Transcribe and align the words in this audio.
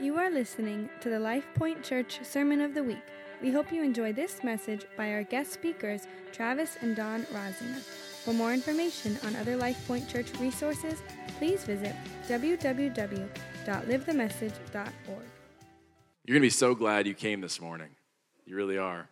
You 0.00 0.16
are 0.16 0.30
listening 0.30 0.88
to 1.00 1.10
the 1.10 1.18
Life 1.18 1.44
Point 1.56 1.82
Church 1.82 2.20
Sermon 2.22 2.60
of 2.60 2.72
the 2.72 2.84
Week. 2.84 3.02
We 3.42 3.50
hope 3.50 3.72
you 3.72 3.82
enjoy 3.82 4.12
this 4.12 4.44
message 4.44 4.86
by 4.96 5.12
our 5.12 5.24
guest 5.24 5.52
speakers, 5.52 6.06
Travis 6.30 6.78
and 6.80 6.94
Dawn 6.94 7.26
Rosinger. 7.32 7.80
For 8.24 8.32
more 8.32 8.54
information 8.54 9.18
on 9.26 9.34
other 9.34 9.56
Life 9.56 9.84
Point 9.88 10.08
Church 10.08 10.28
resources, 10.38 11.02
please 11.38 11.64
visit 11.64 11.96
www.livethemessage.org. 12.28 15.24
You're 16.24 16.34
going 16.34 16.36
to 16.40 16.40
be 16.40 16.50
so 16.50 16.76
glad 16.76 17.08
you 17.08 17.14
came 17.14 17.40
this 17.40 17.60
morning. 17.60 17.90
You 18.46 18.54
really 18.54 18.78
are. 18.78 19.08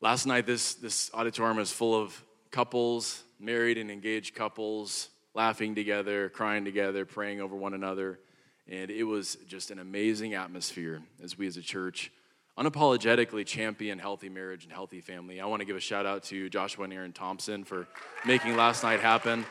Last 0.00 0.26
night, 0.26 0.46
this, 0.46 0.74
this 0.74 1.10
auditorium 1.12 1.56
was 1.56 1.72
full 1.72 2.00
of 2.00 2.24
couples, 2.52 3.24
married 3.40 3.78
and 3.78 3.90
engaged 3.90 4.36
couples, 4.36 5.08
laughing 5.34 5.74
together, 5.74 6.28
crying 6.28 6.64
together, 6.64 7.04
praying 7.04 7.40
over 7.40 7.56
one 7.56 7.74
another. 7.74 8.20
And 8.68 8.90
it 8.90 9.04
was 9.04 9.36
just 9.46 9.70
an 9.70 9.78
amazing 9.78 10.34
atmosphere 10.34 11.02
as 11.22 11.36
we 11.36 11.46
as 11.46 11.56
a 11.56 11.62
church 11.62 12.10
unapologetically 12.58 13.44
champion 13.44 13.98
healthy 13.98 14.28
marriage 14.28 14.64
and 14.64 14.72
healthy 14.72 15.00
family. 15.00 15.40
I 15.40 15.46
want 15.46 15.60
to 15.60 15.66
give 15.66 15.76
a 15.76 15.80
shout 15.80 16.06
out 16.06 16.22
to 16.24 16.48
Joshua 16.48 16.84
and 16.84 16.92
Aaron 16.92 17.12
Thompson 17.12 17.64
for 17.64 17.88
making 18.24 18.56
last 18.56 18.82
night 18.82 19.00
happen. 19.00 19.44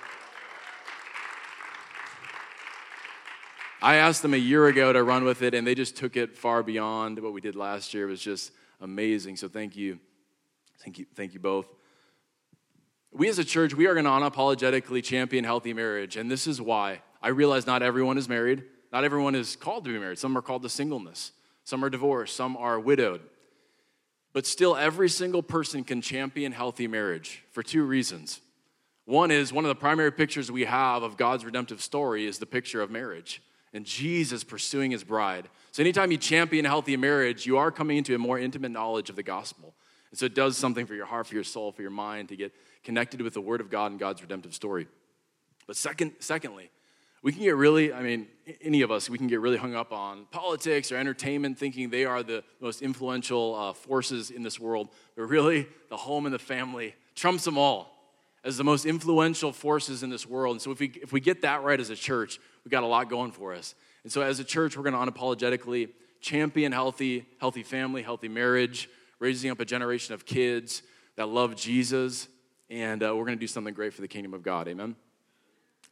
I 3.82 3.96
asked 3.96 4.22
them 4.22 4.34
a 4.34 4.38
year 4.38 4.68
ago 4.68 4.94
to 4.94 5.04
run 5.04 5.26
with 5.26 5.42
it, 5.42 5.54
and 5.54 5.68
they 5.68 5.76
just 5.76 5.98
took 5.98 6.16
it 6.16 6.38
far 6.38 6.64
beyond 6.64 7.20
what 7.20 7.34
we 7.34 7.42
did 7.42 7.58
last 7.58 7.94
year. 7.94 8.08
It 8.08 8.12
was 8.12 8.22
just 8.22 8.54
amazing. 8.80 9.36
So 9.36 9.50
thank 9.50 9.76
you. 9.76 10.00
Thank 10.80 11.00
you, 11.00 11.06
thank 11.14 11.34
you 11.34 11.42
both. 11.42 11.68
We 13.12 13.28
as 13.28 13.40
a 13.40 13.44
church, 13.44 13.76
we 13.76 13.86
are 13.88 13.94
going 13.94 14.06
to 14.06 14.12
unapologetically 14.12 15.04
champion 15.04 15.44
healthy 15.44 15.74
marriage, 15.74 16.16
and 16.16 16.32
this 16.32 16.48
is 16.48 16.62
why. 16.62 17.02
I 17.22 17.28
realize 17.28 17.68
not 17.68 17.84
everyone 17.84 18.18
is 18.18 18.30
married. 18.30 18.64
Not 18.94 19.04
everyone 19.04 19.34
is 19.34 19.56
called 19.56 19.86
to 19.86 19.92
be 19.92 19.98
married. 19.98 20.20
Some 20.20 20.38
are 20.38 20.42
called 20.42 20.62
to 20.62 20.70
singleness, 20.70 21.32
some 21.64 21.84
are 21.84 21.90
divorced, 21.90 22.36
some 22.36 22.56
are 22.56 22.80
widowed. 22.80 23.22
But 24.34 24.46
still, 24.46 24.76
every 24.76 25.10
single 25.10 25.44
person 25.44 25.84
can 25.84 26.02
champion 26.02 26.52
healthy 26.52 26.88
marriage 26.88 27.44
for 27.52 27.62
two 27.62 27.84
reasons. 27.84 28.42
One 29.06 29.32
is 29.32 29.52
one 29.52 29.66
of 29.66 29.70
the 29.70 29.76
primary 29.76 30.12
pictures 30.12 30.52
we 30.52 30.66
have 30.66 31.04
of 31.04 31.18
God's 31.18 31.44
redemptive 31.44 31.82
story 31.82 32.26
is 32.26 32.38
the 32.38 32.46
picture 32.46 32.82
of 32.82 32.90
marriage 32.90 33.42
and 33.74 33.86
Jesus 33.86 34.44
pursuing 34.44 34.92
his 34.92 35.04
bride. 35.04 35.50
So, 35.72 35.82
anytime 35.82 36.12
you 36.12 36.18
champion 36.18 36.64
healthy 36.64 36.96
marriage, 36.96 37.46
you 37.48 37.58
are 37.58 37.72
coming 37.72 37.98
into 37.98 38.14
a 38.14 38.20
more 38.20 38.38
intimate 38.38 38.70
knowledge 38.70 39.10
of 39.10 39.16
the 39.16 39.24
gospel. 39.24 39.74
And 40.12 40.20
so, 40.20 40.28
it 40.28 40.36
does 40.36 40.56
something 40.56 40.86
for 40.86 40.94
your 40.94 41.08
heart, 41.08 41.26
for 41.26 41.34
your 41.34 41.44
soul, 41.44 41.72
for 41.72 41.82
your 41.82 41.92
mind 41.92 42.30
to 42.30 42.36
get 42.36 42.54
connected 42.84 43.22
with 43.22 43.34
the 43.34 43.42
Word 43.42 43.60
of 43.60 43.72
God 43.72 43.92
and 43.92 44.00
God's 44.00 44.22
redemptive 44.22 44.54
story. 44.54 44.88
But 45.66 45.76
second, 45.76 46.14
secondly, 46.20 46.70
we 47.24 47.32
can 47.32 47.42
get 47.42 47.56
really, 47.56 47.94
I 47.94 48.04
mean, 48.04 48.28
any 48.62 48.82
of 48.82 48.92
us, 48.92 49.10
we 49.10 49.18
can 49.18 49.28
get 49.28 49.40
really 49.40 49.56
hung 49.58 49.74
up 49.74 49.94
on 49.94 50.26
politics 50.30 50.92
or 50.92 50.98
entertainment, 50.98 51.58
thinking 51.58 51.90
they 51.90 52.04
are 52.04 52.22
the 52.22 52.44
most 52.60 52.82
influential 52.82 53.56
uh, 53.56 53.74
forces 53.74 54.30
in 54.30 54.44
this 54.44 54.60
world. 54.60 54.90
But 55.16 55.24
really, 55.24 55.68
the 55.90 55.96
home 55.96 56.26
and 56.26 56.36
the 56.36 56.40
family 56.40 56.96
trumps 57.16 57.46
them 57.46 57.58
all 57.58 57.92
as 58.44 58.58
the 58.58 58.64
most 58.66 58.86
influential 58.86 59.54
forces 59.54 60.04
in 60.04 60.10
this 60.10 60.28
world. 60.28 60.56
And 60.56 60.62
so, 60.62 60.72
if 60.72 60.82
we, 60.82 60.92
if 61.02 61.14
we 61.14 61.22
get 61.22 61.44
that 61.44 61.64
right 61.64 61.80
as 61.80 61.90
a 61.90 61.96
church, 61.96 62.40
we've 62.66 62.72
got 62.72 62.84
a 62.84 62.88
lot 62.88 63.10
going 63.10 63.32
for 63.32 63.54
us. 63.54 63.74
And 64.04 64.12
so, 64.12 64.22
as 64.22 64.42
a 64.42 64.44
church, 64.44 64.76
we're 64.76 64.84
going 64.84 64.94
to 64.94 65.12
unapologetically 65.12 65.92
champion 66.20 66.74
healthy, 66.74 67.26
healthy 67.40 67.64
family, 67.64 68.04
healthy 68.04 68.28
marriage, 68.28 68.90
raising 69.20 69.50
up 69.50 69.62
a 69.62 69.66
generation 69.66 70.14
of 70.14 70.26
kids 70.26 70.84
that 71.16 71.30
love 71.30 71.56
Jesus. 71.56 72.28
And 72.70 73.02
uh, 73.02 73.16
we're 73.16 73.26
going 73.26 73.38
to 73.38 73.42
do 73.42 73.48
something 73.48 73.74
great 73.74 73.94
for 73.94 74.02
the 74.02 74.10
kingdom 74.10 74.34
of 74.34 74.44
God. 74.44 74.68
Amen. 74.68 74.98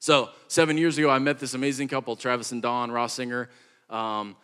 So, 0.04 0.30
seven 0.48 0.80
years 0.80 0.98
ago, 0.98 1.12
I 1.12 1.20
met 1.20 1.38
this 1.38 1.54
amazing 1.54 1.88
couple, 1.88 2.16
Travis 2.16 2.52
and 2.52 2.60
Dawn 2.60 2.90
Rossinger. 2.90 3.50
Um, 3.88 4.36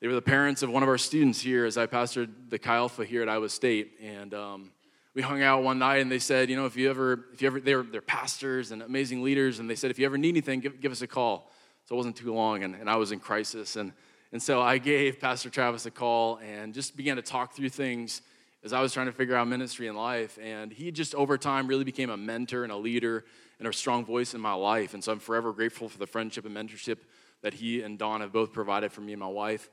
they 0.00 0.08
were 0.08 0.14
the 0.14 0.20
parents 0.20 0.64
of 0.64 0.70
one 0.70 0.82
of 0.82 0.88
our 0.88 0.98
students 0.98 1.40
here 1.40 1.66
as 1.66 1.78
I 1.78 1.86
pastored 1.86 2.30
the 2.48 2.58
Chi 2.58 2.74
Alpha 2.74 3.04
here 3.04 3.22
at 3.22 3.28
Iowa 3.28 3.48
State. 3.48 3.92
And 4.02 4.34
um, 4.34 4.72
we 5.14 5.22
hung 5.22 5.40
out 5.40 5.62
one 5.62 5.78
night 5.78 5.98
and 5.98 6.10
they 6.10 6.18
said, 6.18 6.50
you 6.50 6.56
know, 6.56 6.66
if 6.66 6.74
you 6.74 6.90
ever, 6.90 7.26
if 7.32 7.40
you 7.40 7.46
ever, 7.46 7.60
they're, 7.60 7.84
they're 7.84 8.00
pastors 8.00 8.72
and 8.72 8.82
amazing 8.82 9.22
leaders. 9.22 9.60
And 9.60 9.70
they 9.70 9.76
said, 9.76 9.92
if 9.92 10.00
you 10.00 10.04
ever 10.04 10.18
need 10.18 10.30
anything, 10.30 10.58
give, 10.58 10.80
give 10.80 10.90
us 10.90 11.00
a 11.00 11.06
call. 11.06 11.48
So 11.84 11.94
it 11.94 11.96
wasn't 11.96 12.16
too 12.16 12.34
long 12.34 12.64
and, 12.64 12.74
and 12.74 12.90
I 12.90 12.96
was 12.96 13.12
in 13.12 13.20
crisis. 13.20 13.76
And, 13.76 13.92
and 14.32 14.42
so 14.42 14.60
I 14.60 14.78
gave 14.78 15.20
Pastor 15.20 15.48
Travis 15.48 15.86
a 15.86 15.92
call 15.92 16.38
and 16.38 16.74
just 16.74 16.96
began 16.96 17.14
to 17.14 17.22
talk 17.22 17.54
through 17.54 17.68
things 17.68 18.20
as 18.64 18.72
I 18.72 18.80
was 18.80 18.92
trying 18.92 19.06
to 19.06 19.12
figure 19.12 19.36
out 19.36 19.46
ministry 19.46 19.86
in 19.86 19.94
life. 19.94 20.40
And 20.42 20.72
he 20.72 20.90
just 20.90 21.14
over 21.14 21.38
time 21.38 21.68
really 21.68 21.84
became 21.84 22.10
a 22.10 22.16
mentor 22.16 22.64
and 22.64 22.72
a 22.72 22.76
leader 22.76 23.24
and 23.58 23.68
a 23.68 23.72
strong 23.72 24.04
voice 24.04 24.34
in 24.34 24.40
my 24.40 24.54
life. 24.54 24.94
And 24.94 25.02
so 25.02 25.12
I'm 25.12 25.20
forever 25.20 25.52
grateful 25.52 25.88
for 25.88 25.98
the 25.98 26.06
friendship 26.06 26.44
and 26.44 26.56
mentorship 26.56 26.98
that 27.42 27.54
he 27.54 27.82
and 27.82 27.98
Dawn 27.98 28.20
have 28.20 28.32
both 28.32 28.52
provided 28.52 28.92
for 28.92 29.00
me 29.00 29.12
and 29.12 29.20
my 29.20 29.28
wife. 29.28 29.70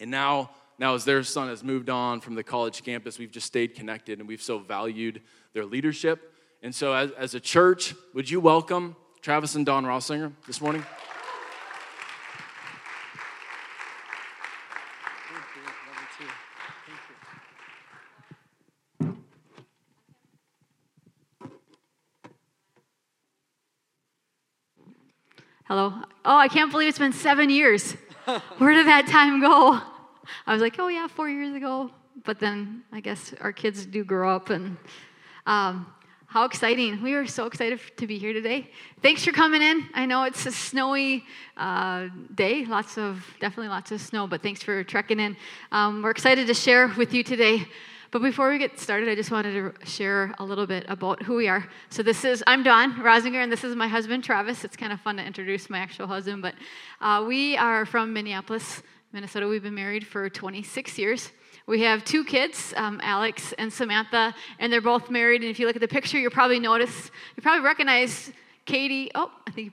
And 0.00 0.10
now, 0.10 0.50
now 0.78 0.94
as 0.94 1.04
their 1.04 1.22
son 1.22 1.48
has 1.48 1.62
moved 1.64 1.88
on 1.88 2.20
from 2.20 2.34
the 2.34 2.42
college 2.42 2.82
campus, 2.84 3.18
we've 3.18 3.30
just 3.30 3.46
stayed 3.46 3.74
connected 3.74 4.18
and 4.18 4.28
we've 4.28 4.42
so 4.42 4.58
valued 4.58 5.22
their 5.52 5.64
leadership. 5.64 6.32
And 6.62 6.74
so, 6.74 6.92
as, 6.92 7.10
as 7.12 7.34
a 7.34 7.40
church, 7.40 7.94
would 8.14 8.28
you 8.28 8.40
welcome 8.40 8.96
Travis 9.20 9.54
and 9.54 9.66
Dawn 9.66 9.84
Rossinger 9.84 10.32
this 10.46 10.60
morning? 10.60 10.84
Hello. 25.66 25.94
Oh, 26.26 26.36
I 26.36 26.48
can't 26.48 26.70
believe 26.70 26.90
it's 26.90 26.98
been 26.98 27.14
seven 27.14 27.48
years. 27.48 27.96
Where 28.58 28.74
did 28.74 28.86
that 28.86 29.06
time 29.06 29.40
go? 29.40 29.80
I 30.46 30.52
was 30.52 30.60
like, 30.60 30.78
oh, 30.78 30.88
yeah, 30.88 31.06
four 31.06 31.30
years 31.30 31.54
ago. 31.54 31.90
But 32.22 32.38
then 32.38 32.82
I 32.92 33.00
guess 33.00 33.32
our 33.40 33.50
kids 33.50 33.86
do 33.86 34.04
grow 34.04 34.36
up. 34.36 34.50
And 34.50 34.76
um, 35.46 35.86
how 36.26 36.44
exciting. 36.44 37.02
We 37.02 37.14
are 37.14 37.26
so 37.26 37.46
excited 37.46 37.80
to 37.96 38.06
be 38.06 38.18
here 38.18 38.34
today. 38.34 38.70
Thanks 39.00 39.24
for 39.24 39.32
coming 39.32 39.62
in. 39.62 39.88
I 39.94 40.04
know 40.04 40.24
it's 40.24 40.44
a 40.44 40.52
snowy 40.52 41.24
uh, 41.56 42.08
day, 42.34 42.66
lots 42.66 42.98
of, 42.98 43.26
definitely 43.40 43.68
lots 43.68 43.90
of 43.90 44.02
snow, 44.02 44.26
but 44.26 44.42
thanks 44.42 44.62
for 44.62 44.84
trekking 44.84 45.18
in. 45.18 45.34
Um, 45.72 46.02
we're 46.02 46.10
excited 46.10 46.46
to 46.46 46.54
share 46.54 46.88
with 46.88 47.14
you 47.14 47.22
today 47.22 47.66
but 48.14 48.22
before 48.22 48.48
we 48.48 48.58
get 48.58 48.78
started, 48.78 49.08
I 49.08 49.16
just 49.16 49.32
wanted 49.32 49.54
to 49.54 49.86
share 49.86 50.32
a 50.38 50.44
little 50.44 50.68
bit 50.68 50.84
about 50.86 51.20
who 51.20 51.34
we 51.34 51.48
are. 51.48 51.66
So 51.90 52.00
this 52.00 52.24
is 52.24 52.44
I'm 52.46 52.62
Dawn 52.62 52.94
Rosinger, 52.94 53.42
and 53.42 53.50
this 53.50 53.64
is 53.64 53.74
my 53.74 53.88
husband 53.88 54.22
Travis. 54.22 54.62
It's 54.62 54.76
kind 54.76 54.92
of 54.92 55.00
fun 55.00 55.16
to 55.16 55.24
introduce 55.24 55.68
my 55.68 55.80
actual 55.80 56.06
husband, 56.06 56.40
but 56.40 56.54
uh, 57.00 57.24
we 57.26 57.56
are 57.56 57.84
from 57.84 58.12
Minneapolis, 58.12 58.84
Minnesota. 59.12 59.48
We've 59.48 59.64
been 59.64 59.74
married 59.74 60.06
for 60.06 60.30
26 60.30 60.96
years. 60.96 61.32
We 61.66 61.80
have 61.80 62.04
two 62.04 62.22
kids, 62.22 62.72
um, 62.76 63.00
Alex 63.02 63.52
and 63.58 63.72
Samantha, 63.72 64.32
and 64.60 64.72
they're 64.72 64.80
both 64.80 65.10
married. 65.10 65.42
And 65.42 65.50
if 65.50 65.58
you 65.58 65.66
look 65.66 65.74
at 65.74 65.82
the 65.82 65.88
picture, 65.88 66.16
you'll 66.16 66.30
probably 66.30 66.60
notice, 66.60 67.10
you 67.36 67.42
probably 67.42 67.64
recognize 67.64 68.30
Katie. 68.64 69.10
Oh, 69.16 69.32
I 69.44 69.50
think 69.50 69.72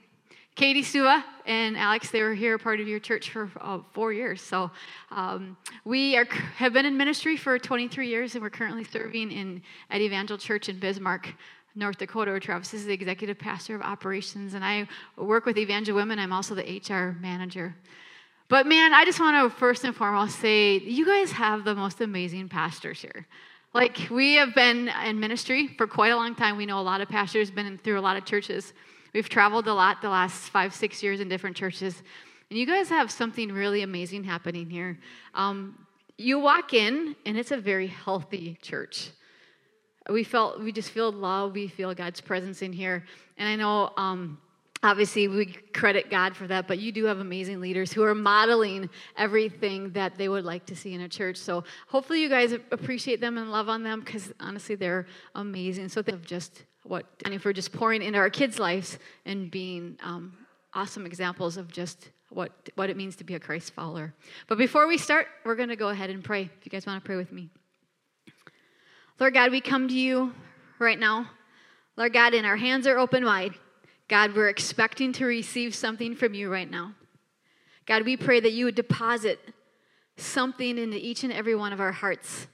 Katie 0.54 0.82
Sua 0.82 1.24
and 1.46 1.78
Alex, 1.78 2.10
they 2.10 2.22
were 2.22 2.34
here, 2.34 2.58
part 2.58 2.78
of 2.78 2.86
your 2.86 3.00
church 3.00 3.30
for 3.30 3.50
uh, 3.60 3.78
four 3.92 4.12
years. 4.12 4.42
So 4.42 4.70
um, 5.10 5.56
we 5.84 6.16
are, 6.16 6.26
have 6.56 6.74
been 6.74 6.84
in 6.84 6.96
ministry 6.96 7.36
for 7.38 7.58
23 7.58 8.06
years, 8.06 8.34
and 8.34 8.42
we're 8.42 8.50
currently 8.50 8.84
serving 8.84 9.32
in 9.32 9.62
at 9.90 10.02
Evangel 10.02 10.36
Church 10.36 10.68
in 10.68 10.78
Bismarck, 10.78 11.32
North 11.74 11.96
Dakota. 11.96 12.38
Travis 12.38 12.74
is 12.74 12.84
the 12.84 12.92
executive 12.92 13.38
pastor 13.38 13.74
of 13.74 13.80
operations, 13.80 14.52
and 14.52 14.62
I 14.62 14.86
work 15.16 15.46
with 15.46 15.56
Evangel 15.56 15.96
Women. 15.96 16.18
I'm 16.18 16.34
also 16.34 16.54
the 16.54 16.82
HR 16.86 17.16
manager. 17.20 17.74
But 18.48 18.66
man, 18.66 18.92
I 18.92 19.06
just 19.06 19.18
want 19.18 19.50
to 19.50 19.58
first 19.58 19.84
and 19.84 19.96
foremost 19.96 20.38
say 20.38 20.78
you 20.80 21.06
guys 21.06 21.32
have 21.32 21.64
the 21.64 21.74
most 21.74 22.02
amazing 22.02 22.50
pastors 22.50 23.00
here. 23.00 23.26
Like 23.72 24.08
we 24.10 24.34
have 24.34 24.54
been 24.54 24.90
in 25.06 25.18
ministry 25.18 25.68
for 25.78 25.86
quite 25.86 26.10
a 26.10 26.16
long 26.16 26.34
time. 26.34 26.58
We 26.58 26.66
know 26.66 26.78
a 26.78 26.82
lot 26.82 27.00
of 27.00 27.08
pastors, 27.08 27.50
been 27.50 27.78
through 27.82 27.98
a 27.98 28.02
lot 28.02 28.18
of 28.18 28.26
churches. 28.26 28.74
We've 29.12 29.28
traveled 29.28 29.68
a 29.68 29.74
lot 29.74 30.00
the 30.00 30.08
last 30.08 30.50
five, 30.50 30.74
six 30.74 31.02
years 31.02 31.20
in 31.20 31.28
different 31.28 31.56
churches. 31.56 32.02
And 32.48 32.58
you 32.58 32.66
guys 32.66 32.88
have 32.88 33.10
something 33.10 33.52
really 33.52 33.82
amazing 33.82 34.24
happening 34.24 34.68
here. 34.70 34.98
Um, 35.34 35.86
you 36.18 36.38
walk 36.38 36.74
in, 36.74 37.16
and 37.26 37.36
it's 37.36 37.50
a 37.50 37.56
very 37.56 37.86
healthy 37.86 38.58
church. 38.62 39.10
We 40.08 40.24
felt 40.24 40.60
we 40.60 40.72
just 40.72 40.90
feel 40.90 41.12
love. 41.12 41.52
We 41.52 41.68
feel 41.68 41.94
God's 41.94 42.20
presence 42.20 42.62
in 42.62 42.72
here, 42.72 43.04
and 43.38 43.48
I 43.48 43.56
know. 43.56 43.92
Um, 43.96 44.38
obviously, 44.82 45.28
we 45.28 45.46
credit 45.46 46.10
God 46.10 46.36
for 46.36 46.46
that, 46.48 46.66
but 46.66 46.78
you 46.78 46.90
do 46.90 47.04
have 47.04 47.20
amazing 47.20 47.60
leaders 47.60 47.92
who 47.92 48.02
are 48.02 48.14
modeling 48.14 48.90
everything 49.16 49.90
that 49.92 50.16
they 50.16 50.28
would 50.28 50.44
like 50.44 50.66
to 50.66 50.76
see 50.76 50.92
in 50.92 51.02
a 51.02 51.08
church. 51.08 51.36
So, 51.36 51.64
hopefully, 51.86 52.20
you 52.20 52.28
guys 52.28 52.52
appreciate 52.52 53.20
them 53.20 53.38
and 53.38 53.52
love 53.52 53.68
on 53.68 53.82
them 53.82 54.00
because 54.00 54.32
honestly, 54.40 54.74
they're 54.74 55.06
amazing. 55.34 55.88
So, 55.88 56.02
think 56.02 56.16
of 56.16 56.26
just 56.26 56.64
what 56.84 57.06
and 57.24 57.32
if 57.34 57.44
we're 57.44 57.52
just 57.52 57.72
pouring 57.72 58.02
into 58.02 58.18
our 58.18 58.30
kids' 58.30 58.58
lives 58.58 58.98
and 59.24 59.50
being 59.50 59.96
um, 60.02 60.32
awesome 60.74 61.06
examples 61.06 61.56
of 61.56 61.70
just 61.70 62.10
what 62.30 62.50
what 62.74 62.90
it 62.90 62.96
means 62.96 63.16
to 63.16 63.24
be 63.24 63.34
a 63.34 63.40
Christ 63.40 63.72
follower. 63.72 64.14
But 64.48 64.58
before 64.58 64.86
we 64.86 64.98
start, 64.98 65.26
we're 65.44 65.54
going 65.54 65.68
to 65.68 65.76
go 65.76 65.88
ahead 65.88 66.10
and 66.10 66.22
pray. 66.24 66.42
If 66.42 66.66
you 66.66 66.70
guys 66.70 66.86
want 66.86 67.02
to 67.02 67.06
pray 67.06 67.16
with 67.16 67.32
me, 67.32 67.50
Lord 69.20 69.34
God, 69.34 69.50
we 69.50 69.60
come 69.60 69.88
to 69.88 69.94
you 69.94 70.34
right 70.78 70.98
now, 70.98 71.30
Lord 71.96 72.12
God, 72.12 72.34
and 72.34 72.46
our 72.46 72.56
hands 72.56 72.86
are 72.86 72.98
open 72.98 73.24
wide. 73.24 73.54
God, 74.08 74.34
we're 74.34 74.48
expecting 74.48 75.12
to 75.14 75.24
receive 75.24 75.74
something 75.74 76.14
from 76.14 76.34
you 76.34 76.50
right 76.50 76.70
now. 76.70 76.94
God, 77.86 78.04
we 78.04 78.16
pray 78.16 78.40
that 78.40 78.52
you 78.52 78.64
would 78.66 78.74
deposit 78.74 79.40
something 80.16 80.78
into 80.78 80.96
each 80.96 81.24
and 81.24 81.32
every 81.32 81.54
one 81.54 81.72
of 81.72 81.80
our 81.80 81.92
hearts. 81.92 82.46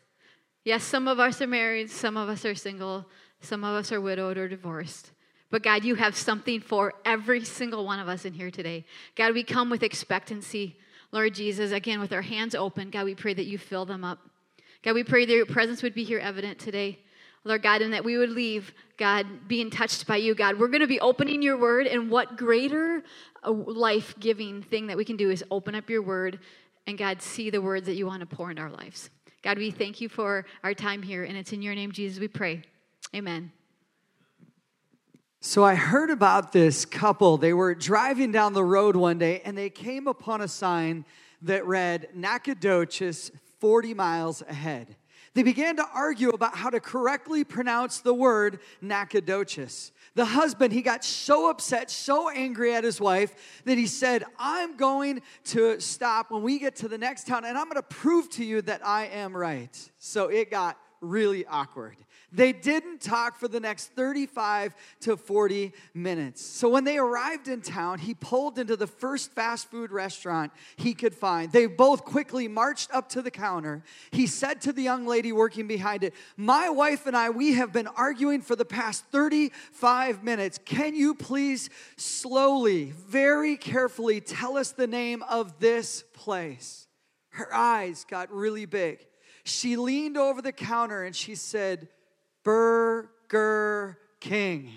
Yes, 0.64 0.84
some 0.84 1.08
of 1.08 1.18
us 1.18 1.40
are 1.40 1.46
married, 1.46 1.90
some 1.90 2.16
of 2.16 2.28
us 2.28 2.44
are 2.44 2.54
single, 2.54 3.06
some 3.40 3.64
of 3.64 3.74
us 3.74 3.92
are 3.92 4.00
widowed 4.00 4.38
or 4.38 4.48
divorced. 4.48 5.12
But 5.50 5.62
God, 5.62 5.84
you 5.84 5.94
have 5.94 6.14
something 6.14 6.60
for 6.60 6.94
every 7.04 7.44
single 7.44 7.86
one 7.86 7.98
of 7.98 8.08
us 8.08 8.24
in 8.24 8.34
here 8.34 8.50
today. 8.50 8.84
God, 9.16 9.32
we 9.32 9.42
come 9.42 9.70
with 9.70 9.82
expectancy. 9.82 10.76
Lord 11.10 11.34
Jesus, 11.34 11.72
again, 11.72 12.00
with 12.00 12.12
our 12.12 12.22
hands 12.22 12.54
open, 12.54 12.90
God, 12.90 13.04
we 13.04 13.14
pray 13.14 13.32
that 13.32 13.46
you 13.46 13.56
fill 13.56 13.86
them 13.86 14.04
up. 14.04 14.18
God, 14.82 14.94
we 14.94 15.04
pray 15.04 15.24
that 15.24 15.32
your 15.32 15.46
presence 15.46 15.82
would 15.82 15.94
be 15.94 16.04
here 16.04 16.18
evident 16.18 16.58
today. 16.58 16.98
Lord 17.44 17.62
God, 17.62 17.82
and 17.82 17.94
that 17.94 18.04
we 18.04 18.18
would 18.18 18.30
leave, 18.30 18.74
God, 18.98 19.26
being 19.48 19.70
touched 19.70 20.06
by 20.06 20.16
you, 20.16 20.34
God. 20.34 20.58
We're 20.58 20.68
going 20.68 20.80
to 20.80 20.86
be 20.86 21.00
opening 21.00 21.40
your 21.40 21.56
word, 21.56 21.86
and 21.86 22.10
what 22.10 22.36
greater 22.36 23.02
uh, 23.42 23.50
life 23.50 24.14
giving 24.18 24.62
thing 24.62 24.88
that 24.88 24.96
we 24.96 25.04
can 25.04 25.16
do 25.16 25.30
is 25.30 25.42
open 25.50 25.74
up 25.74 25.88
your 25.88 26.02
word 26.02 26.40
and, 26.86 26.98
God, 26.98 27.22
see 27.22 27.48
the 27.48 27.62
words 27.62 27.86
that 27.86 27.94
you 27.94 28.06
want 28.06 28.20
to 28.20 28.26
pour 28.26 28.50
into 28.50 28.62
our 28.62 28.70
lives. 28.70 29.08
God, 29.42 29.56
we 29.56 29.70
thank 29.70 30.00
you 30.00 30.08
for 30.08 30.46
our 30.64 30.74
time 30.74 31.02
here, 31.02 31.24
and 31.24 31.36
it's 31.36 31.52
in 31.52 31.62
your 31.62 31.74
name, 31.74 31.92
Jesus, 31.92 32.18
we 32.18 32.28
pray. 32.28 32.62
Amen. 33.14 33.52
So 35.40 35.64
I 35.64 35.76
heard 35.76 36.10
about 36.10 36.52
this 36.52 36.84
couple. 36.84 37.36
They 37.36 37.52
were 37.52 37.74
driving 37.74 38.32
down 38.32 38.52
the 38.52 38.64
road 38.64 38.96
one 38.96 39.18
day 39.18 39.40
and 39.44 39.56
they 39.56 39.70
came 39.70 40.06
upon 40.06 40.40
a 40.40 40.48
sign 40.48 41.04
that 41.42 41.64
read 41.66 42.08
Nacogdoches 42.14 43.30
40 43.60 43.94
miles 43.94 44.42
ahead. 44.42 44.96
They 45.34 45.42
began 45.44 45.76
to 45.76 45.86
argue 45.94 46.30
about 46.30 46.56
how 46.56 46.70
to 46.70 46.80
correctly 46.80 47.44
pronounce 47.44 48.00
the 48.00 48.12
word 48.12 48.58
Nacogdoches. 48.80 49.92
The 50.16 50.24
husband, 50.24 50.72
he 50.72 50.82
got 50.82 51.04
so 51.04 51.48
upset, 51.48 51.92
so 51.92 52.28
angry 52.28 52.74
at 52.74 52.82
his 52.82 53.00
wife 53.00 53.62
that 53.64 53.78
he 53.78 53.86
said, 53.86 54.24
I'm 54.38 54.76
going 54.76 55.22
to 55.44 55.78
stop 55.78 56.32
when 56.32 56.42
we 56.42 56.58
get 56.58 56.74
to 56.76 56.88
the 56.88 56.98
next 56.98 57.28
town 57.28 57.44
and 57.44 57.56
I'm 57.56 57.66
going 57.66 57.76
to 57.76 57.82
prove 57.82 58.28
to 58.30 58.44
you 58.44 58.60
that 58.62 58.84
I 58.84 59.06
am 59.06 59.36
right. 59.36 59.90
So 59.98 60.26
it 60.26 60.50
got 60.50 60.76
really 61.00 61.46
awkward. 61.46 61.96
They 62.30 62.52
didn't 62.52 63.00
talk 63.00 63.38
for 63.38 63.48
the 63.48 63.60
next 63.60 63.92
35 63.94 64.74
to 65.00 65.16
40 65.16 65.72
minutes. 65.94 66.44
So 66.44 66.68
when 66.68 66.84
they 66.84 66.98
arrived 66.98 67.48
in 67.48 67.62
town, 67.62 67.98
he 67.98 68.12
pulled 68.12 68.58
into 68.58 68.76
the 68.76 68.86
first 68.86 69.32
fast 69.32 69.70
food 69.70 69.90
restaurant 69.90 70.52
he 70.76 70.92
could 70.92 71.14
find. 71.14 71.50
They 71.50 71.66
both 71.66 72.04
quickly 72.04 72.46
marched 72.46 72.90
up 72.92 73.08
to 73.10 73.22
the 73.22 73.30
counter. 73.30 73.82
He 74.10 74.26
said 74.26 74.60
to 74.62 74.72
the 74.72 74.82
young 74.82 75.06
lady 75.06 75.32
working 75.32 75.66
behind 75.66 76.04
it, 76.04 76.14
My 76.36 76.68
wife 76.68 77.06
and 77.06 77.16
I, 77.16 77.30
we 77.30 77.54
have 77.54 77.72
been 77.72 77.86
arguing 77.86 78.42
for 78.42 78.56
the 78.56 78.64
past 78.66 79.04
35 79.10 80.22
minutes. 80.22 80.58
Can 80.64 80.94
you 80.94 81.14
please 81.14 81.70
slowly, 81.96 82.92
very 82.92 83.56
carefully 83.56 84.20
tell 84.20 84.58
us 84.58 84.72
the 84.72 84.86
name 84.86 85.22
of 85.30 85.58
this 85.60 86.04
place? 86.12 86.88
Her 87.30 87.54
eyes 87.54 88.04
got 88.04 88.30
really 88.32 88.66
big. 88.66 89.06
She 89.48 89.76
leaned 89.76 90.16
over 90.16 90.42
the 90.42 90.52
counter 90.52 91.04
and 91.04 91.16
she 91.16 91.34
said, 91.34 91.88
Burger 92.44 93.98
King. 94.20 94.72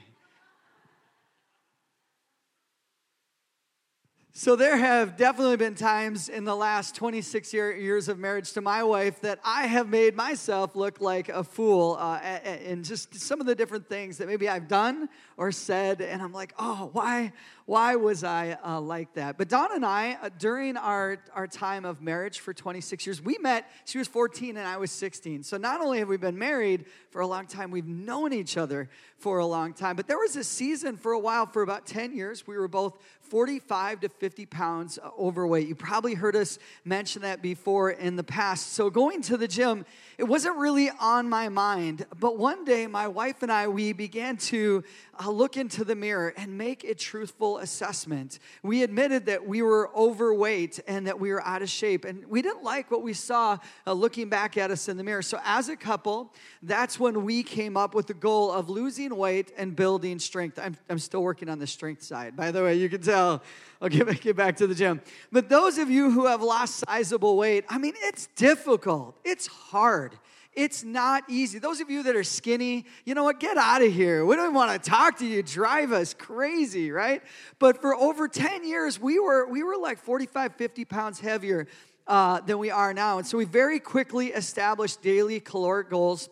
So, 4.41 4.55
there 4.55 4.75
have 4.75 5.17
definitely 5.17 5.57
been 5.57 5.75
times 5.75 6.27
in 6.27 6.45
the 6.45 6.55
last 6.55 6.95
26 6.95 7.53
year, 7.53 7.77
years 7.77 8.09
of 8.09 8.17
marriage 8.17 8.53
to 8.53 8.61
my 8.61 8.81
wife 8.81 9.21
that 9.21 9.39
I 9.45 9.67
have 9.67 9.87
made 9.87 10.15
myself 10.15 10.75
look 10.75 10.99
like 10.99 11.29
a 11.29 11.43
fool 11.43 11.95
uh, 11.99 12.39
in 12.65 12.81
just 12.81 13.13
some 13.13 13.39
of 13.39 13.45
the 13.45 13.53
different 13.53 13.87
things 13.87 14.17
that 14.17 14.27
maybe 14.27 14.49
I've 14.49 14.67
done 14.67 15.09
or 15.37 15.51
said. 15.51 16.01
And 16.01 16.23
I'm 16.23 16.33
like, 16.33 16.55
oh, 16.57 16.89
why, 16.91 17.33
why 17.67 17.95
was 17.97 18.23
I 18.23 18.57
uh, 18.65 18.81
like 18.81 19.13
that? 19.13 19.37
But 19.37 19.47
Dawn 19.47 19.75
and 19.75 19.85
I, 19.85 20.17
uh, 20.19 20.29
during 20.39 20.75
our, 20.75 21.19
our 21.35 21.45
time 21.45 21.85
of 21.85 22.01
marriage 22.01 22.39
for 22.39 22.51
26 22.51 23.05
years, 23.05 23.21
we 23.21 23.37
met, 23.37 23.69
she 23.85 23.99
was 23.99 24.07
14 24.07 24.57
and 24.57 24.67
I 24.67 24.77
was 24.77 24.89
16. 24.89 25.43
So 25.43 25.57
not 25.57 25.81
only 25.81 25.99
have 25.99 26.07
we 26.07 26.17
been 26.17 26.39
married 26.39 26.85
for 27.11 27.21
a 27.21 27.27
long 27.27 27.45
time, 27.45 27.69
we've 27.69 27.87
known 27.87 28.33
each 28.33 28.57
other 28.57 28.89
for 29.17 29.37
a 29.37 29.45
long 29.45 29.73
time. 29.73 29.95
But 29.95 30.07
there 30.07 30.17
was 30.17 30.35
a 30.35 30.43
season 30.43 30.97
for 30.97 31.11
a 31.11 31.19
while, 31.19 31.45
for 31.45 31.61
about 31.61 31.85
10 31.85 32.15
years, 32.15 32.47
we 32.47 32.57
were 32.57 32.67
both 32.67 32.97
45 33.31 34.01
to 34.01 34.09
50 34.09 34.45
pounds 34.45 34.99
uh, 35.01 35.09
overweight. 35.17 35.65
You 35.65 35.73
probably 35.73 36.15
heard 36.15 36.35
us 36.35 36.59
mention 36.83 37.21
that 37.21 37.41
before 37.41 37.91
in 37.91 38.17
the 38.17 38.25
past. 38.25 38.73
So 38.73 38.89
going 38.89 39.21
to 39.21 39.37
the 39.37 39.47
gym, 39.47 39.85
it 40.17 40.25
wasn't 40.25 40.57
really 40.57 40.89
on 40.99 41.29
my 41.29 41.47
mind. 41.47 42.05
But 42.19 42.37
one 42.37 42.65
day, 42.65 42.87
my 42.87 43.07
wife 43.07 43.41
and 43.41 43.49
I, 43.49 43.69
we 43.69 43.93
began 43.93 44.35
to 44.37 44.83
uh, 45.17 45.29
look 45.29 45.55
into 45.55 45.85
the 45.85 45.95
mirror 45.95 46.33
and 46.35 46.57
make 46.57 46.83
a 46.83 46.93
truthful 46.93 47.59
assessment. 47.59 48.39
We 48.63 48.83
admitted 48.83 49.27
that 49.27 49.47
we 49.47 49.61
were 49.61 49.89
overweight 49.95 50.81
and 50.85 51.07
that 51.07 51.17
we 51.17 51.31
were 51.31 51.41
out 51.41 51.61
of 51.61 51.69
shape. 51.69 52.03
And 52.03 52.25
we 52.25 52.41
didn't 52.41 52.63
like 52.63 52.91
what 52.91 53.01
we 53.01 53.13
saw 53.13 53.59
uh, 53.87 53.93
looking 53.93 54.27
back 54.27 54.57
at 54.57 54.71
us 54.71 54.89
in 54.89 54.97
the 54.97 55.05
mirror. 55.05 55.21
So 55.21 55.39
as 55.45 55.69
a 55.69 55.77
couple, 55.77 56.33
that's 56.63 56.99
when 56.99 57.23
we 57.23 57.43
came 57.43 57.77
up 57.77 57.95
with 57.95 58.07
the 58.07 58.13
goal 58.13 58.51
of 58.51 58.69
losing 58.69 59.15
weight 59.15 59.53
and 59.57 59.73
building 59.73 60.19
strength. 60.19 60.59
I'm, 60.61 60.75
I'm 60.89 60.99
still 60.99 61.23
working 61.23 61.47
on 61.47 61.59
the 61.59 61.67
strength 61.67 62.03
side. 62.03 62.35
By 62.35 62.51
the 62.51 62.61
way, 62.61 62.75
you 62.75 62.89
can 62.89 63.01
tell 63.01 63.20
tell. 63.21 63.41
I'll 63.81 63.89
get, 63.89 64.21
get 64.21 64.35
back 64.35 64.57
to 64.57 64.67
the 64.67 64.75
gym. 64.75 65.01
But 65.31 65.49
those 65.49 65.77
of 65.77 65.89
you 65.89 66.11
who 66.11 66.27
have 66.27 66.41
lost 66.41 66.83
sizable 66.87 67.37
weight, 67.37 67.65
I 67.69 67.77
mean, 67.77 67.93
it's 67.97 68.27
difficult. 68.35 69.17
It's 69.23 69.47
hard. 69.47 70.17
It's 70.53 70.83
not 70.83 71.23
easy. 71.29 71.59
Those 71.59 71.79
of 71.79 71.89
you 71.89 72.03
that 72.03 72.15
are 72.15 72.25
skinny, 72.25 72.85
you 73.05 73.15
know 73.15 73.23
what? 73.23 73.39
Get 73.39 73.55
out 73.57 73.81
of 73.81 73.93
here. 73.93 74.25
We 74.25 74.35
don't 74.35 74.53
want 74.53 74.83
to 74.83 74.89
talk 74.89 75.17
to 75.19 75.25
you. 75.25 75.41
Drive 75.41 75.93
us 75.93 76.13
crazy, 76.13 76.91
right? 76.91 77.23
But 77.57 77.79
for 77.79 77.95
over 77.95 78.27
10 78.27 78.67
years, 78.67 78.99
we 78.99 79.17
were, 79.17 79.47
we 79.47 79.63
were 79.63 79.77
like 79.77 79.97
45, 79.97 80.55
50 80.55 80.85
pounds 80.85 81.19
heavier 81.21 81.67
uh, 82.05 82.41
than 82.41 82.57
we 82.57 82.69
are 82.69 82.93
now. 82.93 83.17
And 83.17 83.25
so 83.25 83.37
we 83.37 83.45
very 83.45 83.79
quickly 83.79 84.27
established 84.27 85.01
daily 85.01 85.39
caloric 85.39 85.89
goals 85.89 86.29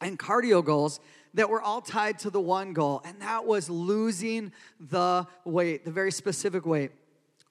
and 0.00 0.18
cardio 0.18 0.64
goals 0.64 0.98
that 1.34 1.48
were 1.48 1.62
all 1.62 1.80
tied 1.80 2.18
to 2.20 2.30
the 2.30 2.40
one 2.40 2.72
goal, 2.72 3.02
and 3.04 3.20
that 3.20 3.44
was 3.46 3.70
losing 3.70 4.52
the 4.78 5.26
weight, 5.44 5.84
the 5.84 5.90
very 5.90 6.12
specific 6.12 6.66
weight. 6.66 6.92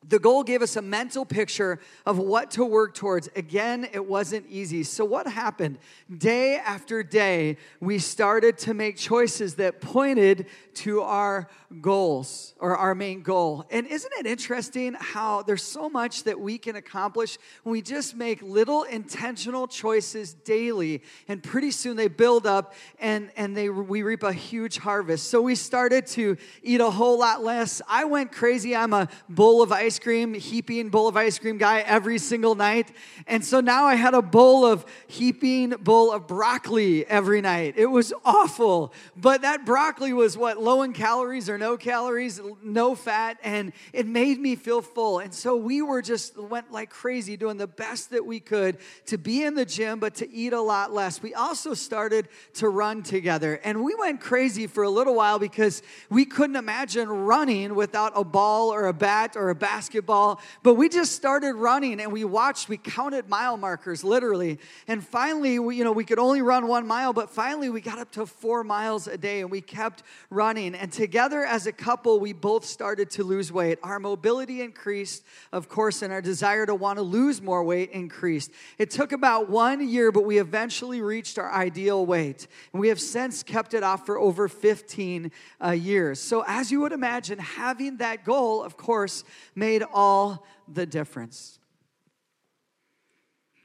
The 0.07 0.17
goal 0.17 0.43
gave 0.43 0.63
us 0.63 0.75
a 0.77 0.81
mental 0.81 1.25
picture 1.25 1.79
of 2.07 2.17
what 2.17 2.49
to 2.51 2.65
work 2.65 2.95
towards. 2.95 3.29
Again, 3.35 3.87
it 3.93 4.03
wasn't 4.03 4.47
easy. 4.49 4.81
So, 4.81 5.05
what 5.05 5.27
happened? 5.27 5.77
Day 6.15 6.55
after 6.55 7.03
day, 7.03 7.57
we 7.79 7.99
started 7.99 8.57
to 8.59 8.73
make 8.73 8.97
choices 8.97 9.55
that 9.55 9.79
pointed 9.79 10.47
to 10.75 11.01
our 11.01 11.49
goals 11.79 12.53
or 12.59 12.75
our 12.75 12.93
main 12.93 13.21
goal. 13.21 13.65
And 13.71 13.87
isn't 13.87 14.11
it 14.19 14.25
interesting 14.25 14.95
how 14.99 15.43
there's 15.43 15.63
so 15.63 15.89
much 15.89 16.23
that 16.23 16.39
we 16.39 16.57
can 16.57 16.75
accomplish 16.75 17.37
when 17.63 17.71
we 17.71 17.81
just 17.81 18.15
make 18.15 18.41
little 18.41 18.83
intentional 18.83 19.67
choices 19.67 20.33
daily 20.33 21.03
and 21.27 21.41
pretty 21.41 21.71
soon 21.71 21.95
they 21.95 22.09
build 22.09 22.45
up 22.45 22.73
and 22.99 23.31
and 23.37 23.55
they 23.55 23.69
we 23.69 24.03
reap 24.03 24.23
a 24.23 24.33
huge 24.33 24.77
harvest. 24.77 25.29
So 25.29 25.41
we 25.41 25.55
started 25.55 26.07
to 26.07 26.37
eat 26.63 26.81
a 26.81 26.89
whole 26.89 27.19
lot 27.19 27.43
less. 27.43 27.81
I 27.87 28.03
went 28.05 28.31
crazy. 28.31 28.75
I'm 28.75 28.93
a 28.93 29.07
bowl 29.29 29.61
of 29.61 29.71
ice 29.71 29.99
cream, 29.99 30.33
heaping 30.33 30.89
bowl 30.89 31.07
of 31.07 31.15
ice 31.15 31.39
cream 31.39 31.57
guy 31.57 31.79
every 31.81 32.17
single 32.17 32.55
night. 32.55 32.91
And 33.27 33.45
so 33.45 33.61
now 33.61 33.85
I 33.85 33.95
had 33.95 34.13
a 34.13 34.21
bowl 34.21 34.65
of 34.65 34.85
heaping 35.07 35.69
bowl 35.69 36.11
of 36.11 36.27
broccoli 36.27 37.05
every 37.05 37.41
night. 37.41 37.75
It 37.77 37.85
was 37.85 38.11
awful. 38.25 38.93
But 39.15 39.43
that 39.43 39.65
broccoli 39.65 40.13
was 40.13 40.37
what 40.37 40.61
low 40.61 40.81
in 40.81 40.93
calories 40.93 41.49
or 41.49 41.57
no 41.61 41.77
calories, 41.77 42.41
no 42.63 42.95
fat, 42.95 43.37
and 43.43 43.71
it 43.93 44.07
made 44.07 44.39
me 44.39 44.55
feel 44.55 44.81
full. 44.81 45.19
And 45.19 45.31
so 45.31 45.55
we 45.55 45.83
were 45.83 46.01
just 46.01 46.35
went 46.35 46.71
like 46.71 46.89
crazy 46.89 47.37
doing 47.37 47.57
the 47.57 47.67
best 47.67 48.09
that 48.09 48.25
we 48.25 48.39
could 48.39 48.79
to 49.05 49.19
be 49.19 49.43
in 49.43 49.53
the 49.53 49.63
gym, 49.63 49.99
but 49.99 50.15
to 50.15 50.29
eat 50.31 50.53
a 50.53 50.59
lot 50.59 50.91
less. 50.91 51.21
We 51.21 51.35
also 51.35 51.75
started 51.75 52.29
to 52.55 52.67
run 52.67 53.03
together, 53.03 53.61
and 53.63 53.83
we 53.83 53.93
went 53.93 54.21
crazy 54.21 54.65
for 54.65 54.83
a 54.83 54.89
little 54.89 55.13
while 55.13 55.37
because 55.37 55.83
we 56.09 56.25
couldn't 56.25 56.55
imagine 56.55 57.07
running 57.07 57.75
without 57.75 58.13
a 58.15 58.23
ball 58.23 58.73
or 58.73 58.87
a 58.87 58.93
bat 58.93 59.35
or 59.35 59.51
a 59.51 59.55
basketball. 59.55 60.41
But 60.63 60.73
we 60.73 60.89
just 60.89 61.11
started 61.11 61.53
running 61.53 62.01
and 62.01 62.11
we 62.11 62.23
watched, 62.23 62.69
we 62.69 62.77
counted 62.77 63.29
mile 63.29 63.57
markers 63.57 64.03
literally. 64.03 64.57
And 64.87 65.05
finally, 65.05 65.59
we, 65.59 65.75
you 65.75 65.83
know, 65.83 65.91
we 65.91 66.05
could 66.05 66.17
only 66.17 66.41
run 66.41 66.67
one 66.67 66.87
mile, 66.87 67.13
but 67.13 67.29
finally 67.29 67.69
we 67.69 67.81
got 67.81 67.99
up 67.99 68.11
to 68.13 68.25
four 68.25 68.63
miles 68.63 69.07
a 69.07 69.17
day 69.17 69.41
and 69.41 69.51
we 69.51 69.61
kept 69.61 70.01
running. 70.31 70.73
And 70.73 70.91
together 70.91 71.45
as 71.51 71.67
a 71.67 71.71
couple, 71.73 72.17
we 72.21 72.31
both 72.31 72.63
started 72.63 73.09
to 73.11 73.25
lose 73.25 73.51
weight. 73.51 73.77
Our 73.83 73.99
mobility 73.99 74.61
increased, 74.61 75.25
of 75.51 75.67
course, 75.67 76.01
and 76.01 76.13
our 76.13 76.21
desire 76.21 76.65
to 76.65 76.73
want 76.73 76.97
to 76.97 77.03
lose 77.03 77.41
more 77.41 77.61
weight 77.61 77.91
increased. 77.91 78.51
It 78.77 78.89
took 78.89 79.11
about 79.11 79.49
one 79.49 79.85
year, 79.85 80.13
but 80.13 80.23
we 80.23 80.39
eventually 80.39 81.01
reached 81.01 81.37
our 81.37 81.51
ideal 81.51 82.05
weight. 82.05 82.47
And 82.71 82.79
we 82.79 82.87
have 82.87 83.01
since 83.01 83.43
kept 83.43 83.73
it 83.73 83.83
off 83.83 84.05
for 84.05 84.17
over 84.17 84.47
15 84.47 85.29
uh, 85.61 85.71
years. 85.71 86.21
So, 86.21 86.45
as 86.47 86.71
you 86.71 86.79
would 86.79 86.93
imagine, 86.93 87.37
having 87.37 87.97
that 87.97 88.23
goal, 88.23 88.63
of 88.63 88.77
course, 88.77 89.25
made 89.53 89.83
all 89.93 90.47
the 90.69 90.85
difference. 90.85 91.59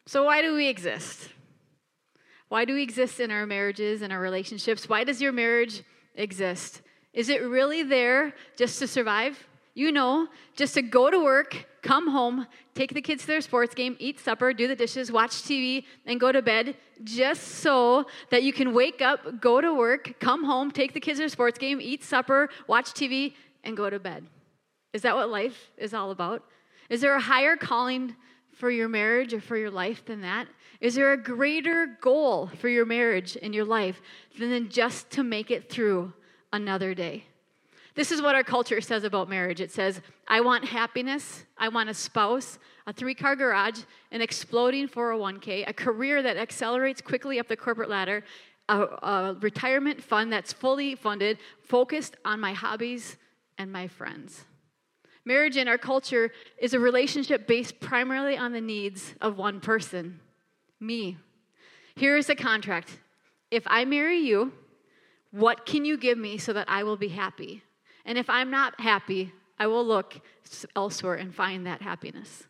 So, 0.07 0.25
why 0.25 0.43
do 0.43 0.57
we 0.57 0.66
exist? 0.66 1.28
Why 2.49 2.64
do 2.64 2.75
we 2.75 2.83
exist 2.83 3.21
in 3.21 3.31
our 3.31 3.47
marriages 3.47 4.02
and 4.02 4.12
our 4.12 4.21
relationships? 4.21 4.88
Why 4.88 5.05
does 5.05 5.23
your 5.23 5.33
marriage 5.33 5.85
exist? 6.16 6.83
Is 7.16 7.30
it 7.30 7.42
really 7.42 7.82
there 7.82 8.35
just 8.56 8.78
to 8.80 8.87
survive? 8.87 9.42
You 9.73 9.90
know, 9.90 10.28
just 10.54 10.75
to 10.75 10.82
go 10.82 11.11
to 11.11 11.18
work, 11.18 11.66
come 11.80 12.08
home, 12.08 12.46
take 12.75 12.92
the 12.92 13.00
kids 13.00 13.23
to 13.23 13.28
their 13.28 13.40
sports 13.40 13.75
game, 13.75 13.96
eat 13.99 14.20
supper, 14.20 14.52
do 14.52 14.68
the 14.68 14.76
dishes, 14.76 15.11
watch 15.11 15.30
TV, 15.30 15.85
and 16.04 16.20
go 16.20 16.30
to 16.30 16.42
bed, 16.42 16.76
just 17.04 17.42
so 17.42 18.04
that 18.30 18.42
you 18.42 18.52
can 18.52 18.75
wake 18.75 19.00
up, 19.00 19.40
go 19.40 19.62
to 19.62 19.75
work, 19.75 20.20
come 20.20 20.44
home, 20.44 20.70
take 20.70 20.92
the 20.92 21.00
kids 21.00 21.16
to 21.16 21.23
their 21.23 21.28
sports 21.30 21.58
game, 21.58 21.80
eat 21.80 22.04
supper, 22.04 22.50
watch 22.66 22.92
TV, 22.92 23.32
and 23.64 23.78
go 23.78 23.88
to 23.88 23.99
bed. 23.99 24.26
Is 24.92 25.00
that 25.02 25.16
what 25.16 25.30
life 25.30 25.70
is 25.78 25.94
all 25.94 26.11
about? 26.11 26.42
Is 26.90 27.00
there 27.00 27.14
a 27.14 27.20
higher 27.20 27.56
calling 27.56 28.14
for 28.52 28.70
your 28.70 28.88
marriage 28.88 29.32
or 29.32 29.40
for 29.40 29.56
your 29.56 29.70
life 29.70 30.04
than 30.04 30.20
that? 30.20 30.49
Is 30.82 30.94
there 30.94 31.14
a 31.14 31.16
greater 31.16 31.96
goal 32.02 32.50
for 32.61 32.68
your 32.68 32.85
marriage 32.85 33.38
and 33.42 33.54
your 33.54 33.64
life 33.64 34.02
than 34.38 34.68
just 34.68 35.11
to 35.12 35.23
make 35.23 35.50
it 35.50 35.70
through 35.70 36.12
another 36.57 36.95
day? 36.95 37.25
This 37.95 38.13
is 38.13 38.21
what 38.21 38.35
our 38.35 38.45
culture 38.45 38.81
says 38.81 39.05
about 39.05 39.29
marriage. 39.29 39.61
It 39.61 39.71
says, 39.71 40.03
I 40.29 40.41
want 40.41 40.65
happiness, 40.65 41.45
I 41.57 41.69
want 41.69 41.89
a 41.89 41.95
spouse, 41.95 42.59
a 42.87 42.93
three 42.93 43.15
car 43.15 43.37
garage, 43.37 43.81
an 44.13 44.21
exploding 44.21 44.89
401k, 44.89 45.65
a 45.67 45.73
career 45.73 46.23
that 46.23 46.37
accelerates 46.37 47.01
quickly 47.01 47.39
up 47.39 47.49
the 47.49 47.57
corporate 47.57 47.89
ladder, 47.89 48.23
a, 48.69 48.81
a 48.83 49.37
retirement 49.41 50.03
fund 50.03 50.33
that's 50.33 50.53
fully 50.53 50.95
funded, 50.95 51.39
focused 51.63 52.17
on 52.25 52.39
my 52.39 52.53
hobbies 52.53 53.17
and 53.57 53.73
my 53.73 53.89
friends. 53.89 54.45
Marriage 55.25 55.57
in 55.57 55.67
our 55.67 55.79
culture 55.79 56.33
is 56.59 56.75
a 56.75 56.79
relationship 56.79 57.47
based 57.47 57.81
primarily 57.81 58.37
on 58.37 58.53
the 58.53 58.61
needs 58.61 59.15
of 59.21 59.39
one 59.39 59.61
person 59.61 60.21
me. 60.79 61.17
Here 61.95 62.17
is 62.17 62.29
a 62.29 62.35
contract. 62.35 62.99
If 63.51 63.65
I 63.67 63.85
marry 63.87 64.19
you, 64.19 64.53
what 65.37 65.66
can 65.66 65.85
you 65.85 65.99
give 65.99 66.16
me 66.16 66.38
so 66.38 66.55
that 66.55 66.69
I 66.69 66.83
will 66.83 66.97
be 66.97 67.09
happy? 67.09 67.62
And 68.07 68.16
if 68.16 68.31
I'm 68.31 68.50
not 68.50 68.81
happy, 68.81 69.33
I 69.59 69.66
will 69.66 69.85
look 69.85 70.21
elsewhere 70.75 71.14
and 71.14 71.35
find 71.35 71.66
that 71.66 71.83
happiness. 71.83 72.45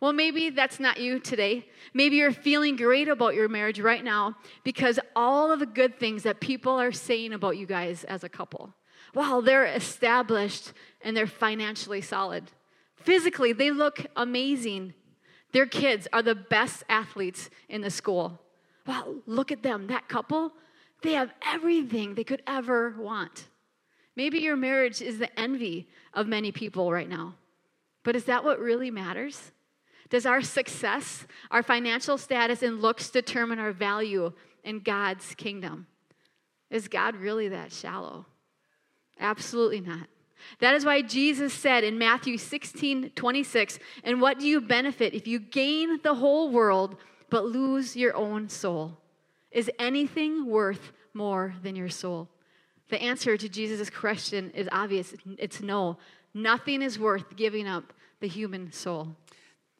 Well, 0.00 0.12
maybe 0.12 0.50
that's 0.50 0.80
not 0.80 0.98
you 1.00 1.20
today. 1.20 1.66
Maybe 1.94 2.16
you're 2.16 2.32
feeling 2.32 2.74
great 2.74 3.08
about 3.08 3.34
your 3.34 3.48
marriage 3.48 3.78
right 3.80 4.02
now 4.02 4.36
because 4.64 4.98
all 5.14 5.52
of 5.52 5.60
the 5.60 5.66
good 5.66 5.98
things 5.98 6.24
that 6.24 6.40
people 6.40 6.72
are 6.72 6.92
saying 6.92 7.32
about 7.32 7.56
you 7.56 7.66
guys 7.66 8.02
as 8.04 8.24
a 8.24 8.28
couple. 8.28 8.74
Wow, 9.14 9.40
they're 9.40 9.66
established 9.66 10.72
and 11.02 11.16
they're 11.16 11.26
financially 11.26 12.00
solid. 12.00 12.50
Physically, 12.96 13.52
they 13.52 13.70
look 13.70 14.06
amazing. 14.16 14.94
Their 15.52 15.66
kids 15.66 16.08
are 16.12 16.22
the 16.22 16.34
best 16.34 16.82
athletes 16.88 17.48
in 17.68 17.80
the 17.80 17.90
school. 17.90 18.40
Wow, 18.86 19.16
look 19.26 19.52
at 19.52 19.62
them. 19.62 19.86
That 19.86 20.08
couple, 20.08 20.52
they 21.02 21.12
have 21.12 21.32
everything 21.46 22.14
they 22.14 22.24
could 22.24 22.42
ever 22.46 22.94
want. 22.98 23.46
Maybe 24.16 24.38
your 24.40 24.56
marriage 24.56 25.00
is 25.00 25.18
the 25.18 25.38
envy 25.38 25.88
of 26.12 26.26
many 26.26 26.50
people 26.50 26.90
right 26.90 27.08
now. 27.08 27.34
But 28.02 28.16
is 28.16 28.24
that 28.24 28.44
what 28.44 28.58
really 28.58 28.90
matters? 28.90 29.52
Does 30.10 30.26
our 30.26 30.42
success, 30.42 31.26
our 31.50 31.62
financial 31.62 32.18
status, 32.18 32.62
and 32.62 32.80
looks 32.80 33.10
determine 33.10 33.58
our 33.58 33.72
value 33.72 34.32
in 34.64 34.80
God's 34.80 35.34
kingdom? 35.34 35.86
Is 36.70 36.88
God 36.88 37.16
really 37.16 37.48
that 37.48 37.72
shallow? 37.72 38.26
Absolutely 39.20 39.80
not. 39.80 40.08
That 40.60 40.74
is 40.74 40.84
why 40.84 41.02
Jesus 41.02 41.52
said 41.52 41.84
in 41.84 41.98
Matthew 41.98 42.38
16 42.38 43.10
26, 43.10 43.78
And 44.04 44.20
what 44.20 44.38
do 44.38 44.46
you 44.46 44.60
benefit 44.60 45.14
if 45.14 45.26
you 45.26 45.38
gain 45.38 46.00
the 46.02 46.14
whole 46.14 46.50
world 46.50 46.96
but 47.30 47.44
lose 47.44 47.96
your 47.96 48.16
own 48.16 48.48
soul? 48.48 48.98
Is 49.50 49.70
anything 49.78 50.46
worth 50.46 50.92
more 51.14 51.54
than 51.62 51.76
your 51.76 51.88
soul? 51.88 52.28
The 52.90 53.02
answer 53.02 53.36
to 53.36 53.48
Jesus' 53.48 53.90
question 53.90 54.50
is 54.54 54.68
obvious 54.72 55.14
it's 55.38 55.60
no. 55.60 55.98
Nothing 56.34 56.82
is 56.82 56.98
worth 56.98 57.36
giving 57.36 57.66
up 57.66 57.92
the 58.20 58.28
human 58.28 58.72
soul 58.72 59.16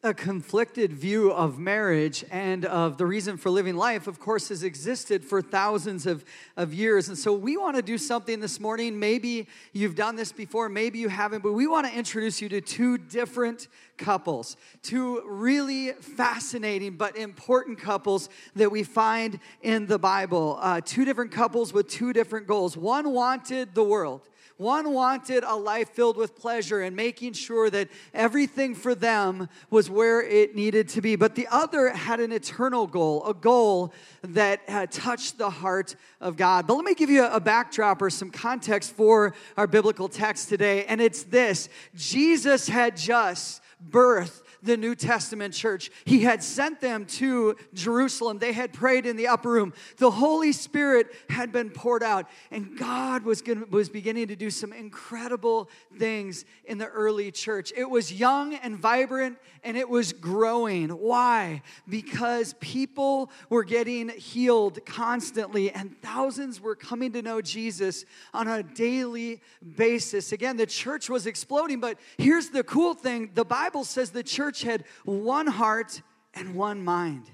a 0.01 0.13
conflicted 0.13 0.93
view 0.93 1.29
of 1.29 1.59
marriage 1.59 2.23
and 2.31 2.63
of 2.63 2.97
the 2.97 3.05
reason 3.05 3.35
for 3.35 3.49
living 3.49 3.75
life, 3.75 4.07
of 4.07 4.17
course, 4.17 4.47
has 4.47 4.63
existed 4.63 5.25
for 5.25 5.41
thousands 5.41 6.05
of, 6.05 6.23
of 6.55 6.73
years. 6.73 7.09
And 7.09 7.17
so 7.17 7.33
we 7.33 7.57
want 7.57 7.75
to 7.75 7.81
do 7.81 7.97
something 7.97 8.39
this 8.39 8.61
morning. 8.61 8.97
Maybe 8.97 9.47
you've 9.73 9.95
done 9.95 10.15
this 10.15 10.31
before, 10.31 10.69
maybe 10.69 10.99
you 10.99 11.09
haven't, 11.09 11.43
but 11.43 11.51
we 11.51 11.67
want 11.67 11.85
to 11.85 11.93
introduce 11.93 12.41
you 12.41 12.47
to 12.47 12.61
two 12.61 12.97
different 12.97 13.67
couples, 13.97 14.55
two 14.83 15.21
really 15.27 15.91
fascinating 15.91 16.95
but 16.95 17.17
important 17.17 17.77
couples 17.77 18.29
that 18.55 18.71
we 18.71 18.83
find 18.83 19.37
in 19.61 19.85
the 19.85 19.99
Bible. 19.99 20.59
Uh, 20.61 20.79
two 20.79 21.03
different 21.03 21.33
couples 21.33 21.73
with 21.73 21.89
two 21.89 22.13
different 22.13 22.47
goals. 22.47 22.77
One 22.77 23.11
wanted 23.11 23.75
the 23.75 23.83
world. 23.83 24.21
One 24.59 24.91
wanted 24.91 25.45
a 25.45 25.55
life 25.55 25.91
filled 25.91 26.17
with 26.17 26.35
pleasure 26.35 26.81
and 26.81 26.93
making 26.93 27.31
sure 27.31 27.69
that 27.69 27.87
everything 28.13 28.75
for 28.75 28.93
them 28.93 29.47
was 29.69 29.89
where 29.89 30.21
it 30.21 30.53
needed 30.53 30.89
to 30.89 31.01
be. 31.01 31.15
But 31.15 31.35
the 31.35 31.47
other 31.49 31.91
had 31.91 32.19
an 32.19 32.33
eternal 32.33 32.85
goal, 32.85 33.25
a 33.25 33.33
goal 33.33 33.93
that 34.21 34.59
had 34.67 34.91
touched 34.91 35.37
the 35.37 35.49
heart 35.49 35.95
of 36.19 36.35
God. 36.35 36.67
But 36.67 36.73
let 36.73 36.83
me 36.83 36.93
give 36.93 37.09
you 37.09 37.23
a 37.23 37.39
backdrop 37.39 38.01
or 38.01 38.09
some 38.09 38.31
context 38.31 38.91
for 38.91 39.33
our 39.55 39.65
biblical 39.65 40.09
text 40.09 40.49
today. 40.49 40.83
And 40.83 40.99
it's 40.99 41.23
this 41.23 41.69
Jesus 41.95 42.67
had 42.67 42.97
just 42.97 43.61
birthed 43.89 44.41
the 44.63 44.77
New 44.77 44.95
Testament 44.95 45.53
church. 45.53 45.91
He 46.05 46.23
had 46.23 46.43
sent 46.43 46.81
them 46.81 47.05
to 47.05 47.55
Jerusalem. 47.73 48.39
They 48.39 48.53
had 48.53 48.73
prayed 48.73 49.05
in 49.05 49.15
the 49.15 49.27
upper 49.27 49.49
room. 49.49 49.73
The 49.97 50.11
Holy 50.11 50.51
Spirit 50.51 51.07
had 51.29 51.51
been 51.51 51.69
poured 51.69 52.03
out, 52.03 52.27
and 52.51 52.77
God 52.77 53.23
was, 53.23 53.41
gonna, 53.41 53.65
was 53.69 53.89
beginning 53.89 54.27
to 54.27 54.35
do 54.35 54.49
some 54.49 54.73
incredible 54.73 55.69
things 55.97 56.45
in 56.65 56.77
the 56.77 56.87
early 56.87 57.31
church. 57.31 57.71
It 57.75 57.89
was 57.89 58.11
young 58.11 58.55
and 58.55 58.77
vibrant, 58.77 59.37
and 59.63 59.77
it 59.77 59.89
was 59.89 60.13
growing. 60.13 60.89
Why? 60.89 61.61
Because 61.87 62.53
people 62.59 63.31
were 63.49 63.63
getting 63.63 64.09
healed 64.09 64.85
constantly, 64.85 65.71
and 65.71 65.99
thousands 66.01 66.61
were 66.61 66.75
coming 66.75 67.11
to 67.13 67.21
know 67.21 67.41
Jesus 67.41 68.05
on 68.33 68.47
a 68.47 68.63
daily 68.63 69.41
basis. 69.75 70.31
Again, 70.31 70.57
the 70.57 70.65
church 70.65 71.09
was 71.09 71.27
exploding, 71.27 71.79
but 71.79 71.97
here's 72.17 72.49
the 72.49 72.63
cool 72.63 72.93
thing 72.93 73.31
the 73.33 73.45
Bible 73.45 73.83
says 73.83 74.11
the 74.11 74.23
church 74.23 74.48
church 74.49 74.63
had 74.63 74.83
one 75.05 75.47
heart 75.47 76.01
and 76.33 76.55
one 76.55 76.83
mind. 76.83 77.29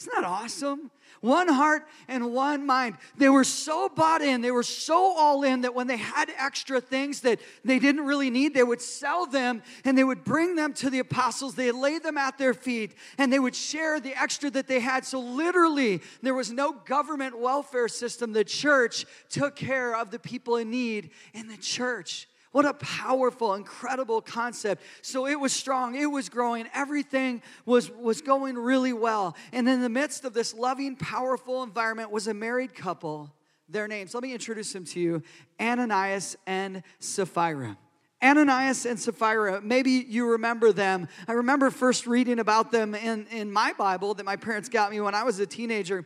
Isn't 0.00 0.12
that 0.14 0.24
awesome? 0.24 0.90
One 1.20 1.48
heart 1.48 1.88
and 2.06 2.32
one 2.32 2.66
mind. 2.66 2.96
They 3.16 3.28
were 3.28 3.42
so 3.42 3.88
bought 3.88 4.20
in, 4.20 4.42
they 4.42 4.52
were 4.52 4.62
so 4.62 5.16
all 5.16 5.42
in 5.42 5.62
that 5.62 5.74
when 5.74 5.88
they 5.88 5.96
had 5.96 6.30
extra 6.38 6.80
things 6.80 7.22
that 7.22 7.40
they 7.64 7.80
didn't 7.80 8.04
really 8.04 8.30
need, 8.30 8.54
they 8.54 8.62
would 8.62 8.80
sell 8.80 9.26
them 9.26 9.62
and 9.84 9.98
they 9.98 10.04
would 10.04 10.22
bring 10.22 10.54
them 10.54 10.72
to 10.74 10.90
the 10.90 11.00
apostles. 11.00 11.56
They 11.56 11.72
lay 11.72 11.98
them 11.98 12.16
at 12.16 12.38
their 12.38 12.54
feet 12.54 12.94
and 13.16 13.32
they 13.32 13.40
would 13.40 13.56
share 13.56 13.98
the 13.98 14.14
extra 14.14 14.50
that 14.50 14.68
they 14.68 14.78
had. 14.78 15.04
So, 15.04 15.18
literally, 15.18 16.02
there 16.22 16.34
was 16.34 16.52
no 16.52 16.72
government 16.72 17.40
welfare 17.40 17.88
system. 17.88 18.32
The 18.32 18.44
church 18.44 19.06
took 19.30 19.56
care 19.56 19.96
of 19.96 20.12
the 20.12 20.20
people 20.20 20.56
in 20.58 20.70
need 20.70 21.10
in 21.34 21.48
the 21.48 21.56
church. 21.56 22.28
What 22.52 22.64
a 22.64 22.74
powerful, 22.74 23.54
incredible 23.54 24.20
concept. 24.20 24.82
So 25.02 25.26
it 25.26 25.38
was 25.38 25.52
strong, 25.52 25.94
it 25.94 26.06
was 26.06 26.28
growing, 26.28 26.68
everything 26.74 27.42
was, 27.66 27.90
was 27.90 28.22
going 28.22 28.56
really 28.56 28.92
well. 28.92 29.36
And 29.52 29.68
in 29.68 29.82
the 29.82 29.88
midst 29.88 30.24
of 30.24 30.32
this 30.32 30.54
loving, 30.54 30.96
powerful 30.96 31.62
environment 31.62 32.10
was 32.10 32.26
a 32.26 32.34
married 32.34 32.74
couple. 32.74 33.32
Their 33.68 33.86
names, 33.86 34.14
let 34.14 34.22
me 34.22 34.32
introduce 34.32 34.72
them 34.72 34.84
to 34.86 35.00
you 35.00 35.22
Ananias 35.60 36.36
and 36.46 36.82
Sapphira. 37.00 37.76
Ananias 38.22 38.84
and 38.84 38.98
Sapphira, 38.98 39.60
maybe 39.60 39.90
you 39.90 40.30
remember 40.30 40.72
them. 40.72 41.06
I 41.28 41.32
remember 41.32 41.70
first 41.70 42.06
reading 42.06 42.40
about 42.40 42.72
them 42.72 42.94
in, 42.94 43.26
in 43.30 43.52
my 43.52 43.72
Bible 43.74 44.14
that 44.14 44.24
my 44.24 44.36
parents 44.36 44.68
got 44.68 44.90
me 44.90 45.00
when 45.00 45.14
I 45.14 45.22
was 45.22 45.38
a 45.38 45.46
teenager. 45.46 46.04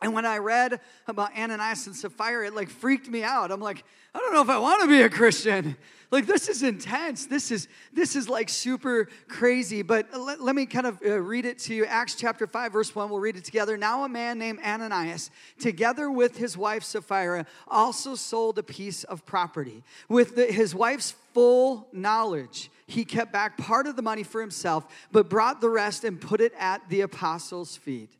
And 0.00 0.12
when 0.12 0.24
I 0.24 0.38
read 0.38 0.80
about 1.08 1.36
Ananias 1.36 1.86
and 1.88 1.96
Sapphira, 1.96 2.46
it 2.46 2.54
like 2.54 2.70
freaked 2.70 3.08
me 3.08 3.24
out. 3.24 3.50
I'm 3.50 3.60
like, 3.60 3.84
I 4.14 4.20
don't 4.20 4.32
know 4.32 4.42
if 4.42 4.48
I 4.48 4.58
want 4.58 4.82
to 4.82 4.88
be 4.88 5.02
a 5.02 5.08
Christian. 5.08 5.76
Like 6.10 6.26
this 6.26 6.48
is 6.48 6.62
intense. 6.62 7.26
This 7.26 7.50
is 7.50 7.68
this 7.92 8.16
is 8.16 8.28
like 8.28 8.48
super 8.48 9.08
crazy. 9.26 9.82
But 9.82 10.06
let, 10.16 10.40
let 10.40 10.54
me 10.54 10.66
kind 10.66 10.86
of 10.86 11.00
uh, 11.04 11.20
read 11.20 11.44
it 11.44 11.58
to 11.60 11.74
you. 11.74 11.84
Acts 11.84 12.14
chapter 12.14 12.46
5 12.46 12.72
verse 12.72 12.94
1. 12.94 13.10
We'll 13.10 13.18
read 13.18 13.36
it 13.36 13.44
together. 13.44 13.76
Now 13.76 14.04
a 14.04 14.08
man 14.08 14.38
named 14.38 14.60
Ananias, 14.64 15.30
together 15.58 16.10
with 16.10 16.38
his 16.38 16.56
wife 16.56 16.84
Sapphira, 16.84 17.44
also 17.66 18.14
sold 18.14 18.58
a 18.58 18.62
piece 18.62 19.04
of 19.04 19.26
property. 19.26 19.82
With 20.08 20.36
the, 20.36 20.46
his 20.46 20.74
wife's 20.74 21.14
full 21.34 21.88
knowledge, 21.92 22.70
he 22.86 23.04
kept 23.04 23.32
back 23.32 23.58
part 23.58 23.86
of 23.86 23.96
the 23.96 24.02
money 24.02 24.22
for 24.22 24.40
himself, 24.40 24.86
but 25.12 25.28
brought 25.28 25.60
the 25.60 25.68
rest 25.68 26.04
and 26.04 26.18
put 26.18 26.40
it 26.40 26.54
at 26.58 26.88
the 26.88 27.02
apostles' 27.02 27.76
feet. 27.76 28.10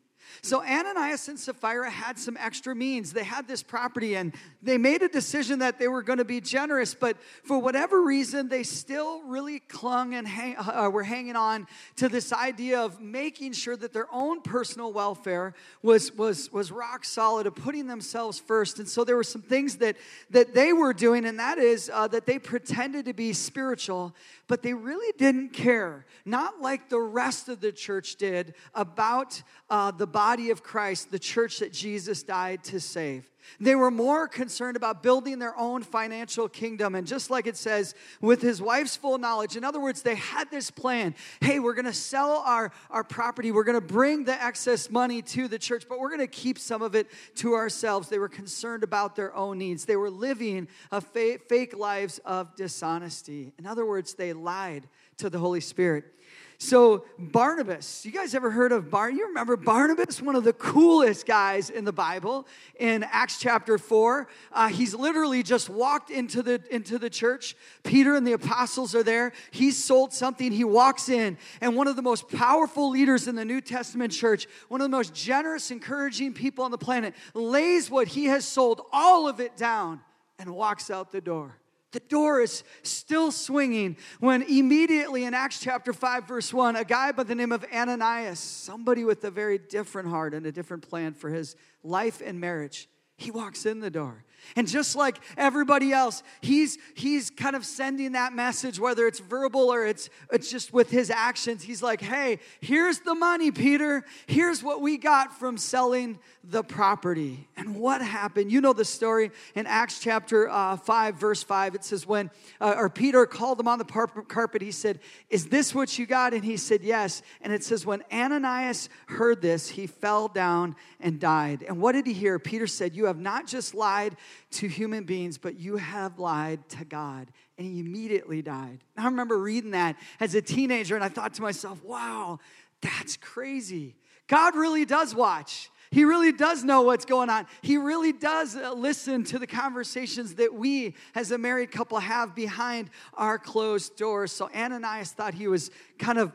So 0.43 0.63
Ananias 0.63 1.29
and 1.29 1.39
Sapphira 1.39 1.91
had 1.91 2.19
some 2.19 2.37
extra 2.39 2.75
means. 2.75 3.13
They 3.13 3.25
had 3.25 3.49
this 3.49 3.63
property 3.63 4.17
and 4.17 4.35
they 4.63 4.79
made 4.79 5.03
a 5.03 5.09
decision 5.09 5.59
that 5.61 5.79
they 5.79 5.89
were 5.89 6.03
going 6.03 6.19
to 6.19 6.25
be 6.25 6.41
generous, 6.41 6.95
but 6.95 7.17
for 7.45 7.59
whatever 7.59 8.03
reason, 8.03 8.49
they 8.49 8.63
still 8.63 9.23
really 9.23 9.61
clung 9.61 10.15
and 10.15 10.27
hang, 10.27 10.57
uh, 10.57 10.89
were 10.91 11.03
hanging 11.03 11.37
on 11.37 11.67
to 11.97 12.09
this 12.09 12.33
idea 12.33 12.81
of 12.81 13.01
making 13.01 13.53
sure 13.53 13.77
that 13.77 13.93
their 13.93 14.07
own 14.13 14.41
personal 14.41 14.93
welfare 14.93 15.55
was, 15.83 16.13
was, 16.15 16.53
was 16.53 16.71
rock 16.71 17.05
solid, 17.05 17.47
of 17.47 17.55
putting 17.55 17.87
themselves 17.87 18.39
first. 18.39 18.79
And 18.79 18.89
so 18.89 19.05
there 19.05 19.17
were 19.17 19.25
some 19.25 19.43
things 19.43 19.77
that, 19.77 19.97
that 20.31 20.55
they 20.55 20.73
were 20.73 20.93
doing, 20.93 21.25
and 21.25 21.39
that 21.39 21.59
is 21.59 21.91
uh, 21.93 22.09
that 22.09 22.27
they 22.27 22.39
pretended 22.39 23.07
to 23.07 23.13
be 23.13 23.33
spiritual, 23.33 24.15
but 24.49 24.63
they 24.63 24.75
really 24.75 25.13
didn't 25.19 25.53
care, 25.53 26.07
not 26.25 26.61
like 26.61 26.89
the 26.89 27.01
rest 27.01 27.49
of 27.49 27.61
the 27.61 27.71
church 27.71 28.17
did, 28.17 28.55
about 28.75 29.41
uh, 29.71 29.91
the 29.91 30.07
body 30.07 30.51
of 30.51 30.63
Christ, 30.63 31.11
the 31.11 31.19
church 31.19 31.59
that 31.59 31.73
Jesus 31.73 32.23
died 32.23 32.65
to 32.65 32.81
save. 32.81 33.31
They 33.61 33.75
were 33.75 33.91
more 33.91 34.29
concerned 34.29 34.77
about 34.77 35.03
building 35.03 35.39
their 35.39 35.57
own 35.59 35.83
financial 35.83 36.49
kingdom. 36.49 36.95
And 36.95 37.07
just 37.07 37.31
like 37.31 37.47
it 37.47 37.57
says, 37.57 37.95
with 38.21 38.41
his 38.43 38.63
wife's 38.63 38.97
full 38.97 39.19
knowledge, 39.19 39.57
in 39.57 39.65
other 39.65 39.81
words, 39.81 40.03
they 40.03 40.15
had 40.15 40.51
this 40.51 40.71
plan 40.71 41.15
hey, 41.41 41.59
we're 41.61 41.75
going 41.75 41.85
to 41.85 41.93
sell 41.93 42.43
our, 42.45 42.73
our 42.91 43.05
property, 43.05 43.51
we're 43.51 43.65
going 43.65 43.81
to 43.81 43.87
bring 43.87 44.25
the 44.25 44.43
excess 44.43 44.91
money 44.91 45.23
to 45.23 45.49
the 45.49 45.59
church, 45.59 45.87
but 45.89 45.99
we're 45.99 46.09
going 46.09 46.21
to 46.21 46.27
keep 46.27 46.59
some 46.59 46.83
of 46.83 46.95
it 46.95 47.09
to 47.37 47.55
ourselves. 47.55 48.09
They 48.09 48.19
were 48.19 48.29
concerned 48.29 48.83
about 48.83 49.17
their 49.17 49.35
own 49.35 49.59
needs. 49.59 49.85
They 49.85 49.97
were 49.97 50.11
living 50.11 50.69
a 50.91 51.01
fa- 51.01 51.39
fake 51.49 51.77
lives 51.77 52.19
of 52.25 52.55
dishonesty. 52.57 53.53
In 53.59 53.67
other 53.67 53.87
words, 53.87 54.15
they 54.15 54.33
lied 54.33 54.89
to 55.19 55.31
the 55.31 55.39
Holy 55.39 55.61
Spirit. 55.61 56.15
So, 56.61 57.05
Barnabas, 57.21 58.05
you 58.05 58.11
guys 58.11 58.35
ever 58.35 58.51
heard 58.51 58.73
of 58.73 58.91
Bar? 58.91 59.13
You 59.13 59.29
remember 59.29 59.57
Barnabas, 59.57 60.21
one 60.21 60.35
of 60.35 60.43
the 60.43 60.53
coolest 60.53 61.25
guys 61.25 61.71
in 61.71 61.85
the 61.85 61.93
Bible 61.93 62.49
in 62.81 63.05
Acts 63.05 63.39
chapter 63.39 63.79
4. 63.79 64.27
Uh, 64.53 64.67
he's 64.67 64.93
literally 64.93 65.45
just 65.45 65.71
walked 65.71 66.11
into 66.11 66.43
the, 66.43 66.61
into 66.69 66.99
the 66.99 67.09
church. 67.09 67.55
Peter 67.85 68.17
and 68.17 68.27
the 68.27 68.33
apostles 68.33 68.97
are 68.97 69.05
there. 69.05 69.31
He's 69.53 69.83
sold 69.83 70.13
something. 70.13 70.51
He 70.51 70.65
walks 70.65 71.09
in, 71.09 71.39
and 71.61 71.77
one 71.77 71.87
of 71.87 71.95
the 71.95 72.03
most 72.03 72.29
powerful 72.29 72.91
leaders 72.91 73.29
in 73.29 73.37
the 73.37 73.45
New 73.45 73.61
Testament 73.61 74.13
church, 74.13 74.49
one 74.67 74.81
of 74.81 74.85
the 74.85 74.97
most 74.97 75.15
generous, 75.15 75.71
encouraging 75.71 76.35
people 76.35 76.65
on 76.65 76.73
the 76.73 76.79
planet, 76.79 77.15
lays 77.35 77.89
what 77.89 78.09
he 78.09 78.25
has 78.25 78.45
sold, 78.45 78.81
all 78.93 79.29
of 79.29 79.39
it 79.39 79.57
down, 79.57 80.01
and 80.41 80.51
walks 80.51 80.91
out 80.91 81.13
the 81.13 81.21
door. 81.21 81.58
The 81.93 82.01
door 82.01 82.41
is 82.43 82.65
still 82.83 83.33
swinging 83.33 83.97
when 84.21 84.43
immediately 84.43 85.25
in 85.25 85.33
Acts 85.33 85.61
chapter 85.61 85.93
5, 85.95 86.29
verse 86.29 86.53
1, 86.53 86.77
a 86.77 86.85
guy 86.85 87.13
by 87.13 87.23
the 87.23 87.35
name 87.35 87.51
of 87.51 87.65
Ananias, 87.73 88.39
somebody 88.39 89.05
with 89.05 89.25
a 89.25 89.31
very 89.31 89.57
different 89.57 90.09
heart 90.09 90.35
and 90.35 90.45
a 90.45 90.53
different 90.53 90.87
plan 90.87 91.15
for 91.15 91.31
his 91.31 91.57
life 91.83 92.21
and 92.25 92.39
marriage, 92.39 92.89
he 93.17 93.31
walks 93.31 93.65
in 93.65 93.81
the 93.81 93.91
door. 93.91 94.25
And 94.57 94.67
just 94.67 94.97
like 94.97 95.19
everybody 95.37 95.93
else, 95.93 96.23
he's, 96.41 96.79
he's 96.95 97.31
kind 97.31 97.57
of 97.57 97.65
sending 97.65 98.13
that 98.13 98.33
message, 98.33 98.81
whether 98.81 99.07
it's 99.07 99.19
verbal 99.19 99.73
or 99.73 99.87
it's, 99.87 100.11
it's 100.33 100.51
just 100.51 100.73
with 100.73 100.91
his 100.91 101.11
actions. 101.11 101.63
He's 101.63 101.83
like, 101.83 102.01
hey, 102.01 102.39
here's 102.61 103.01
the 103.01 103.15
money, 103.15 103.51
Peter. 103.51 104.05
Here's 104.27 104.63
what 104.63 104.81
we 104.81 104.97
got 104.97 105.39
from 105.39 105.59
selling 105.59 106.19
the 106.45 106.63
property. 106.63 107.47
And 107.57 107.77
what 107.77 108.01
happened? 108.01 108.51
You 108.51 108.61
know 108.61 108.73
the 108.73 108.85
story 108.85 109.31
in 109.55 109.67
Acts 109.67 110.01
chapter 110.01 110.49
uh, 110.49 110.77
5, 110.77 111.17
verse 111.17 111.43
5. 111.43 111.75
It 111.75 111.85
says, 111.85 112.07
when, 112.07 112.31
uh, 112.61 112.75
or 112.77 112.89
Peter 112.89 113.27
called 113.27 113.61
him 113.61 113.69
on 113.69 113.79
the 113.79 113.85
carpet, 113.85 114.63
he 114.63 114.71
said, 114.71 115.01
Is 115.29 115.49
this 115.49 115.75
what 115.75 115.99
you 115.99 116.07
got? 116.07 116.33
And 116.33 116.45
he 116.45 116.57
said, 116.57 116.83
Yes. 116.83 117.23
And 117.43 117.53
it 117.53 117.65
says, 117.65 117.85
when 117.85 118.03
Ananias 118.11 118.89
heard 119.07 119.43
this, 119.43 119.69
he 119.69 119.87
fell 119.87 120.29
down 120.29 120.75
and 121.01 121.21
died. 121.21 121.65
And 121.67 121.81
what 121.81 121.93
did 121.93 122.07
he 122.07 122.15
hear? 122.15 122.39
Peter 122.39 122.67
said, 122.67 122.97
You 122.97 123.07
have 123.07 123.19
not 123.19 123.47
just 123.47 123.75
lied 123.75 124.17
to 124.53 124.69
human 124.69 125.05
beings, 125.05 125.39
but 125.39 125.59
you 125.59 125.77
have 125.77 126.19
lied 126.19 126.69
to 126.71 126.85
God. 126.85 127.29
And 127.57 127.67
he 127.67 127.81
immediately 127.81 128.43
died. 128.43 128.79
I 128.97 129.05
remember 129.05 129.39
reading 129.39 129.73
that 129.73 129.97
as 130.21 130.35
a 130.35 130.43
teenager, 130.43 130.95
and 130.95 131.05
I 131.05 131.09
thought 131.09 131.35
to 131.35 131.43
myself, 131.43 131.83
wow, 131.85 132.39
that's 132.81 133.17
crazy. 133.17 133.97
God 134.29 134.55
really 134.55 134.85
does 134.85 135.15
watch. 135.15 135.71
He 135.91 136.05
really 136.05 136.33
does 136.33 136.65
know 136.65 136.83
what's 136.83 137.07
going 137.07 137.31
on. 137.31 137.47
He 137.63 137.79
really 137.79 138.13
does 138.13 138.55
uh, 138.55 138.75
listen 138.75 139.25
to 139.25 139.39
the 139.39 139.47
conversations 139.47 140.35
that 140.35 140.53
we 140.53 140.95
as 141.15 141.31
a 141.31 141.39
married 141.39 141.73
couple 141.73 141.99
have 141.99 142.35
behind 142.35 142.91
our 143.15 143.39
closed 143.39 143.97
doors. 143.97 144.31
So 144.31 144.51
Ananias 144.55 145.13
thought 145.13 145.33
he 145.33 145.49
was 145.49 145.71
kind 145.99 146.19
of 146.19 146.33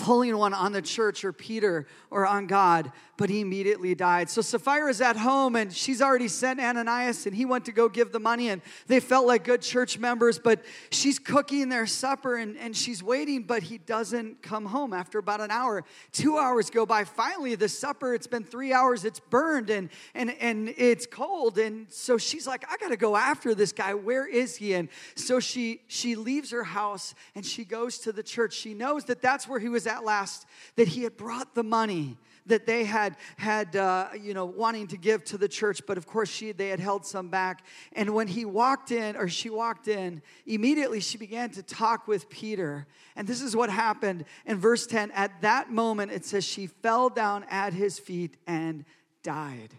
pulling 0.00 0.36
one 0.36 0.54
on 0.54 0.72
the 0.72 0.82
church 0.82 1.24
or 1.24 1.32
Peter 1.32 1.86
or 2.10 2.26
on 2.26 2.46
God, 2.46 2.90
but 3.16 3.28
he 3.28 3.40
immediately 3.40 3.94
died. 3.94 4.30
So 4.30 4.40
Sapphira's 4.40 5.02
at 5.02 5.16
home 5.16 5.54
and 5.54 5.72
she's 5.72 6.00
already 6.00 6.26
sent 6.26 6.58
Ananias 6.58 7.26
and 7.26 7.36
he 7.36 7.44
went 7.44 7.66
to 7.66 7.72
go 7.72 7.88
give 7.88 8.10
the 8.10 8.18
money 8.18 8.48
and 8.48 8.62
they 8.86 8.98
felt 8.98 9.26
like 9.26 9.44
good 9.44 9.60
church 9.60 9.98
members, 9.98 10.38
but 10.38 10.64
she's 10.90 11.18
cooking 11.18 11.68
their 11.68 11.86
supper 11.86 12.36
and, 12.36 12.56
and 12.56 12.74
she's 12.74 13.02
waiting, 13.02 13.42
but 13.42 13.62
he 13.62 13.76
doesn't 13.76 14.42
come 14.42 14.64
home 14.64 14.94
after 14.94 15.18
about 15.18 15.42
an 15.42 15.50
hour. 15.50 15.84
Two 16.12 16.38
hours 16.38 16.70
go 16.70 16.86
by. 16.86 17.04
Finally, 17.04 17.54
the 17.56 17.68
supper, 17.68 18.14
it's 18.14 18.26
been 18.26 18.44
three 18.44 18.72
hours, 18.72 19.04
it's 19.04 19.20
burned 19.20 19.68
and 19.68 19.90
and 20.14 20.30
and 20.40 20.72
it's 20.78 21.06
cold. 21.06 21.58
And 21.58 21.92
so 21.92 22.16
she's 22.16 22.46
like, 22.46 22.64
I 22.70 22.78
gotta 22.78 22.96
go 22.96 23.16
after 23.16 23.54
this 23.54 23.72
guy. 23.72 23.92
Where 23.92 24.26
is 24.26 24.56
he? 24.56 24.72
And 24.72 24.88
so 25.14 25.40
she 25.40 25.82
she 25.88 26.14
leaves 26.14 26.50
her 26.52 26.64
house 26.64 27.14
and 27.34 27.44
she 27.44 27.66
goes 27.66 27.98
to 27.98 28.12
the 28.12 28.22
church. 28.22 28.54
She 28.54 28.72
knows 28.72 29.04
that 29.04 29.20
that's 29.20 29.46
where 29.46 29.60
he 29.60 29.68
was 29.68 29.86
at 29.90 30.04
last, 30.04 30.46
that 30.76 30.88
he 30.88 31.02
had 31.02 31.16
brought 31.16 31.54
the 31.54 31.62
money 31.62 32.16
that 32.46 32.66
they 32.66 32.84
had 32.84 33.16
had 33.36 33.76
uh, 33.76 34.08
you 34.20 34.34
know 34.34 34.44
wanting 34.44 34.86
to 34.88 34.96
give 34.96 35.24
to 35.24 35.38
the 35.38 35.48
church 35.48 35.82
but 35.86 35.96
of 35.96 36.06
course 36.06 36.28
she 36.28 36.52
they 36.52 36.68
had 36.68 36.80
held 36.80 37.04
some 37.06 37.28
back. 37.28 37.64
And 37.92 38.14
when 38.14 38.28
he 38.28 38.44
walked 38.44 38.90
in 38.90 39.16
or 39.16 39.28
she 39.28 39.50
walked 39.50 39.88
in 39.88 40.22
immediately 40.46 41.00
she 41.00 41.18
began 41.18 41.50
to 41.50 41.62
talk 41.62 42.08
with 42.08 42.28
peter. 42.28 42.86
And 43.16 43.26
this 43.26 43.42
is 43.42 43.56
what 43.56 43.70
happened 43.70 44.24
in 44.46 44.58
verse 44.58 44.86
10 44.86 45.10
at 45.12 45.42
that 45.42 45.70
moment 45.70 46.12
it 46.12 46.24
says 46.24 46.44
she 46.44 46.66
fell 46.66 47.08
down 47.08 47.44
at 47.50 47.72
his 47.72 47.98
feet 47.98 48.36
and 48.46 48.84
died 49.22 49.74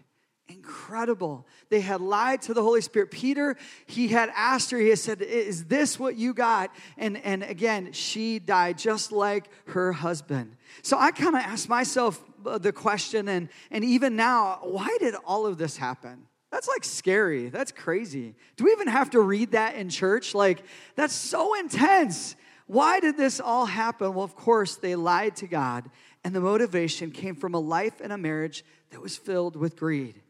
incredible. 0.52 1.46
They 1.68 1.80
had 1.80 2.00
lied 2.00 2.42
to 2.42 2.54
the 2.54 2.62
Holy 2.62 2.80
Spirit. 2.80 3.10
Peter, 3.10 3.56
he 3.86 4.08
had 4.08 4.30
asked 4.34 4.70
her, 4.70 4.78
he 4.78 4.90
had 4.90 4.98
said, 4.98 5.22
Is 5.22 5.64
this 5.64 5.98
what 5.98 6.16
you 6.16 6.34
got? 6.34 6.70
And, 6.96 7.16
and 7.18 7.42
again, 7.42 7.92
she 7.92 8.38
died 8.38 8.78
just 8.78 9.12
like 9.12 9.48
her 9.68 9.92
husband. 9.92 10.56
So 10.82 10.98
I 10.98 11.10
kind 11.10 11.34
of 11.34 11.42
asked 11.42 11.68
myself 11.68 12.22
uh, 12.44 12.58
the 12.58 12.72
question, 12.72 13.28
and, 13.28 13.48
and 13.70 13.84
even 13.84 14.16
now, 14.16 14.58
why 14.62 14.96
did 15.00 15.14
all 15.24 15.46
of 15.46 15.58
this 15.58 15.76
happen? 15.76 16.26
That's 16.50 16.68
like 16.68 16.84
scary. 16.84 17.48
That's 17.48 17.72
crazy. 17.72 18.34
Do 18.56 18.64
we 18.64 18.72
even 18.72 18.88
have 18.88 19.10
to 19.10 19.20
read 19.20 19.52
that 19.52 19.74
in 19.74 19.88
church? 19.88 20.34
Like, 20.34 20.62
that's 20.96 21.14
so 21.14 21.54
intense. 21.58 22.36
Why 22.66 23.00
did 23.00 23.16
this 23.16 23.40
all 23.40 23.66
happen? 23.66 24.14
Well, 24.14 24.24
of 24.24 24.36
course, 24.36 24.76
they 24.76 24.94
lied 24.94 25.36
to 25.36 25.46
God, 25.46 25.90
and 26.24 26.34
the 26.34 26.40
motivation 26.40 27.10
came 27.10 27.34
from 27.34 27.54
a 27.54 27.58
life 27.58 28.00
and 28.00 28.12
a 28.12 28.18
marriage 28.18 28.64
that 28.90 29.00
was 29.00 29.16
filled 29.16 29.56
with 29.56 29.76
greed. 29.76 30.20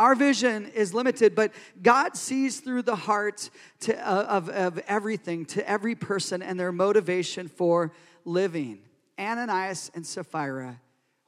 Our 0.00 0.14
vision 0.14 0.64
is 0.74 0.94
limited, 0.94 1.34
but 1.34 1.52
God 1.82 2.16
sees 2.16 2.60
through 2.60 2.82
the 2.82 2.96
heart 2.96 3.50
to, 3.80 3.94
uh, 3.94 4.22
of, 4.22 4.48
of 4.48 4.78
everything, 4.88 5.44
to 5.44 5.68
every 5.68 5.94
person, 5.94 6.40
and 6.40 6.58
their 6.58 6.72
motivation 6.72 7.48
for 7.48 7.92
living. 8.24 8.78
Ananias 9.18 9.90
and 9.94 10.06
Sapphira 10.06 10.80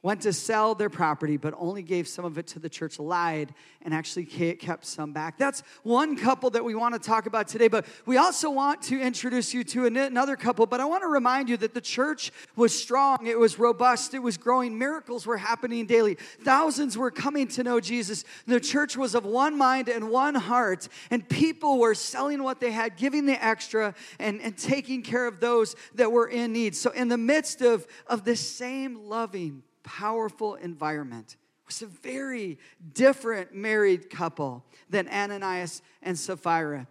went 0.03 0.21
to 0.21 0.33
sell 0.33 0.75
their 0.75 0.89
property, 0.89 1.37
but 1.37 1.53
only 1.57 1.81
gave 1.81 2.09
some 2.09 2.25
of 2.25 2.37
it 2.37 2.45
to 2.45 2.59
the 2.59 2.67
church, 2.67 2.99
lied, 2.99 3.53
and 3.81 3.93
actually 3.93 4.25
kept 4.25 4.85
some 4.85 5.13
back. 5.13 5.37
That's 5.37 5.63
one 5.81 6.17
couple 6.17 6.49
that 6.51 6.63
we 6.63 6.75
want 6.75 6.93
to 6.93 6.99
talk 6.99 7.25
about 7.25 7.47
today, 7.47 7.69
but 7.69 7.85
we 8.05 8.17
also 8.17 8.51
want 8.51 8.81
to 8.83 9.01
introduce 9.01 9.53
you 9.53 9.63
to 9.63 9.85
another 9.85 10.35
couple. 10.35 10.65
But 10.65 10.81
I 10.81 10.85
want 10.85 11.03
to 11.03 11.07
remind 11.07 11.47
you 11.47 11.55
that 11.57 11.73
the 11.73 11.81
church 11.81 12.33
was 12.57 12.77
strong, 12.77 13.25
it 13.25 13.39
was 13.39 13.57
robust, 13.57 14.13
it 14.13 14.19
was 14.19 14.37
growing, 14.37 14.77
miracles 14.77 15.25
were 15.25 15.37
happening 15.37 15.85
daily, 15.85 16.15
thousands 16.41 16.97
were 16.97 17.11
coming 17.11 17.47
to 17.47 17.63
know 17.63 17.79
Jesus. 17.79 18.25
The 18.45 18.59
church 18.59 18.97
was 18.97 19.15
of 19.15 19.25
one 19.25 19.57
mind 19.57 19.87
and 19.87 20.09
one 20.09 20.35
heart, 20.35 20.89
and 21.11 21.27
people 21.27 21.79
were 21.79 21.95
selling 21.95 22.43
what 22.43 22.59
they 22.59 22.71
had, 22.71 22.97
giving 22.97 23.25
the 23.25 23.43
extra, 23.43 23.95
and, 24.19 24.41
and 24.41 24.57
taking 24.57 25.01
care 25.01 25.27
of 25.27 25.39
those 25.39 25.77
that 25.95 26.11
were 26.11 26.27
in 26.27 26.51
need. 26.51 26.75
So, 26.75 26.91
in 26.91 27.07
the 27.07 27.17
midst 27.17 27.61
of, 27.61 27.87
of 28.07 28.25
this 28.25 28.41
same 28.41 29.07
loving, 29.07 29.63
powerful 29.83 30.55
environment. 30.55 31.37
It 31.63 31.67
was 31.67 31.81
a 31.81 31.87
very 31.87 32.59
different 32.93 33.53
married 33.53 34.09
couple 34.09 34.65
than 34.89 35.07
Ananias 35.07 35.81
and 36.01 36.17
Sapphira. 36.17 36.87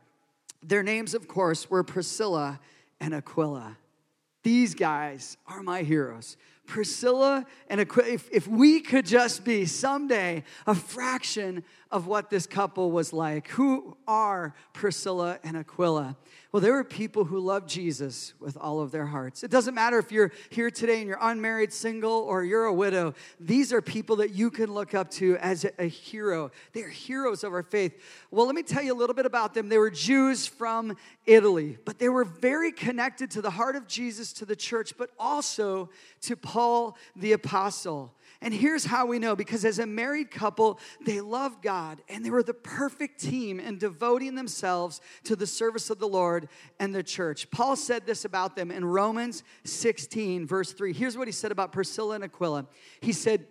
Their 0.62 0.82
names, 0.82 1.14
of 1.14 1.28
course, 1.28 1.68
were 1.68 1.82
Priscilla 1.82 2.60
and 3.00 3.14
Aquila. 3.14 3.76
These 4.42 4.74
guys 4.74 5.36
are 5.46 5.62
my 5.62 5.82
heroes. 5.82 6.36
Priscilla 6.66 7.44
and 7.68 7.80
Aquila, 7.80 8.08
if, 8.08 8.28
if 8.32 8.48
we 8.48 8.80
could 8.80 9.04
just 9.04 9.44
be 9.44 9.66
someday 9.66 10.42
a 10.66 10.74
fraction 10.74 11.64
of 11.90 12.06
what 12.06 12.30
this 12.30 12.46
couple 12.46 12.90
was 12.90 13.12
like, 13.12 13.48
who 13.48 13.96
are 14.06 14.54
Priscilla 14.72 15.38
and 15.44 15.56
Aquila? 15.56 16.16
Well, 16.52 16.60
there 16.60 16.74
were 16.74 16.84
people 16.84 17.24
who 17.24 17.40
loved 17.40 17.66
Jesus 17.66 18.34
with 18.38 18.58
all 18.58 18.80
of 18.80 18.90
their 18.90 19.06
hearts. 19.06 19.42
It 19.42 19.50
doesn't 19.50 19.74
matter 19.74 19.98
if 19.98 20.12
you're 20.12 20.32
here 20.50 20.70
today 20.70 20.98
and 20.98 21.08
you're 21.08 21.18
unmarried, 21.18 21.72
single, 21.72 22.12
or 22.12 22.44
you're 22.44 22.66
a 22.66 22.72
widow. 22.74 23.14
These 23.40 23.72
are 23.72 23.80
people 23.80 24.16
that 24.16 24.34
you 24.34 24.50
can 24.50 24.74
look 24.74 24.92
up 24.92 25.10
to 25.12 25.38
as 25.38 25.64
a, 25.78 25.86
hero. 25.86 26.50
They 26.74 26.82
are 26.82 26.90
heroes 26.90 27.42
of 27.42 27.54
our 27.54 27.62
faith. 27.62 27.98
Well, 28.30 28.44
let 28.44 28.54
me 28.54 28.62
tell 28.62 28.82
you 28.82 28.92
a 28.92 28.98
little 28.98 29.14
bit 29.14 29.24
about 29.24 29.54
them. 29.54 29.70
They 29.70 29.78
were 29.78 29.88
Jews 29.90 30.46
from 30.46 30.94
Italy, 31.24 31.78
but 31.86 31.98
they 31.98 32.10
were 32.10 32.24
very 32.24 32.70
connected 32.70 33.30
to 33.30 33.40
the 33.40 33.50
heart 33.50 33.74
of 33.74 33.86
Jesus, 33.86 34.34
to 34.34 34.44
the 34.44 34.56
church, 34.56 34.92
but 34.98 35.08
also 35.18 35.88
to 36.20 36.36
Paul 36.36 36.98
the 37.16 37.32
apostle. 37.32 38.12
And 38.42 38.52
here's 38.52 38.84
how 38.84 39.06
we 39.06 39.20
know 39.20 39.36
because 39.36 39.64
as 39.64 39.78
a 39.78 39.86
married 39.86 40.30
couple, 40.30 40.80
they 41.00 41.20
loved 41.20 41.62
God 41.62 42.02
and 42.08 42.24
they 42.24 42.30
were 42.30 42.42
the 42.42 42.52
perfect 42.52 43.20
team 43.20 43.60
in 43.60 43.78
devoting 43.78 44.34
themselves 44.34 45.00
to 45.24 45.36
the 45.36 45.46
service 45.46 45.90
of 45.90 46.00
the 46.00 46.08
Lord 46.08 46.48
and 46.80 46.92
the 46.92 47.04
church. 47.04 47.50
Paul 47.52 47.76
said 47.76 48.04
this 48.04 48.24
about 48.24 48.56
them 48.56 48.72
in 48.72 48.84
Romans 48.84 49.44
16, 49.62 50.46
verse 50.46 50.72
3. 50.72 50.92
Here's 50.92 51.16
what 51.16 51.28
he 51.28 51.32
said 51.32 51.52
about 51.52 51.70
Priscilla 51.70 52.16
and 52.16 52.24
Aquila. 52.24 52.66
He 53.00 53.12
said, 53.12 53.46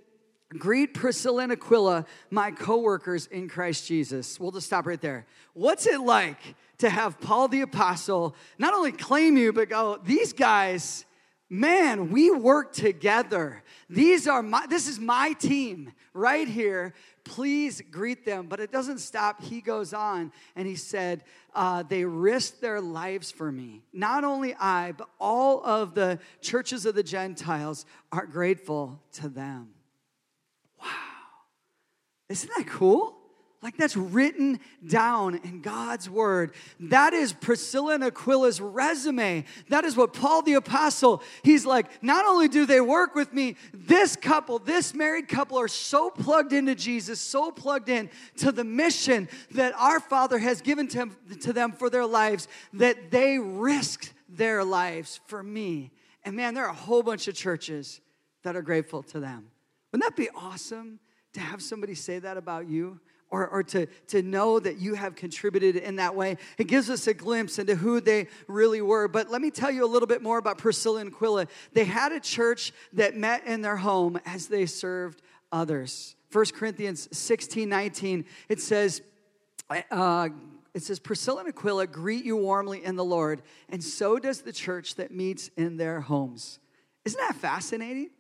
Greet 0.50 0.94
Priscilla 0.94 1.44
and 1.44 1.54
Aquila, 1.54 2.06
my 2.30 2.52
co 2.52 2.78
workers 2.78 3.28
in 3.28 3.48
Christ 3.48 3.88
Jesus. 3.88 4.38
We'll 4.38 4.52
just 4.52 4.68
stop 4.68 4.86
right 4.86 5.00
there. 5.00 5.26
What's 5.54 5.88
it 5.88 6.02
like 6.02 6.56
to 6.80 6.90
have 6.90 7.22
Paul 7.22 7.48
the 7.48 7.62
Apostle 7.62 8.36
not 8.60 8.74
only 8.74 8.92
claim 8.92 9.38
you, 9.38 9.54
but 9.54 9.70
go, 9.70 10.00
these 10.04 10.34
guys, 10.34 11.06
man, 11.52 12.12
we 12.12 12.32
work 12.32 12.72
together. 12.72 13.62
These 13.90 14.26
are 14.26 14.42
my, 14.42 14.66
this 14.68 14.88
is 14.88 15.00
my 15.00 15.34
team 15.34 15.92
right 16.14 16.48
here. 16.48 16.94
Please 17.26 17.82
greet 17.92 18.26
them. 18.26 18.48
But 18.48 18.62
it 18.62 18.72
doesn't 18.72 19.00
stop. 19.00 19.44
He 19.44 19.60
goes 19.60 19.94
on 19.94 20.32
and 20.56 20.66
he 20.66 20.78
said, 20.78 21.24
uh, 21.54 21.84
They 21.84 22.06
risked 22.06 22.62
their 22.62 22.80
lives 22.80 23.32
for 23.32 23.52
me. 23.52 23.84
Not 23.92 24.24
only 24.24 24.56
I, 24.56 24.94
but 24.94 25.10
all 25.20 25.64
of 25.64 25.94
the 25.94 26.20
churches 26.40 26.86
of 26.86 26.96
the 26.96 27.04
Gentiles 27.04 27.86
are 28.14 28.26
grateful 28.26 29.02
to 29.14 29.28
them. 29.28 29.72
Wow. 30.82 30.88
Isn't 32.30 32.50
that 32.56 32.66
cool? 32.68 33.18
Like 33.64 33.78
that's 33.78 33.96
written 33.96 34.60
down 34.88 35.36
in 35.36 35.62
God's 35.62 36.10
word. 36.10 36.56
That 36.80 37.14
is 37.14 37.32
Priscilla 37.32 37.94
and 37.94 38.04
Aquila's 38.04 38.60
resume. 38.60 39.46
That 39.70 39.86
is 39.86 39.96
what 39.96 40.14
Paul 40.14 40.42
the 40.42 40.56
apostle, 40.56 41.22
he's 41.44 41.64
like, 41.64 42.02
not 42.02 42.26
only 42.26 42.48
do 42.48 42.66
they 42.66 42.82
work 42.82 43.14
with 43.14 43.32
me, 43.34 43.58
this 43.72 44.16
couple, 44.16 44.58
this 44.58 44.96
married 44.96 45.28
couple 45.28 45.60
are 45.60 45.68
so 45.68 46.10
plugged 46.10 46.54
into 46.54 46.74
Jesus, 46.74 47.22
so 47.22 47.52
plugged 47.52 47.90
in 47.90 48.10
to 48.38 48.52
the 48.52 48.64
mission 48.64 49.30
that 49.52 49.76
our 49.78 50.00
Father 50.00 50.40
has 50.40 50.62
given 50.62 50.88
to, 50.88 51.12
to 51.42 51.54
them 51.54 51.72
for 51.72 51.92
their 51.92 52.06
lives 52.08 52.48
that 52.74 53.12
they 53.12 53.38
risked 53.38 54.14
their 54.28 54.64
lives 54.64 55.20
for 55.28 55.44
me. 55.44 55.92
And 56.24 56.36
man, 56.36 56.56
there 56.56 56.66
are 56.66 56.72
a 56.72 56.74
whole 56.74 57.04
bunch 57.04 57.28
of 57.28 57.36
churches 57.36 58.02
that 58.42 58.56
are 58.56 58.64
grateful 58.64 59.04
to 59.04 59.20
them. 59.20 59.52
Wouldn't 59.92 60.10
that 60.10 60.16
be 60.16 60.30
awesome 60.34 61.00
to 61.34 61.40
have 61.40 61.62
somebody 61.62 61.94
say 61.94 62.18
that 62.18 62.38
about 62.38 62.68
you? 62.68 63.00
Or, 63.32 63.48
or 63.48 63.64
to, 63.64 63.88
to 64.08 64.22
know 64.22 64.60
that 64.60 64.78
you 64.78 64.94
have 64.94 65.16
contributed 65.16 65.78
in 65.78 65.96
that 65.96 66.16
way. 66.16 66.38
It 66.58 66.68
gives 66.68 66.90
us 66.90 67.08
a 67.08 67.14
glimpse 67.14 67.58
into 67.58 67.76
who 67.76 68.02
they 68.02 68.28
really 68.48 68.82
were. 68.82 69.08
But 69.08 69.32
let 69.32 69.42
me 69.42 69.50
tell 69.50 69.72
you 69.72 69.86
a 69.86 69.88
little 69.88 70.08
bit 70.08 70.22
more 70.22 70.38
about 70.38 70.58
Priscilla 70.58 71.00
and 71.00 71.14
Aquila. 71.14 71.48
They 71.74 71.86
had 71.86 72.12
a 72.12 72.20
church 72.20 72.74
that 72.94 73.16
met 73.16 73.48
in 73.48 73.62
their 73.62 73.78
home 73.78 74.20
as 74.26 74.48
they 74.48 74.66
served 74.66 75.22
others. 75.52 76.16
1 76.32 76.46
Corinthians 76.54 77.08
16 77.18 77.68
19, 77.68 78.26
it 78.50 78.62
says, 78.62 79.02
uh, 79.70 80.30
it 80.74 80.84
says, 80.84 81.00
Priscilla 81.00 81.42
and 81.42 81.50
Aquila 81.50 81.88
greet 81.88 82.24
you 82.24 82.38
warmly 82.38 82.84
in 82.84 82.96
the 82.96 83.04
Lord, 83.04 83.42
and 83.68 83.84
so 83.84 84.20
does 84.20 84.42
the 84.42 84.54
church 84.54 84.96
that 84.96 85.12
meets 85.12 85.50
in 85.58 85.76
their 85.78 86.00
homes. 86.00 86.60
Isn't 87.04 87.20
that 87.20 87.36
fascinating? 87.36 88.12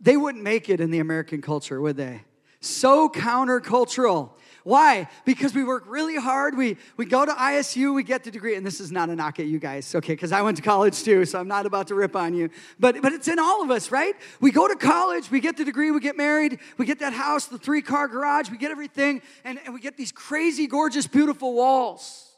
They 0.00 0.16
wouldn't 0.16 0.44
make 0.44 0.68
it 0.68 0.80
in 0.80 0.90
the 0.90 1.00
American 1.00 1.42
culture, 1.42 1.80
would 1.80 1.96
they? 1.96 2.22
So 2.62 3.08
countercultural. 3.08 4.30
Why? 4.64 5.08
Because 5.24 5.54
we 5.54 5.64
work 5.64 5.84
really 5.88 6.16
hard. 6.16 6.56
We, 6.56 6.76
we 6.96 7.04
go 7.04 7.26
to 7.26 7.32
ISU, 7.32 7.92
we 7.94 8.04
get 8.04 8.22
the 8.22 8.30
degree. 8.30 8.54
And 8.54 8.64
this 8.64 8.80
is 8.80 8.92
not 8.92 9.10
a 9.10 9.16
knock 9.16 9.40
at 9.40 9.46
you 9.46 9.58
guys, 9.58 9.92
okay? 9.94 10.12
Because 10.12 10.30
I 10.30 10.42
went 10.42 10.56
to 10.58 10.62
college 10.62 11.02
too, 11.02 11.24
so 11.24 11.40
I'm 11.40 11.48
not 11.48 11.66
about 11.66 11.88
to 11.88 11.94
rip 11.94 12.14
on 12.14 12.34
you. 12.34 12.48
But, 12.78 13.02
but 13.02 13.12
it's 13.12 13.26
in 13.26 13.38
all 13.38 13.62
of 13.62 13.70
us, 13.70 13.90
right? 13.90 14.14
We 14.40 14.52
go 14.52 14.68
to 14.68 14.76
college, 14.76 15.30
we 15.30 15.40
get 15.40 15.56
the 15.56 15.64
degree, 15.64 15.90
we 15.90 16.00
get 16.00 16.16
married, 16.16 16.60
we 16.78 16.86
get 16.86 17.00
that 17.00 17.12
house, 17.12 17.46
the 17.46 17.58
three 17.58 17.82
car 17.82 18.06
garage, 18.06 18.50
we 18.50 18.56
get 18.56 18.70
everything, 18.70 19.22
and, 19.44 19.58
and 19.64 19.74
we 19.74 19.80
get 19.80 19.96
these 19.96 20.12
crazy, 20.12 20.68
gorgeous, 20.68 21.06
beautiful 21.08 21.54
walls. 21.54 22.36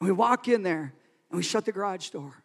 And 0.00 0.08
we 0.08 0.12
walk 0.12 0.48
in 0.48 0.62
there 0.62 0.92
and 1.30 1.36
we 1.36 1.42
shut 1.44 1.64
the 1.64 1.72
garage 1.72 2.10
door. 2.10 2.41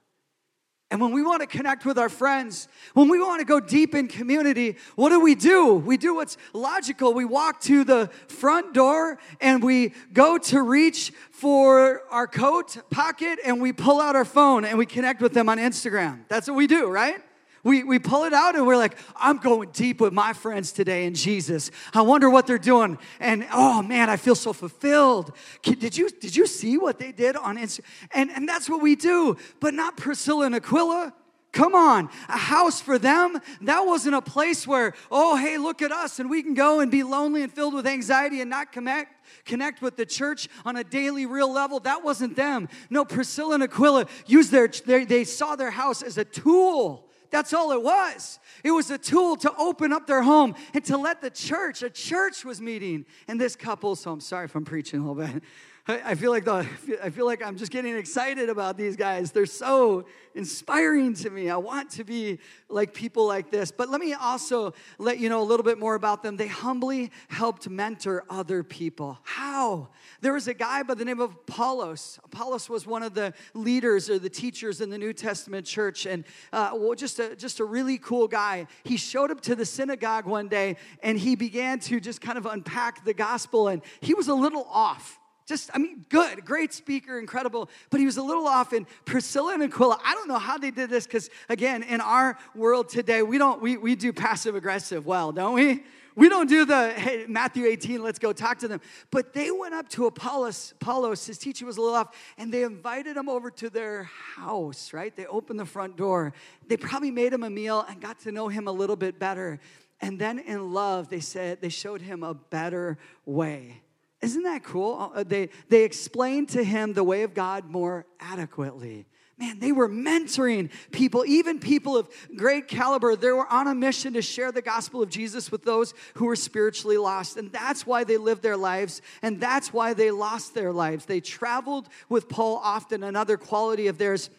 And 0.89 1.01
when 1.01 1.11
we 1.11 1.21
want 1.21 1.41
to 1.41 1.47
connect 1.47 1.85
with 1.85 1.99
our 1.99 2.07
friends, 2.07 2.69
when 2.93 3.09
we 3.09 3.19
want 3.19 3.41
to 3.41 3.45
go 3.45 3.59
deep 3.59 3.93
in 3.93 4.07
community, 4.07 4.77
what 4.95 5.09
do 5.09 5.19
we 5.19 5.35
do? 5.35 5.73
We 5.73 5.97
do 5.97 6.15
what's 6.15 6.37
logical. 6.53 7.13
We 7.13 7.25
walk 7.25 7.59
to 7.61 7.83
the 7.83 8.09
front 8.29 8.73
door 8.73 9.19
and 9.41 9.61
we 9.61 9.93
go 10.13 10.37
to 10.37 10.61
reach 10.61 11.11
for 11.29 12.03
our 12.09 12.25
coat 12.25 12.77
pocket 12.89 13.39
and 13.43 13.61
we 13.61 13.73
pull 13.73 13.99
out 13.99 14.15
our 14.15 14.25
phone 14.25 14.63
and 14.63 14.77
we 14.77 14.85
connect 14.85 15.21
with 15.21 15.33
them 15.33 15.49
on 15.49 15.57
Instagram. 15.57 16.21
That's 16.29 16.47
what 16.47 16.55
we 16.55 16.67
do, 16.67 16.87
right? 16.87 17.21
We, 17.67 17.83
we 17.83 17.99
pull 17.99 18.23
it 18.23 18.31
out 18.31 18.55
and 18.55 18.65
we're 18.65 18.77
like, 18.77 18.97
I'm 19.17 19.39
going 19.39 19.71
deep 19.73 19.99
with 19.99 20.13
my 20.13 20.31
friends 20.31 20.71
today 20.71 21.05
in 21.05 21.13
Jesus. 21.13 21.69
I 21.93 22.01
wonder 22.01 22.29
what 22.29 22.47
they're 22.47 22.57
doing. 22.57 22.97
And 23.19 23.45
oh 23.51 23.81
man, 23.81 24.09
I 24.09 24.15
feel 24.15 24.35
so 24.35 24.53
fulfilled. 24.53 25.33
Did 25.63 25.97
you, 25.97 26.09
did 26.09 26.33
you 26.33 26.47
see 26.47 26.77
what 26.77 26.97
they 26.97 27.11
did 27.11 27.35
on 27.35 27.57
Instagram? 27.57 27.83
And, 28.11 28.31
and 28.31 28.47
that's 28.47 28.69
what 28.69 28.81
we 28.81 28.95
do, 28.95 29.35
but 29.59 29.73
not 29.73 29.97
Priscilla 29.97 30.45
and 30.45 30.55
Aquila. 30.55 31.13
Come 31.51 31.75
on, 31.75 32.09
a 32.29 32.37
house 32.37 32.79
for 32.79 32.99
them, 32.99 33.39
that 33.61 33.81
wasn't 33.81 34.15
a 34.15 34.21
place 34.21 34.67
where, 34.67 34.93
oh, 35.09 35.37
hey, 35.37 35.57
look 35.57 35.81
at 35.81 35.91
us, 35.91 36.19
and 36.19 36.29
we 36.29 36.43
can 36.43 36.53
go 36.53 36.81
and 36.81 36.91
be 36.91 37.03
lonely 37.03 37.41
and 37.41 37.51
filled 37.51 37.73
with 37.73 37.87
anxiety 37.87 38.41
and 38.41 38.49
not 38.49 38.71
connect, 38.71 39.25
connect 39.43 39.81
with 39.81 39.95
the 39.95 40.05
church 40.05 40.49
on 40.65 40.75
a 40.75 40.83
daily, 40.83 41.25
real 41.25 41.51
level. 41.51 41.79
That 41.79 42.03
wasn't 42.03 42.35
them. 42.35 42.69
No, 42.89 43.03
Priscilla 43.05 43.55
and 43.55 43.63
Aquila 43.63 44.05
used 44.27 44.51
their, 44.51 44.67
they, 44.67 45.05
they 45.05 45.23
saw 45.23 45.55
their 45.55 45.71
house 45.71 46.03
as 46.03 46.17
a 46.17 46.25
tool 46.25 47.07
that's 47.29 47.53
all 47.53 47.71
it 47.71 47.81
was. 47.81 48.39
It 48.63 48.71
was 48.71 48.89
a 48.91 48.97
tool 48.97 49.35
to 49.37 49.53
open 49.57 49.93
up 49.93 50.07
their 50.07 50.23
home 50.23 50.55
and 50.73 50.83
to 50.85 50.97
let 50.97 51.21
the 51.21 51.29
church, 51.29 51.83
a 51.83 51.89
church 51.89 52.45
was 52.45 52.61
meeting. 52.61 53.05
And 53.27 53.39
this 53.39 53.55
couple, 53.55 53.95
so 53.95 54.11
I'm 54.11 54.21
sorry 54.21 54.45
if 54.45 54.55
I'm 54.55 54.65
preaching 54.65 54.99
a 54.99 55.11
little 55.11 55.33
bit. 55.33 55.43
I 55.89 56.15
feel 56.15 56.31
like 56.31 56.43
the, 56.43 56.67
I 57.03 57.09
feel 57.09 57.25
like 57.25 57.41
I'm 57.41 57.55
just 57.55 57.71
getting 57.71 57.95
excited 57.95 58.49
about 58.49 58.77
these 58.77 58.97
guys. 58.97 59.31
They're 59.31 59.45
so 59.45 60.05
inspiring 60.35 61.13
to 61.15 61.29
me. 61.29 61.49
I 61.49 61.55
want 61.55 61.91
to 61.91 62.03
be 62.03 62.39
like 62.67 62.93
people 62.93 63.25
like 63.25 63.51
this. 63.51 63.71
But 63.71 63.89
let 63.89 64.01
me 64.01 64.13
also 64.13 64.73
let 64.97 65.17
you 65.17 65.29
know 65.29 65.41
a 65.41 65.45
little 65.45 65.63
bit 65.63 65.79
more 65.79 65.95
about 65.95 66.23
them. 66.23 66.35
They 66.35 66.47
humbly 66.47 67.11
helped 67.29 67.69
mentor 67.69 68.25
other 68.29 68.63
people. 68.63 69.17
How? 69.23 69.87
There 70.19 70.33
was 70.33 70.49
a 70.49 70.53
guy 70.53 70.83
by 70.83 70.93
the 70.93 71.05
name 71.05 71.21
of 71.21 71.31
Apollos. 71.31 72.19
Apollos 72.25 72.69
was 72.69 72.85
one 72.85 73.01
of 73.01 73.13
the 73.13 73.33
leaders 73.53 74.09
or 74.09 74.19
the 74.19 74.29
teachers 74.29 74.81
in 74.81 74.89
the 74.89 74.97
New 74.97 75.13
Testament 75.13 75.65
church, 75.65 76.05
and 76.05 76.25
uh, 76.51 76.71
well, 76.73 76.95
just 76.95 77.19
a 77.19 77.35
just 77.35 77.61
a 77.61 77.65
really 77.65 77.97
cool 77.97 78.27
guy. 78.27 78.67
He 78.83 78.97
showed 78.97 79.31
up 79.31 79.39
to 79.41 79.55
the 79.55 79.65
synagogue 79.65 80.25
one 80.25 80.49
day, 80.49 80.75
and 81.01 81.17
he 81.17 81.35
began 81.35 81.79
to 81.81 81.99
just 82.01 82.19
kind 82.19 82.37
of 82.37 82.45
unpack 82.45 83.05
the 83.05 83.13
gospel, 83.13 83.69
and 83.69 83.81
he 84.01 84.13
was 84.13 84.27
a 84.27 84.35
little 84.35 84.67
off 84.69 85.19
just, 85.47 85.71
I 85.73 85.77
mean, 85.77 86.05
good, 86.09 86.43
great 86.43 86.73
speaker, 86.73 87.17
incredible, 87.17 87.69
but 87.89 88.01
he 88.01 88.05
was 88.05 88.17
a 88.17 88.21
little 88.21 88.45
off. 88.45 88.73
And 88.73 88.85
Priscilla 89.05 89.53
and 89.53 89.63
Aquila, 89.63 89.97
I 90.03 90.13
don't 90.13 90.27
know 90.27 90.37
how 90.37 90.57
they 90.57 90.71
did 90.71 90.89
this 90.89 91.07
because, 91.07 91.29
again, 91.47 91.83
in 91.83 92.01
our 92.01 92.37
world 92.53 92.89
today, 92.89 93.23
we 93.23 93.37
don't, 93.37 93.61
we, 93.61 93.77
we 93.77 93.95
do 93.95 94.11
passive 94.11 94.55
aggressive 94.55 95.05
well, 95.05 95.31
don't 95.31 95.53
we? 95.53 95.83
We 96.17 96.29
don't 96.29 96.49
do 96.49 96.65
the, 96.65 96.89
hey, 96.89 97.25
Matthew 97.29 97.65
18, 97.65 98.01
let's 98.01 98.19
go 98.19 98.33
talk 98.33 98.57
to 98.59 98.67
them. 98.67 98.81
But 99.09 99.33
they 99.33 99.51
went 99.51 99.73
up 99.73 99.87
to 99.89 100.07
Apollos, 100.07 100.73
Apollos, 100.81 101.25
his 101.25 101.37
teacher 101.37 101.65
was 101.65 101.77
a 101.77 101.81
little 101.81 101.95
off, 101.95 102.13
and 102.37 102.51
they 102.51 102.63
invited 102.63 103.15
him 103.15 103.29
over 103.29 103.49
to 103.51 103.69
their 103.69 104.09
house, 104.35 104.93
right? 104.93 105.15
They 105.15 105.27
opened 105.27 105.59
the 105.59 105.65
front 105.65 105.95
door. 105.95 106.33
They 106.67 106.75
probably 106.75 107.11
made 107.11 107.31
him 107.31 107.43
a 107.43 107.49
meal 107.49 107.85
and 107.87 108.01
got 108.01 108.19
to 108.21 108.31
know 108.31 108.47
him 108.47 108.67
a 108.67 108.71
little 108.71 108.95
bit 108.95 109.19
better. 109.19 109.59
And 110.01 110.19
then 110.19 110.39
in 110.39 110.73
love, 110.73 111.07
they 111.07 111.19
said, 111.19 111.61
they 111.61 111.69
showed 111.69 112.01
him 112.01 112.23
a 112.23 112.33
better 112.33 112.97
way. 113.25 113.83
Isn't 114.21 114.43
that 114.43 114.63
cool? 114.63 115.11
Uh, 115.13 115.23
they, 115.23 115.49
they 115.69 115.83
explained 115.83 116.49
to 116.49 116.63
him 116.63 116.93
the 116.93 117.03
way 117.03 117.23
of 117.23 117.33
God 117.33 117.69
more 117.69 118.05
adequately. 118.19 119.05
Man, 119.39 119.59
they 119.59 119.71
were 119.71 119.87
mentoring 119.87 120.71
people, 120.91 121.23
even 121.23 121.59
people 121.59 121.95
of 121.95 122.09
great 122.35 122.67
caliber. 122.67 123.15
They 123.15 123.31
were 123.31 123.45
on 123.45 123.67
a 123.67 123.75
mission 123.75 124.13
to 124.13 124.21
share 124.23 124.51
the 124.51 124.63
gospel 124.63 125.03
of 125.03 125.09
Jesus 125.09 125.51
with 125.51 125.63
those 125.63 125.93
who 126.15 126.25
were 126.25 126.35
spiritually 126.35 126.97
lost. 126.97 127.37
And 127.37 127.51
that's 127.51 127.85
why 127.85 128.03
they 128.03 128.17
lived 128.17 128.41
their 128.41 128.57
lives, 128.57 129.03
and 129.21 129.39
that's 129.39 129.71
why 129.71 129.93
they 129.93 130.09
lost 130.09 130.55
their 130.55 130.73
lives. 130.73 131.05
They 131.05 131.19
traveled 131.19 131.87
with 132.09 132.27
Paul 132.27 132.59
often. 132.63 133.03
Another 133.03 133.37
quality 133.37 133.85
of 133.85 133.99
theirs 133.99 134.31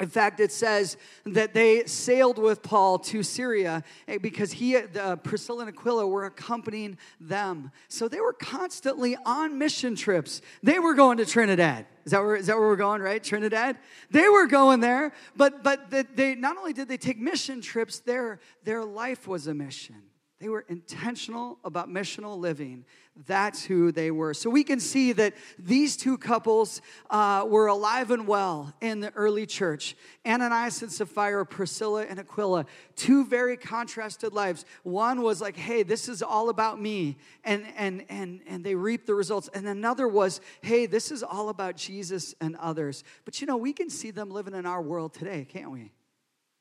In 0.00 0.08
fact, 0.08 0.40
it 0.40 0.50
says 0.50 0.96
that 1.24 1.54
they 1.54 1.84
sailed 1.84 2.36
with 2.38 2.64
Paul 2.64 2.98
to 2.98 3.22
Syria 3.22 3.84
eh, 4.08 4.18
because 4.18 4.50
he, 4.50 4.76
uh, 4.76 5.16
Priscilla 5.16 5.66
and 5.66 5.68
Aquila 5.68 6.04
were 6.08 6.24
accompanying 6.24 6.98
them. 7.20 7.70
So 7.88 8.08
they 8.08 8.20
were 8.20 8.32
constantly 8.32 9.16
on 9.24 9.56
mission 9.56 9.94
trips. 9.94 10.40
They 10.64 10.80
were 10.80 10.94
going 10.94 11.18
to 11.18 11.26
Trinidad. 11.26 11.86
Is 12.04 12.10
that 12.10 12.22
where, 12.22 12.34
is 12.34 12.48
that 12.48 12.58
where 12.58 12.66
we're 12.66 12.76
going, 12.76 13.02
right? 13.02 13.22
Trinidad? 13.22 13.78
They 14.10 14.28
were 14.28 14.48
going 14.48 14.80
there, 14.80 15.12
but, 15.36 15.62
but 15.62 15.90
they, 16.16 16.34
not 16.34 16.56
only 16.56 16.72
did 16.72 16.88
they 16.88 16.96
take 16.96 17.18
mission 17.18 17.60
trips, 17.60 18.00
their, 18.00 18.40
their 18.64 18.84
life 18.84 19.28
was 19.28 19.46
a 19.46 19.54
mission. 19.54 20.02
They 20.44 20.50
were 20.50 20.66
intentional 20.68 21.58
about 21.64 21.88
missional 21.88 22.38
living. 22.38 22.84
That's 23.26 23.64
who 23.64 23.90
they 23.90 24.10
were. 24.10 24.34
So 24.34 24.50
we 24.50 24.62
can 24.62 24.78
see 24.78 25.12
that 25.12 25.32
these 25.58 25.96
two 25.96 26.18
couples 26.18 26.82
uh, 27.08 27.46
were 27.48 27.68
alive 27.68 28.10
and 28.10 28.26
well 28.26 28.74
in 28.82 29.00
the 29.00 29.10
early 29.14 29.46
church. 29.46 29.96
Ananias 30.26 30.82
and 30.82 30.92
Sapphira, 30.92 31.46
Priscilla 31.46 32.04
and 32.04 32.20
Aquila, 32.20 32.66
two 32.94 33.24
very 33.24 33.56
contrasted 33.56 34.34
lives. 34.34 34.66
One 34.82 35.22
was 35.22 35.40
like, 35.40 35.56
hey, 35.56 35.82
this 35.82 36.10
is 36.10 36.22
all 36.22 36.50
about 36.50 36.78
me, 36.78 37.16
and, 37.42 37.64
and, 37.74 38.04
and, 38.10 38.42
and 38.46 38.62
they 38.62 38.74
reaped 38.74 39.06
the 39.06 39.14
results. 39.14 39.48
And 39.54 39.66
another 39.66 40.06
was, 40.06 40.42
hey, 40.60 40.84
this 40.84 41.10
is 41.10 41.22
all 41.22 41.48
about 41.48 41.78
Jesus 41.78 42.34
and 42.42 42.54
others. 42.56 43.02
But 43.24 43.40
you 43.40 43.46
know, 43.46 43.56
we 43.56 43.72
can 43.72 43.88
see 43.88 44.10
them 44.10 44.28
living 44.30 44.52
in 44.52 44.66
our 44.66 44.82
world 44.82 45.14
today, 45.14 45.46
can't 45.48 45.70
we? 45.70 45.90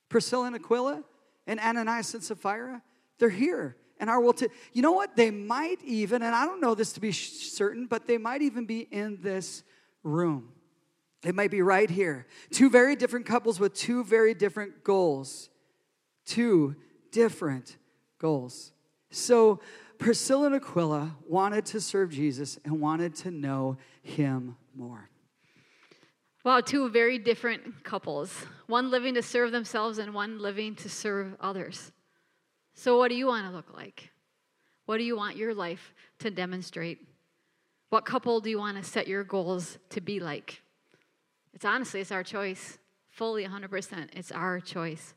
Priscilla 0.08 0.46
and 0.46 0.56
Aquila 0.56 1.04
and 1.46 1.60
Ananias 1.60 2.14
and 2.14 2.24
Sapphira 2.24 2.82
they're 3.20 3.30
here 3.30 3.78
and 4.00 4.10
our 4.10 4.20
world. 4.20 4.38
To, 4.38 4.50
you 4.74 4.82
know 4.82 4.92
what? 4.92 5.16
They 5.16 5.32
might 5.32 5.82
even, 5.84 6.24
and 6.24 6.36
I 6.36 6.46
don't 6.46 6.60
know 6.60 6.76
this 6.76 6.94
to 6.94 7.00
be 7.00 7.12
certain, 7.12 7.86
but 7.86 8.06
they 8.06 8.18
might 8.18 8.42
even 8.42 8.66
be 8.66 8.80
in 8.80 9.20
this 9.22 9.64
room. 10.04 10.50
They 11.22 11.32
might 11.32 11.52
be 11.52 11.62
right 11.62 11.90
here. 11.90 12.28
Two 12.52 12.70
very 12.70 12.96
different 12.96 13.26
couples 13.26 13.60
with 13.60 13.74
two 13.74 14.04
very 14.04 14.34
different 14.34 14.84
goals. 14.84 15.50
Two 16.26 16.76
different 17.12 17.78
goals. 18.20 18.74
So 19.10 19.62
Priscilla 20.00 20.48
and 20.48 20.56
Aquila 20.56 21.16
wanted 21.28 21.66
to 21.68 21.80
serve 21.80 22.12
Jesus 22.12 22.60
and 22.66 22.82
wanted 22.82 23.16
to 23.16 23.32
know 23.32 23.78
him 24.02 24.58
more. 24.76 25.10
Wow, 26.44 26.60
two 26.60 26.90
very 26.90 27.18
different 27.18 27.86
couples. 27.86 28.34
One 28.68 28.92
living 28.92 29.14
to 29.14 29.22
serve 29.22 29.54
themselves 29.54 29.98
and 29.98 30.14
one 30.14 30.40
living 30.40 30.76
to 30.76 30.90
serve 30.90 31.38
others. 31.40 31.94
So, 32.74 32.98
what 32.98 33.10
do 33.10 33.16
you 33.16 33.28
want 33.28 33.46
to 33.48 33.52
look 33.52 33.74
like? 33.76 34.10
What 34.86 34.98
do 34.98 35.04
you 35.04 35.16
want 35.16 35.38
your 35.38 35.54
life 35.54 35.94
to 36.20 36.32
demonstrate? 36.32 37.08
What 37.90 38.06
couple 38.06 38.42
do 38.42 38.50
you 38.50 38.58
want 38.58 38.78
to 38.78 38.84
set 38.84 39.08
your 39.08 39.24
goals 39.24 39.78
to 39.92 40.02
be 40.02 40.20
like? 40.20 40.62
It's 41.54 41.66
honestly, 41.66 42.02
it's 42.02 42.12
our 42.12 42.24
choice. 42.24 42.78
Fully 43.10 43.46
100%. 43.46 44.10
It's 44.14 44.32
our 44.32 44.60
choice. 44.60 45.14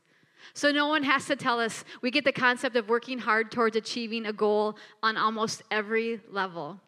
So 0.53 0.71
no 0.71 0.87
one 0.87 1.03
has 1.03 1.25
to 1.25 1.35
tell 1.35 1.59
us. 1.59 1.83
We 2.01 2.11
get 2.11 2.23
the 2.23 2.31
concept 2.31 2.75
of 2.75 2.89
working 2.89 3.17
hard 3.17 3.51
towards 3.51 3.75
achieving 3.75 4.27
a 4.27 4.33
goal 4.33 4.77
on 5.01 5.17
almost 5.17 5.63
every 5.71 6.21
level. 6.29 6.79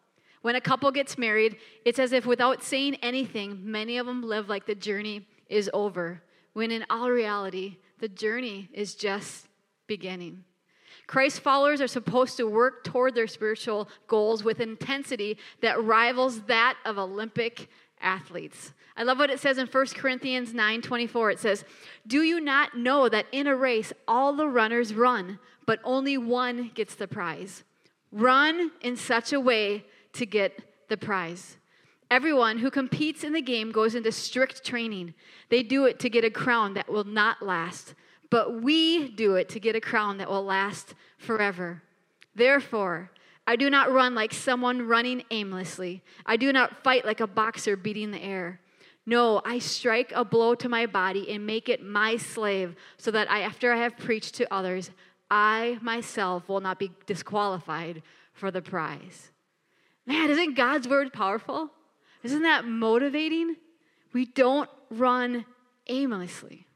When 0.42 0.54
a 0.54 0.60
couple 0.60 0.90
gets 0.92 1.18
married, 1.18 1.56
it's 1.84 1.98
as 1.98 2.12
if 2.12 2.24
without 2.24 2.62
saying 2.62 2.94
anything, 3.02 3.60
many 3.62 3.98
of 3.98 4.06
them 4.06 4.22
live 4.22 4.48
like 4.48 4.66
the 4.66 4.74
journey 4.74 5.26
is 5.48 5.68
over, 5.74 6.22
when 6.52 6.70
in 6.70 6.86
all 6.88 7.10
reality, 7.10 7.76
the 7.98 8.08
journey 8.08 8.68
is 8.72 8.94
just 8.94 9.48
beginning. 9.86 10.44
Christ 11.06 11.40
followers 11.40 11.80
are 11.80 11.88
supposed 11.88 12.36
to 12.36 12.46
work 12.46 12.84
toward 12.84 13.14
their 13.14 13.26
spiritual 13.26 13.88
goals 14.06 14.44
with 14.44 14.60
intensity 14.60 15.38
that 15.60 15.82
rivals 15.82 16.42
that 16.42 16.76
of 16.84 16.98
Olympic 16.98 17.68
athletes. 18.00 18.72
I 18.96 19.02
love 19.02 19.18
what 19.18 19.30
it 19.30 19.40
says 19.40 19.58
in 19.58 19.66
1 19.66 19.86
Corinthians 19.94 20.52
9 20.52 20.82
24. 20.82 21.30
It 21.30 21.38
says, 21.38 21.64
Do 22.06 22.22
you 22.22 22.40
not 22.40 22.76
know 22.76 23.08
that 23.08 23.26
in 23.32 23.46
a 23.46 23.56
race 23.56 23.92
all 24.06 24.34
the 24.34 24.48
runners 24.48 24.94
run, 24.94 25.38
but 25.66 25.80
only 25.84 26.18
one 26.18 26.70
gets 26.74 26.94
the 26.94 27.08
prize? 27.08 27.64
Run 28.12 28.72
in 28.80 28.96
such 28.96 29.32
a 29.32 29.40
way 29.40 29.84
to 30.14 30.26
get 30.26 30.88
the 30.88 30.96
prize. 30.96 31.56
Everyone 32.10 32.58
who 32.58 32.70
competes 32.70 33.22
in 33.22 33.32
the 33.32 33.40
game 33.40 33.70
goes 33.70 33.94
into 33.94 34.10
strict 34.10 34.64
training. 34.64 35.14
They 35.48 35.62
do 35.62 35.84
it 35.84 36.00
to 36.00 36.10
get 36.10 36.24
a 36.24 36.30
crown 36.30 36.74
that 36.74 36.90
will 36.90 37.04
not 37.04 37.40
last 37.40 37.94
but 38.30 38.62
we 38.62 39.08
do 39.08 39.34
it 39.34 39.48
to 39.50 39.60
get 39.60 39.76
a 39.76 39.80
crown 39.80 40.18
that 40.18 40.30
will 40.30 40.44
last 40.44 40.94
forever. 41.18 41.82
Therefore, 42.34 43.10
I 43.46 43.56
do 43.56 43.68
not 43.68 43.92
run 43.92 44.14
like 44.14 44.32
someone 44.32 44.86
running 44.86 45.24
aimlessly. 45.30 46.02
I 46.24 46.36
do 46.36 46.52
not 46.52 46.84
fight 46.84 47.04
like 47.04 47.20
a 47.20 47.26
boxer 47.26 47.76
beating 47.76 48.12
the 48.12 48.22
air. 48.22 48.60
No, 49.04 49.42
I 49.44 49.58
strike 49.58 50.12
a 50.14 50.24
blow 50.24 50.54
to 50.54 50.68
my 50.68 50.86
body 50.86 51.28
and 51.30 51.44
make 51.44 51.68
it 51.68 51.82
my 51.82 52.16
slave, 52.16 52.76
so 52.96 53.10
that 53.10 53.30
I, 53.30 53.40
after 53.40 53.72
I 53.72 53.78
have 53.78 53.98
preached 53.98 54.36
to 54.36 54.54
others, 54.54 54.90
I 55.30 55.78
myself 55.82 56.48
will 56.48 56.60
not 56.60 56.78
be 56.78 56.92
disqualified 57.06 58.02
for 58.32 58.50
the 58.50 58.62
prize. 58.62 59.32
Man, 60.06 60.30
isn't 60.30 60.54
God's 60.54 60.86
word 60.86 61.12
powerful? 61.12 61.70
Isn't 62.22 62.42
that 62.42 62.66
motivating? 62.66 63.56
We 64.12 64.26
don't 64.26 64.70
run 64.90 65.44
aimlessly. 65.88 66.66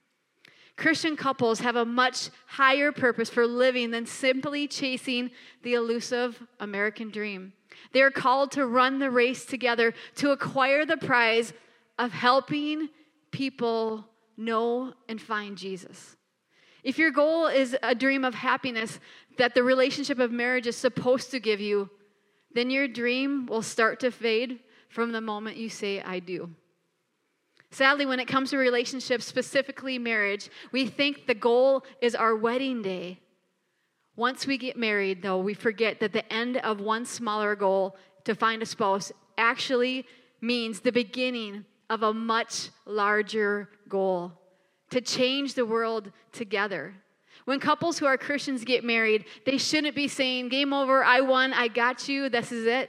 Christian 0.77 1.17
couples 1.17 1.61
have 1.61 1.77
a 1.77 1.85
much 1.85 2.31
higher 2.47 2.91
purpose 2.91 3.31
for 3.31 3.47
living 3.47 3.91
than 3.91 4.07
simply 4.07 4.67
chasing 4.67 5.31
the 5.63 5.75
elusive 5.75 6.43
American 6.59 7.11
dream. 7.11 7.53
They 7.93 8.03
are 8.03 8.11
called 8.11 8.51
to 8.53 8.67
run 8.67 8.99
the 8.99 9.11
race 9.11 9.45
together 9.45 9.95
to 10.17 10.33
acquire 10.33 10.85
the 10.85 10.97
prize 10.97 11.53
of 11.99 12.13
helping 12.13 12.89
people 13.31 14.05
know 14.37 14.95
and 15.09 15.21
find 15.21 15.57
Jesus. 15.57 16.17
If 16.83 16.99
your 16.99 17.11
goal 17.11 17.47
is 17.47 17.77
a 17.83 17.95
dream 17.95 18.25
of 18.25 18.35
happiness 18.35 18.99
that 19.39 19.55
the 19.55 19.63
relationship 19.63 20.19
of 20.19 20.31
marriage 20.31 20.67
is 20.67 20.77
supposed 20.77 21.31
to 21.31 21.41
give 21.41 21.61
you, 21.61 21.89
then 22.53 22.71
your 22.71 22.89
dream 22.89 23.47
will 23.47 23.63
start 23.63 24.01
to 24.01 24.11
fade 24.11 24.61
from 24.89 25.13
the 25.13 25.21
moment 25.21 25.57
you 25.57 25.69
say, 25.69 26.01
I 26.03 26.19
do. 26.19 26.51
Sadly, 27.75 28.07
when 28.07 28.21
it 28.21 28.29
comes 28.29 28.51
to 28.51 28.57
relationships, 28.57 29.25
specifically 29.25 29.99
marriage, 29.99 30.49
we 30.71 30.87
think 30.87 31.27
the 31.27 31.35
goal 31.35 31.85
is 32.01 32.15
our 32.15 32.37
wedding 32.37 32.83
day. 32.83 33.19
Once 34.15 34.47
we 34.47 34.57
get 34.57 34.77
married, 34.77 35.23
though, 35.23 35.39
we 35.39 35.55
forget 35.55 35.99
that 35.99 36.13
the 36.13 36.33
end 36.33 36.59
of 36.59 36.81
one 36.81 37.05
smaller 37.05 37.57
goal 37.57 37.97
to 38.27 38.35
find 38.37 38.63
a 38.63 38.67
spouse 38.67 39.11
actually 39.37 40.07
means 40.41 40.79
the 40.79 40.93
beginning 40.93 41.65
of 41.91 42.05
a 42.05 42.15
much 42.15 42.71
larger 42.87 43.69
goal 43.89 44.31
to 44.91 45.01
change 45.01 45.55
the 45.55 45.67
world 45.67 46.13
together. 46.31 46.95
When 47.45 47.59
couples 47.59 47.99
who 47.99 48.07
are 48.07 48.17
Christians 48.17 48.65
get 48.65 48.85
married, 48.85 49.25
they 49.47 49.59
shouldn't 49.59 49.97
be 49.97 50.07
saying, 50.07 50.49
Game 50.49 50.73
over, 50.73 51.03
I 51.03 51.23
won, 51.23 51.53
I 51.53 51.67
got 51.67 52.09
you, 52.09 52.29
this 52.29 52.53
is 52.53 52.67
it. 52.67 52.89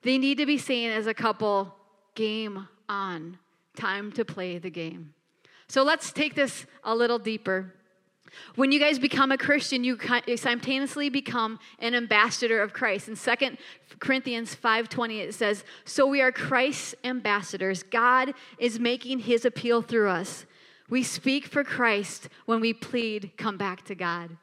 They 0.00 0.16
need 0.16 0.38
to 0.38 0.46
be 0.46 0.56
saying 0.56 0.92
as 0.92 1.06
a 1.06 1.12
couple, 1.12 1.74
Game 2.14 2.66
on 2.88 3.38
time 3.78 4.12
to 4.12 4.24
play 4.24 4.58
the 4.58 4.70
game. 4.70 5.14
So 5.68 5.82
let's 5.82 6.12
take 6.12 6.34
this 6.34 6.66
a 6.82 6.94
little 6.94 7.18
deeper. 7.18 7.74
When 8.56 8.72
you 8.72 8.78
guys 8.78 8.98
become 8.98 9.32
a 9.32 9.38
Christian, 9.38 9.84
you 9.84 9.98
simultaneously 10.36 11.08
become 11.08 11.58
an 11.78 11.94
ambassador 11.94 12.60
of 12.60 12.72
Christ. 12.72 13.08
In 13.08 13.16
2 13.16 13.56
Corinthians 13.98 14.54
5:20 14.54 15.20
it 15.20 15.34
says, 15.34 15.64
"So 15.84 16.06
we 16.06 16.20
are 16.20 16.30
Christ's 16.30 16.94
ambassadors. 17.04 17.82
God 17.82 18.34
is 18.58 18.78
making 18.78 19.20
his 19.20 19.44
appeal 19.44 19.80
through 19.80 20.10
us. 20.10 20.44
We 20.90 21.02
speak 21.02 21.46
for 21.46 21.64
Christ 21.64 22.28
when 22.44 22.60
we 22.60 22.72
plead, 22.72 23.32
come 23.36 23.56
back 23.56 23.84
to 23.86 23.94
God." 23.94 24.36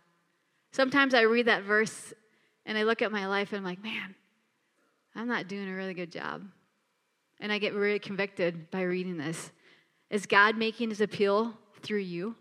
Sometimes 0.71 1.13
I 1.13 1.21
read 1.21 1.45
that 1.45 1.63
verse 1.63 2.13
and 2.65 2.77
I 2.77 2.83
look 2.83 3.01
at 3.01 3.11
my 3.11 3.27
life 3.27 3.53
and 3.53 3.59
I'm 3.59 3.63
like, 3.63 3.83
"Man, 3.83 4.15
I'm 5.15 5.27
not 5.27 5.47
doing 5.47 5.69
a 5.69 5.75
really 5.75 5.93
good 5.93 6.11
job." 6.11 6.51
And 7.39 7.51
I 7.51 7.57
get 7.57 7.73
really 7.73 7.99
convicted 7.99 8.69
by 8.71 8.81
reading 8.83 9.17
this. 9.17 9.51
Is 10.09 10.25
God 10.25 10.57
making 10.57 10.89
his 10.89 11.01
appeal 11.01 11.53
through 11.81 11.99
you? 11.99 12.35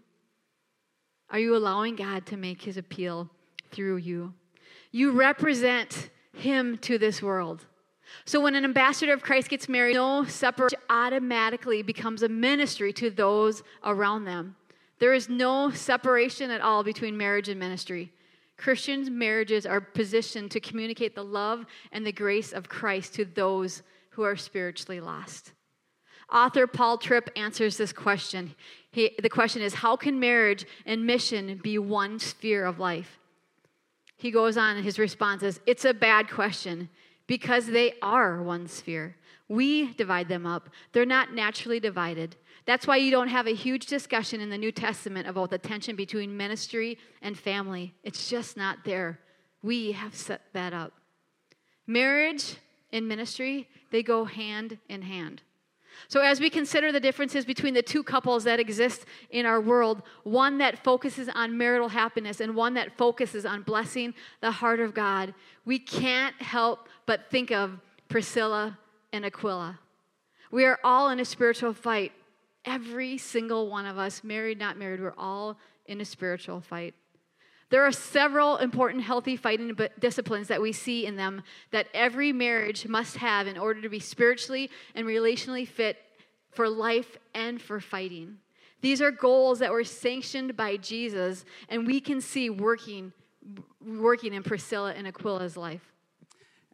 Are 1.30 1.38
you 1.38 1.56
allowing 1.56 1.96
God 1.96 2.26
to 2.26 2.36
make 2.36 2.62
his 2.62 2.76
appeal 2.76 3.30
through 3.70 3.96
you? 3.96 4.34
You 4.92 5.12
represent 5.12 6.10
him 6.32 6.78
to 6.78 6.98
this 6.98 7.22
world. 7.22 7.66
So 8.24 8.40
when 8.40 8.54
an 8.54 8.64
ambassador 8.64 9.12
of 9.12 9.22
Christ 9.22 9.48
gets 9.48 9.68
married, 9.68 9.94
no 9.94 10.24
separation 10.24 10.78
automatically 10.90 11.82
becomes 11.82 12.22
a 12.22 12.28
ministry 12.28 12.92
to 12.94 13.10
those 13.10 13.62
around 13.82 14.24
them. 14.24 14.56
There 14.98 15.14
is 15.14 15.28
no 15.28 15.70
separation 15.70 16.50
at 16.50 16.60
all 16.60 16.84
between 16.84 17.16
marriage 17.16 17.48
and 17.48 17.58
ministry. 17.58 18.12
Christians' 18.56 19.10
marriages 19.10 19.66
are 19.66 19.80
positioned 19.80 20.50
to 20.52 20.60
communicate 20.60 21.14
the 21.14 21.24
love 21.24 21.66
and 21.90 22.06
the 22.06 22.12
grace 22.12 22.52
of 22.52 22.68
Christ 22.68 23.14
to 23.14 23.24
those 23.24 23.82
who 24.14 24.22
are 24.22 24.36
spiritually 24.36 25.00
lost. 25.00 25.52
Author 26.32 26.66
Paul 26.66 26.98
Tripp 26.98 27.30
answers 27.36 27.76
this 27.76 27.92
question. 27.92 28.54
He, 28.90 29.14
the 29.20 29.28
question 29.28 29.62
is 29.62 29.74
How 29.74 29.96
can 29.96 30.18
marriage 30.18 30.66
and 30.86 31.06
mission 31.06 31.60
be 31.62 31.78
one 31.78 32.18
sphere 32.18 32.64
of 32.64 32.78
life? 32.78 33.18
He 34.16 34.30
goes 34.30 34.56
on, 34.56 34.76
and 34.76 34.84
his 34.84 34.98
response 34.98 35.42
is 35.42 35.60
It's 35.66 35.84
a 35.84 35.94
bad 35.94 36.30
question 36.30 36.88
because 37.26 37.66
they 37.66 37.94
are 38.02 38.42
one 38.42 38.68
sphere. 38.68 39.16
We 39.48 39.92
divide 39.92 40.28
them 40.28 40.46
up, 40.46 40.70
they're 40.92 41.04
not 41.04 41.34
naturally 41.34 41.80
divided. 41.80 42.36
That's 42.66 42.86
why 42.86 42.96
you 42.96 43.10
don't 43.10 43.28
have 43.28 43.46
a 43.46 43.54
huge 43.54 43.86
discussion 43.86 44.40
in 44.40 44.48
the 44.48 44.56
New 44.56 44.72
Testament 44.72 45.28
about 45.28 45.50
the 45.50 45.58
tension 45.58 45.96
between 45.96 46.34
ministry 46.34 46.96
and 47.20 47.38
family. 47.38 47.92
It's 48.02 48.30
just 48.30 48.56
not 48.56 48.78
there. 48.86 49.20
We 49.62 49.92
have 49.92 50.14
set 50.14 50.40
that 50.54 50.72
up. 50.72 50.94
Marriage 51.86 52.56
and 52.94 53.06
ministry, 53.06 53.68
they 53.90 54.02
go 54.02 54.24
hand 54.24 54.78
in 54.88 55.02
hand. 55.02 55.42
So, 56.08 56.20
as 56.20 56.40
we 56.40 56.50
consider 56.50 56.90
the 56.90 57.00
differences 57.00 57.44
between 57.44 57.74
the 57.74 57.82
two 57.82 58.02
couples 58.02 58.44
that 58.44 58.58
exist 58.58 59.04
in 59.30 59.46
our 59.46 59.60
world, 59.60 60.02
one 60.22 60.58
that 60.58 60.82
focuses 60.82 61.28
on 61.28 61.56
marital 61.56 61.88
happiness 61.88 62.40
and 62.40 62.54
one 62.54 62.74
that 62.74 62.96
focuses 62.96 63.44
on 63.44 63.62
blessing 63.62 64.14
the 64.40 64.50
heart 64.50 64.80
of 64.80 64.94
God, 64.94 65.34
we 65.64 65.78
can't 65.78 66.40
help 66.40 66.88
but 67.06 67.30
think 67.30 67.50
of 67.50 67.78
Priscilla 68.08 68.78
and 69.12 69.24
Aquila. 69.24 69.78
We 70.50 70.64
are 70.64 70.78
all 70.84 71.10
in 71.10 71.20
a 71.20 71.24
spiritual 71.24 71.72
fight. 71.72 72.12
Every 72.64 73.18
single 73.18 73.68
one 73.68 73.86
of 73.86 73.98
us, 73.98 74.24
married, 74.24 74.58
not 74.58 74.78
married, 74.78 75.00
we're 75.00 75.14
all 75.18 75.58
in 75.86 76.00
a 76.00 76.04
spiritual 76.04 76.60
fight. 76.60 76.94
There 77.70 77.84
are 77.84 77.92
several 77.92 78.58
important 78.58 79.02
healthy 79.02 79.36
fighting 79.36 79.76
disciplines 79.98 80.48
that 80.48 80.60
we 80.60 80.72
see 80.72 81.06
in 81.06 81.16
them 81.16 81.42
that 81.70 81.88
every 81.94 82.32
marriage 82.32 82.86
must 82.86 83.16
have 83.16 83.46
in 83.46 83.58
order 83.58 83.80
to 83.80 83.88
be 83.88 84.00
spiritually 84.00 84.70
and 84.94 85.06
relationally 85.06 85.66
fit 85.66 85.98
for 86.50 86.68
life 86.68 87.18
and 87.34 87.60
for 87.60 87.80
fighting. 87.80 88.38
These 88.80 89.00
are 89.00 89.10
goals 89.10 89.60
that 89.60 89.72
were 89.72 89.84
sanctioned 89.84 90.56
by 90.56 90.76
Jesus, 90.76 91.44
and 91.68 91.86
we 91.86 92.00
can 92.00 92.20
see 92.20 92.50
working, 92.50 93.12
working 93.84 94.34
in 94.34 94.42
Priscilla 94.42 94.92
and 94.94 95.06
Aquila's 95.06 95.56
life. 95.56 95.94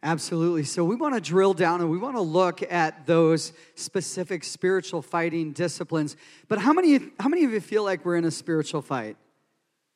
Absolutely. 0.03 0.63
So 0.63 0.83
we 0.83 0.95
want 0.95 1.13
to 1.13 1.21
drill 1.21 1.53
down 1.53 1.79
and 1.79 1.89
we 1.89 1.97
want 1.97 2.15
to 2.15 2.21
look 2.21 2.63
at 2.71 3.05
those 3.05 3.53
specific 3.75 4.43
spiritual 4.43 5.01
fighting 5.01 5.51
disciplines. 5.51 6.17
But 6.47 6.57
how 6.57 6.73
many, 6.73 6.99
how 7.19 7.29
many 7.29 7.45
of 7.45 7.51
you 7.51 7.61
feel 7.61 7.83
like 7.83 8.03
we're 8.03 8.15
in 8.15 8.25
a 8.25 8.31
spiritual 8.31 8.81
fight? 8.81 9.15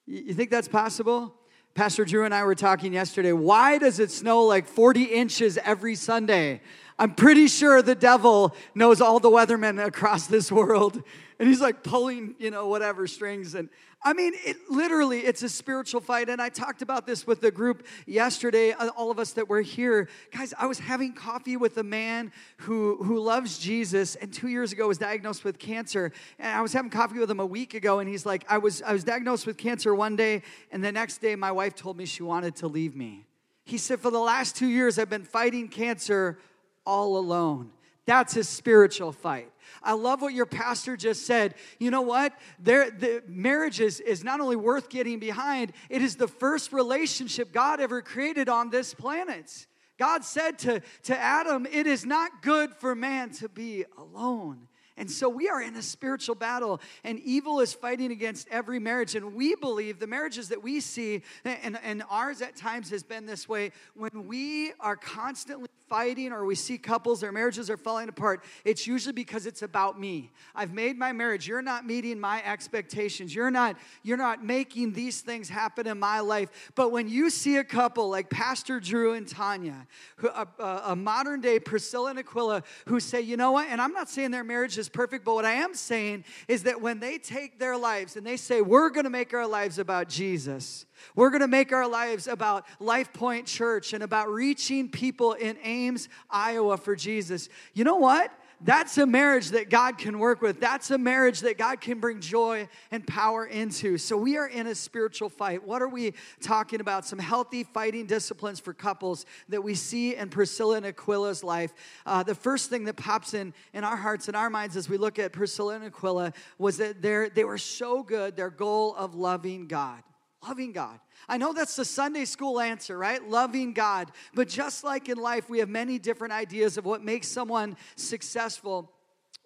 You 0.08 0.34
think 0.34 0.52
that's 0.52 0.68
possible? 0.68 1.34
Pastor 1.74 2.06
Drew 2.06 2.26
and 2.26 2.34
I 2.34 2.44
were 2.44 2.56
talking 2.56 2.94
yesterday. 2.94 3.34
Why 3.34 3.78
does 3.78 4.00
it 4.00 4.12
snow 4.12 4.44
like 4.44 4.68
40 4.68 5.04
inches 5.04 5.58
every 5.58 5.96
Sunday? 5.96 6.62
I'm 6.98 7.16
pretty 7.16 7.48
sure 7.48 7.82
the 7.82 7.96
devil 7.96 8.56
knows 8.74 9.02
all 9.02 9.20
the 9.20 9.30
weathermen 9.30 9.84
across 9.84 10.28
this 10.28 10.52
world. 10.52 11.04
And 11.40 11.50
he's 11.50 11.62
like 11.62 11.84
pulling, 11.84 12.36
you 12.40 12.50
know, 12.50 12.68
whatever 12.68 13.08
strings. 13.08 13.56
And 13.56 13.70
I 14.04 14.14
mean, 14.14 14.34
it 14.46 14.58
literally, 14.70 15.22
it's 15.22 15.42
a 15.42 15.50
spiritual 15.50 16.00
fight. 16.00 16.30
And 16.30 16.42
I 16.42 16.50
talked 16.50 16.82
about 16.82 17.08
this 17.08 17.26
with 17.26 17.42
the 17.42 17.50
group 17.50 17.88
yesterday, 18.06 18.72
uh, 18.72 18.90
all 18.90 19.10
of 19.10 19.18
us 19.18 19.34
that 19.34 19.50
were 19.50 19.62
here. 19.62 20.08
Guys, 20.32 20.54
I 20.58 20.68
was 20.68 20.78
having 20.78 21.14
coffee 21.14 21.58
with 21.58 21.78
a 21.78 21.84
man 21.84 22.32
who, 22.58 23.04
who 23.04 23.20
loves 23.20 23.58
Jesus 23.58 24.16
and 24.16 24.32
two 24.32 24.48
years 24.48 24.72
ago 24.72 24.88
was 24.88 25.00
diagnosed 25.00 25.44
with 25.44 25.58
cancer. 25.58 26.12
And 26.38 26.56
I 26.56 26.62
was 26.62 26.72
having 26.72 26.92
coffee 26.92 27.18
with 27.18 27.32
him 27.32 27.40
a 27.40 27.46
week 27.46 27.74
ago, 27.74 28.00
and 28.00 28.08
he's 28.08 28.26
like, 28.26 28.46
I 28.48 28.60
was, 28.60 28.82
I 28.84 28.94
was 28.94 29.04
diagnosed 29.04 29.48
with 29.48 29.58
cancer 29.58 29.96
one 29.96 30.16
day, 30.16 30.44
and 30.72 30.84
the 30.84 30.92
next 30.92 31.18
day 31.18 31.36
my 31.36 31.52
wife 31.52 31.76
told 31.76 31.98
me 31.98 32.06
she 32.06 32.22
wanted 32.22 32.56
to 32.58 32.68
leave 32.68 32.96
me. 32.96 33.26
He 33.64 33.80
said, 33.80 34.00
For 34.00 34.12
the 34.12 34.20
last 34.20 34.56
two 34.56 34.68
years, 34.68 35.00
I've 35.00 35.10
been 35.10 35.24
fighting 35.24 35.68
cancer 35.68 36.38
all 36.86 37.18
alone. 37.18 37.72
That's 38.06 38.38
a 38.38 38.44
spiritual 38.44 39.12
fight. 39.12 39.52
I 39.86 39.94
love 39.94 40.22
what 40.22 40.34
your 40.34 40.46
pastor 40.48 40.98
just 40.98 41.26
said. 41.26 41.56
You 41.80 41.92
know 41.92 42.02
what? 42.02 42.34
There, 42.60 42.90
the 42.90 43.24
marriage 43.28 43.80
is, 43.80 44.00
is 44.00 44.24
not 44.24 44.42
only 44.42 44.56
worth 44.56 44.90
getting 44.90 45.20
behind, 45.20 45.72
it 45.90 46.02
is 46.02 46.16
the 46.16 46.28
first 46.28 46.74
relationship 46.74 47.54
God 47.54 47.80
ever 47.80 48.02
created 48.02 48.50
on 48.50 48.72
this 48.72 48.94
planet. 48.94 49.68
God 49.98 50.26
said 50.26 50.60
to, 50.60 50.82
to 51.04 51.18
Adam, 51.18 51.66
It 51.72 51.88
is 51.88 52.06
not 52.06 52.42
good 52.42 52.74
for 52.74 52.96
man 52.96 53.30
to 53.34 53.48
be 53.48 53.86
alone. 53.98 54.68
And 54.98 55.12
so 55.12 55.28
we 55.28 55.50
are 55.50 55.62
in 55.62 55.76
a 55.76 55.82
spiritual 55.82 56.36
battle, 56.36 56.80
and 57.04 57.20
evil 57.20 57.60
is 57.60 57.74
fighting 57.74 58.12
against 58.12 58.48
every 58.50 58.80
marriage. 58.80 59.16
And 59.16 59.36
we 59.36 59.56
believe 59.56 60.00
the 60.00 60.08
marriages 60.08 60.50
that 60.50 60.64
we 60.64 60.80
see, 60.80 61.22
and, 61.44 61.78
and 61.84 62.04
ours 62.10 62.42
at 62.42 62.56
times 62.56 62.90
has 62.92 63.04
been 63.04 63.26
this 63.26 63.50
way, 63.50 63.72
when 63.94 64.28
we 64.28 64.72
are 64.80 64.96
constantly 64.96 65.68
fighting 65.90 66.32
or 66.32 66.46
we 66.46 66.56
see 66.56 66.78
couples, 66.78 67.22
their 67.22 67.32
marriages 67.32 67.70
are 67.70 67.78
falling 67.78 68.10
apart, 68.10 68.44
it's 68.64 68.88
usually 68.88 69.14
because 69.14 69.46
it's 69.46 69.62
about 69.62 70.00
me. 70.00 70.32
I've 70.56 70.74
made 70.74 70.98
my 70.98 71.12
marriage. 71.12 71.48
You're 71.48 71.62
not 71.62 71.86
meeting 71.86 72.20
my 72.20 72.44
expectations. 72.44 73.36
You're 73.36 73.52
not, 73.52 73.78
you're 74.02 74.18
not 74.18 74.44
making 74.44 74.94
these 74.94 75.22
things 75.22 75.50
happen 75.50 75.88
in 75.88 76.00
my 76.00 76.22
life. 76.22 76.72
But 76.76 76.92
when 76.92 77.08
you 77.08 77.30
see 77.30 77.58
a 77.58 77.64
couple 77.64 78.10
like 78.10 78.30
Pastor 78.30 78.80
Drew 78.80 79.14
and 79.14 79.28
Tanya, 79.28 79.88
who, 80.18 80.30
a, 80.30 80.48
a 80.86 80.96
modern 80.96 81.42
day 81.42 81.60
Priscilla 81.60 82.10
and 82.12 82.20
Aquila, 82.20 82.64
who 82.88 83.00
say, 83.00 83.22
you 83.22 83.38
know 83.38 83.52
what, 83.52 83.68
and 83.70 83.82
I'm 83.82 83.94
not 83.94 84.10
saying 84.10 84.32
their 84.32 84.44
marriage 84.44 84.78
is 84.78 84.85
perfect, 84.90 85.26
but 85.26 85.36
what 85.36 85.46
I 85.46 85.54
am 85.54 85.74
saying 85.74 86.26
is 86.48 86.64
that 86.64 86.82
when 86.82 87.00
they 87.00 87.18
take 87.18 87.60
their 87.60 87.78
lives 87.78 88.16
and 88.16 88.26
they 88.26 88.38
say, 88.38 88.62
we're 88.62 88.90
going 88.90 89.04
to 89.04 89.10
make 89.10 89.34
our 89.34 89.48
lives 89.48 89.80
about 89.80 90.10
Jesus, 90.10 90.86
we're 91.16 91.30
going 91.30 91.42
to 91.42 91.48
make 91.48 91.72
our 91.72 91.88
lives 91.88 92.28
about 92.28 92.66
Life 92.80 93.14
Point 93.14 93.48
Church 93.48 93.94
and 93.94 94.04
about 94.04 94.30
reaching 94.30 94.90
people 94.90 95.34
in 95.34 95.58
Ames, 95.64 96.10
Iowa 96.30 96.78
for 96.78 96.96
Jesus. 96.96 97.50
You 97.74 97.84
know 97.84 97.98
what? 97.98 98.32
That's 98.66 98.98
a 98.98 99.06
marriage 99.06 99.50
that 99.50 99.70
God 99.70 100.00
can 100.00 100.18
work 100.18 100.42
with. 100.42 100.60
That's 100.60 100.90
a 100.90 100.98
marriage 100.98 101.42
that 101.42 101.56
God 101.56 101.82
can 101.82 102.00
bring 102.00 102.20
joy 102.20 102.68
and 102.90 103.06
power 103.06 103.46
into. 103.46 104.00
So 104.00 104.18
we 104.18 104.38
are 104.38 104.48
in 104.48 104.66
a 104.66 104.74
spiritual 104.74 105.30
fight. 105.30 105.64
What 105.64 105.84
are 105.84 105.88
we 105.88 106.16
talking 106.42 106.82
about? 106.82 107.06
Some 107.06 107.20
healthy 107.20 107.64
fighting 107.64 108.08
disciplines 108.08 108.60
for 108.60 108.74
couples 108.74 109.28
that 109.50 109.64
we 109.64 109.76
see 109.76 110.16
in 110.16 110.30
Priscilla 110.30 110.78
and 110.78 110.86
Aquila's 110.88 111.44
life. 111.44 111.76
Uh, 112.08 112.24
the 112.24 112.34
first 112.34 112.72
thing 112.72 112.86
that 112.86 112.96
pops 112.96 113.36
in 113.36 113.54
in 113.76 113.84
our 113.84 113.96
hearts 113.96 114.30
and 114.30 114.36
our 114.36 114.50
minds 114.50 114.76
as 114.76 114.90
we 114.90 114.98
look 114.98 115.20
at 115.20 115.32
Priscilla 115.32 115.76
and 115.76 115.84
Aquila 115.84 116.34
was 116.58 116.78
that 116.78 117.04
they 117.04 117.44
were 117.44 117.60
so 117.60 118.02
good, 118.02 118.36
their 118.36 118.50
goal 118.50 118.96
of 118.96 119.14
loving 119.14 119.68
God. 119.68 120.02
Loving 120.48 120.72
God. 120.72 121.00
I 121.28 121.38
know 121.38 121.54
that's 121.54 121.76
the 121.76 121.86
Sunday 121.86 122.26
school 122.26 122.60
answer, 122.60 122.98
right? 122.98 123.28
Loving 123.28 123.74
God. 123.74 124.12
But 124.34 124.48
just 124.48 124.84
like 124.84 125.10
in 125.10 125.18
life, 125.18 125.50
we 125.50 125.60
have 125.60 125.70
many 125.70 126.00
different 126.00 126.34
ideas 126.34 126.78
of 126.78 126.86
what 126.86 127.04
makes 127.04 127.28
someone 127.28 127.78
successful. 127.96 128.92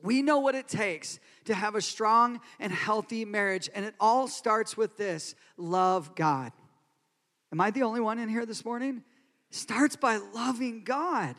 We 0.01 0.21
know 0.21 0.39
what 0.39 0.55
it 0.55 0.67
takes 0.67 1.19
to 1.45 1.53
have 1.53 1.75
a 1.75 1.81
strong 1.81 2.39
and 2.59 2.71
healthy 2.71 3.25
marriage, 3.25 3.69
and 3.73 3.85
it 3.85 3.95
all 3.99 4.27
starts 4.27 4.77
with 4.77 4.97
this 4.97 5.35
love 5.57 6.15
God. 6.15 6.51
Am 7.51 7.59
I 7.59 7.71
the 7.71 7.83
only 7.83 7.99
one 7.99 8.19
in 8.19 8.29
here 8.29 8.45
this 8.45 8.63
morning? 8.63 9.03
Starts 9.49 9.95
by 9.95 10.17
loving 10.17 10.83
God. 10.83 11.35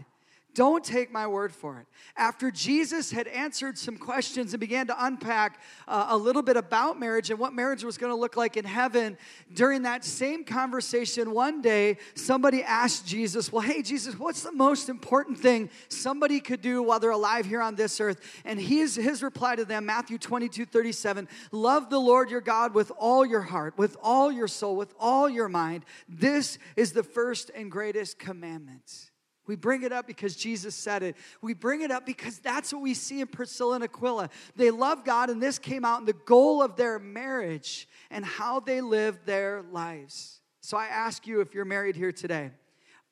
Don't 0.55 0.83
take 0.83 1.13
my 1.13 1.27
word 1.27 1.53
for 1.53 1.79
it. 1.79 1.87
After 2.17 2.51
Jesus 2.51 3.13
had 3.13 3.29
answered 3.29 3.79
some 3.79 3.97
questions 3.97 4.53
and 4.53 4.61
began 4.61 4.89
to 4.89 5.05
unpack 5.05 5.61
uh, 5.87 6.07
a 6.09 6.17
little 6.17 6.43
bit 6.43 6.57
about 6.57 6.99
marriage 6.99 7.31
and 7.31 7.39
what 7.39 7.53
marriage 7.53 7.85
was 7.85 7.97
going 7.97 8.11
to 8.11 8.17
look 8.17 8.37
like 8.37 8.57
in 8.57 8.65
heaven, 8.65 9.17
during 9.55 9.83
that 9.83 10.05
same 10.05 10.45
conversation, 10.45 11.31
one 11.31 11.63
day 11.63 11.99
somebody 12.15 12.65
asked 12.65 13.07
Jesus, 13.07 13.53
Well, 13.53 13.63
hey, 13.63 13.83
Jesus, 13.83 14.19
what's 14.19 14.43
the 14.43 14.53
most 14.53 14.89
important 14.89 15.39
thing 15.39 15.71
somebody 15.89 16.41
could 16.41 16.61
do 16.61 16.83
while 16.83 16.99
they're 16.99 17.11
alive 17.11 17.47
here 17.47 17.63
on 17.63 17.77
this 17.77 18.01
earth? 18.01 18.21
And 18.45 18.61
his, 18.61 18.97
his 18.97 19.23
reply 19.23 19.55
to 19.55 19.65
them, 19.65 19.87
Matthew 19.87 20.19
22 20.19 20.67
37, 20.67 21.29
love 21.53 21.91
the 21.91 22.01
Lord 22.01 22.29
your 22.29 22.41
God 22.41 22.75
with 22.75 22.91
all 22.99 23.25
your 23.25 23.43
heart, 23.43 23.79
with 23.79 23.97
all 24.03 24.33
your 24.33 24.49
soul, 24.49 24.75
with 24.75 24.95
all 24.99 25.29
your 25.29 25.49
mind. 25.49 25.85
This 26.09 26.59
is 26.75 26.93
the 26.93 27.05
first 27.05 27.51
and 27.55 27.71
greatest 27.71 28.19
commandment. 28.19 29.10
We 29.51 29.57
bring 29.57 29.83
it 29.83 29.91
up 29.91 30.07
because 30.07 30.37
Jesus 30.37 30.77
said 30.77 31.03
it. 31.03 31.17
We 31.43 31.55
bring 31.55 31.81
it 31.81 31.91
up 31.91 32.07
because 32.07 32.39
that's 32.39 32.73
what 32.73 32.83
we 32.83 32.95
see 32.95 33.21
in 33.21 33.27
Priscilla 33.27 33.75
and 33.75 33.83
Aquila. 33.83 34.31
They 34.55 34.71
love 34.71 35.05
God, 35.05 35.29
and 35.29 35.43
this 35.43 35.59
came 35.59 35.85
out 35.85 35.99
in 35.99 36.07
the 36.07 36.13
goal 36.13 36.63
of 36.63 36.77
their 36.77 37.01
marriage 37.01 37.89
and 38.13 38.25
how 38.25 38.61
they 38.61 38.81
lived 38.81 39.27
their 39.27 39.65
lives. 39.73 40.41
So 40.61 40.77
I 40.77 40.87
ask 40.87 41.27
you 41.27 41.41
if 41.41 41.53
you're 41.53 41.65
married 41.65 41.97
here 41.97 42.13
today, 42.13 42.53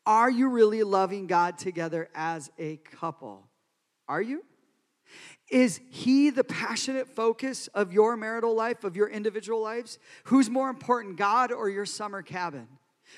are 0.07 0.31
you 0.31 0.49
really 0.49 0.85
loving 0.85 1.27
God 1.27 1.59
together 1.59 2.09
as 2.15 2.53
a 2.57 2.77
couple? 2.77 3.49
Are 4.09 4.23
you? 4.23 4.45
Is 5.51 5.81
He 5.91 6.31
the 6.31 6.45
passionate 6.45 7.09
focus 7.17 7.67
of 7.75 7.93
your 7.93 8.17
marital 8.17 8.55
life, 8.55 8.85
of 8.85 8.95
your 8.95 9.09
individual 9.09 9.61
lives? 9.61 9.99
Who's 10.27 10.49
more 10.49 10.71
important, 10.71 11.17
God 11.17 11.51
or 11.51 11.69
your 11.69 11.85
summer 11.85 12.23
cabin? 12.23 12.69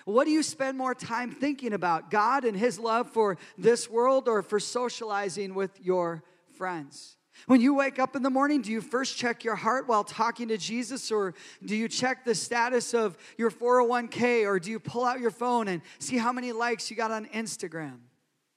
What 0.05 0.25
do 0.25 0.31
you 0.31 0.43
spend 0.43 0.79
more 0.79 0.95
time 0.95 1.31
thinking 1.31 1.73
about? 1.73 2.11
God 2.11 2.45
and 2.45 2.57
His 2.57 2.79
love 2.79 3.11
for 3.11 3.39
this 3.59 3.89
world 3.89 4.29
or 4.29 4.43
for 4.43 4.61
socializing 4.61 5.55
with 5.55 5.79
your 5.83 6.23
friends? 6.57 7.17
When 7.47 7.61
you 7.61 7.75
wake 7.75 7.99
up 7.99 8.17
in 8.17 8.23
the 8.23 8.31
morning, 8.31 8.61
do 8.61 8.71
you 8.71 8.81
first 8.81 9.17
check 9.17 9.45
your 9.45 9.55
heart 9.55 9.89
while 9.89 10.05
talking 10.05 10.49
to 10.49 10.59
Jesus, 10.59 11.11
or 11.11 11.35
do 11.65 11.75
you 11.75 11.89
check 11.89 12.25
the 12.25 12.35
status 12.35 12.93
of 12.93 13.17
your 13.39 13.51
401k, 13.51 14.47
or 14.47 14.59
do 14.59 14.71
you 14.71 14.79
pull 14.79 15.05
out 15.05 15.21
your 15.21 15.31
phone 15.31 15.69
and 15.69 15.81
see 15.99 16.19
how 16.19 16.33
many 16.33 16.53
likes 16.53 16.91
you 16.91 16.97
got 16.97 17.11
on 17.11 17.27
Instagram? 17.27 17.99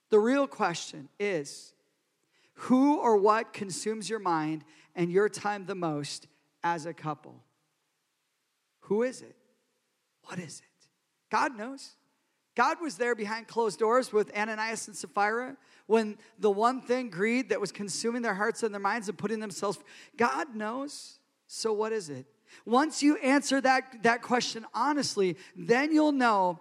The 0.10 0.20
real 0.20 0.48
question 0.48 1.10
is 1.20 1.74
who 2.56 2.98
or 2.98 3.18
what 3.18 3.54
consumes 3.54 4.10
your 4.10 4.20
mind 4.20 4.64
and 4.96 5.12
your 5.12 5.30
time 5.30 5.66
the 5.66 5.76
most 5.76 6.28
as 6.64 6.86
a 6.86 6.94
couple? 6.94 7.42
Who 8.82 9.04
is 9.04 9.22
it? 9.22 9.36
What 10.26 10.40
is 10.40 10.60
it? 10.60 10.73
God 11.34 11.58
knows. 11.58 11.94
God 12.56 12.78
was 12.80 12.98
there 12.98 13.16
behind 13.16 13.48
closed 13.48 13.80
doors 13.80 14.14
with 14.14 14.32
Ananias 14.38 14.88
and 14.88 14.96
Sapphira 14.96 15.58
when 15.88 16.20
the 16.38 16.52
one 16.52 16.80
thing, 16.80 17.10
greed, 17.10 17.50
that 17.50 17.60
was 17.60 17.72
consuming 17.72 18.22
their 18.22 18.36
hearts 18.36 18.62
and 18.62 18.72
their 18.72 18.80
minds 18.80 19.10
and 19.10 19.18
putting 19.18 19.40
themselves, 19.40 19.80
God 20.16 20.56
knows. 20.56 21.18
So 21.48 21.74
what 21.74 21.92
is 21.92 22.12
it? 22.12 22.28
Once 22.68 23.02
you 23.02 23.18
answer 23.18 23.60
that, 23.62 24.04
that 24.04 24.22
question 24.22 24.64
honestly, 24.76 25.36
then 25.56 25.92
you'll 25.92 26.12
know 26.12 26.60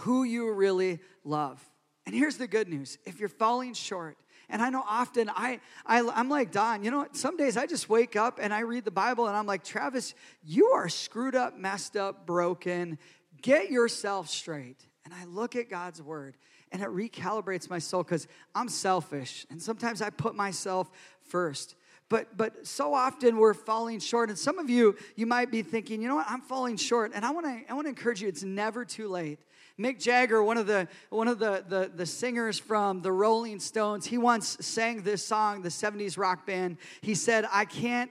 who 0.00 0.24
you 0.24 0.52
really 0.52 1.00
love. 1.24 1.66
And 2.04 2.14
here's 2.14 2.36
the 2.36 2.46
good 2.46 2.68
news 2.68 2.98
if 3.06 3.18
you're 3.18 3.30
falling 3.30 3.72
short, 3.72 4.18
and 4.50 4.60
I 4.60 4.68
know 4.68 4.84
often 4.86 5.30
I, 5.30 5.60
I 5.86 6.06
I'm 6.14 6.28
like 6.28 6.52
Dawn, 6.52 6.84
you 6.84 6.90
know 6.90 6.98
what? 6.98 7.16
Some 7.16 7.38
days 7.38 7.56
I 7.56 7.66
just 7.66 7.88
wake 7.88 8.16
up 8.16 8.38
and 8.42 8.52
I 8.52 8.60
read 8.60 8.84
the 8.84 8.90
Bible 8.90 9.26
and 9.26 9.34
I'm 9.34 9.46
like, 9.46 9.64
Travis, 9.64 10.14
you 10.44 10.66
are 10.66 10.90
screwed 10.90 11.34
up, 11.34 11.56
messed 11.56 11.96
up, 11.96 12.26
broken. 12.26 12.98
Get 13.44 13.70
yourself 13.70 14.30
straight. 14.30 14.78
And 15.04 15.12
I 15.12 15.26
look 15.26 15.54
at 15.54 15.68
God's 15.68 16.00
word 16.00 16.38
and 16.72 16.80
it 16.80 16.88
recalibrates 16.88 17.68
my 17.68 17.78
soul 17.78 18.02
because 18.02 18.26
I'm 18.54 18.70
selfish. 18.70 19.44
And 19.50 19.60
sometimes 19.60 20.00
I 20.00 20.08
put 20.08 20.34
myself 20.34 20.90
first. 21.20 21.74
But, 22.08 22.38
but 22.38 22.66
so 22.66 22.94
often 22.94 23.36
we're 23.36 23.52
falling 23.52 24.00
short. 24.00 24.30
And 24.30 24.38
some 24.38 24.58
of 24.58 24.70
you, 24.70 24.96
you 25.14 25.26
might 25.26 25.50
be 25.50 25.60
thinking, 25.60 26.00
you 26.00 26.08
know 26.08 26.14
what, 26.14 26.24
I'm 26.26 26.40
falling 26.40 26.78
short. 26.78 27.12
And 27.14 27.22
I 27.22 27.32
want 27.32 27.44
to 27.44 27.70
I 27.70 27.74
wanna 27.74 27.90
encourage 27.90 28.22
you, 28.22 28.28
it's 28.28 28.42
never 28.42 28.82
too 28.82 29.08
late. 29.08 29.40
Mick 29.78 30.00
Jagger, 30.00 30.42
one 30.42 30.56
of 30.56 30.66
the 30.66 30.88
one 31.10 31.28
of 31.28 31.38
the, 31.38 31.66
the, 31.68 31.90
the 31.94 32.06
singers 32.06 32.58
from 32.58 33.02
the 33.02 33.12
Rolling 33.12 33.60
Stones, 33.60 34.06
he 34.06 34.16
once 34.16 34.56
sang 34.62 35.02
this 35.02 35.22
song, 35.22 35.60
the 35.60 35.68
70s 35.68 36.16
rock 36.16 36.46
band. 36.46 36.78
He 37.02 37.14
said, 37.14 37.46
I 37.52 37.66
can't, 37.66 38.10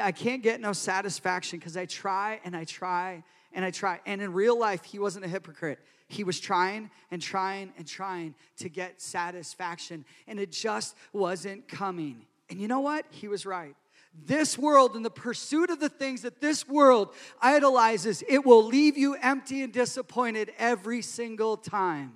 I 0.00 0.10
can't 0.10 0.42
get 0.42 0.60
no 0.60 0.72
satisfaction 0.72 1.60
because 1.60 1.76
I 1.76 1.86
try 1.86 2.40
and 2.44 2.56
I 2.56 2.64
try 2.64 3.22
and 3.54 3.64
I 3.64 3.70
try. 3.70 4.00
And 4.06 4.20
in 4.20 4.32
real 4.32 4.58
life, 4.58 4.84
he 4.84 4.98
wasn't 4.98 5.24
a 5.24 5.28
hypocrite. 5.28 5.78
He 6.08 6.24
was 6.24 6.38
trying 6.38 6.90
and 7.10 7.22
trying 7.22 7.72
and 7.78 7.86
trying 7.86 8.34
to 8.58 8.68
get 8.68 9.00
satisfaction, 9.00 10.04
and 10.26 10.38
it 10.38 10.52
just 10.52 10.96
wasn't 11.12 11.68
coming. 11.68 12.26
And 12.50 12.60
you 12.60 12.68
know 12.68 12.80
what? 12.80 13.06
He 13.10 13.28
was 13.28 13.46
right. 13.46 13.74
This 14.26 14.58
world 14.58 14.94
and 14.94 15.04
the 15.04 15.10
pursuit 15.10 15.70
of 15.70 15.80
the 15.80 15.88
things 15.88 16.22
that 16.22 16.40
this 16.40 16.68
world 16.68 17.14
idolizes, 17.40 18.22
it 18.28 18.44
will 18.44 18.62
leave 18.62 18.98
you 18.98 19.14
empty 19.14 19.62
and 19.62 19.72
disappointed 19.72 20.52
every 20.58 21.00
single 21.00 21.56
time 21.56 22.12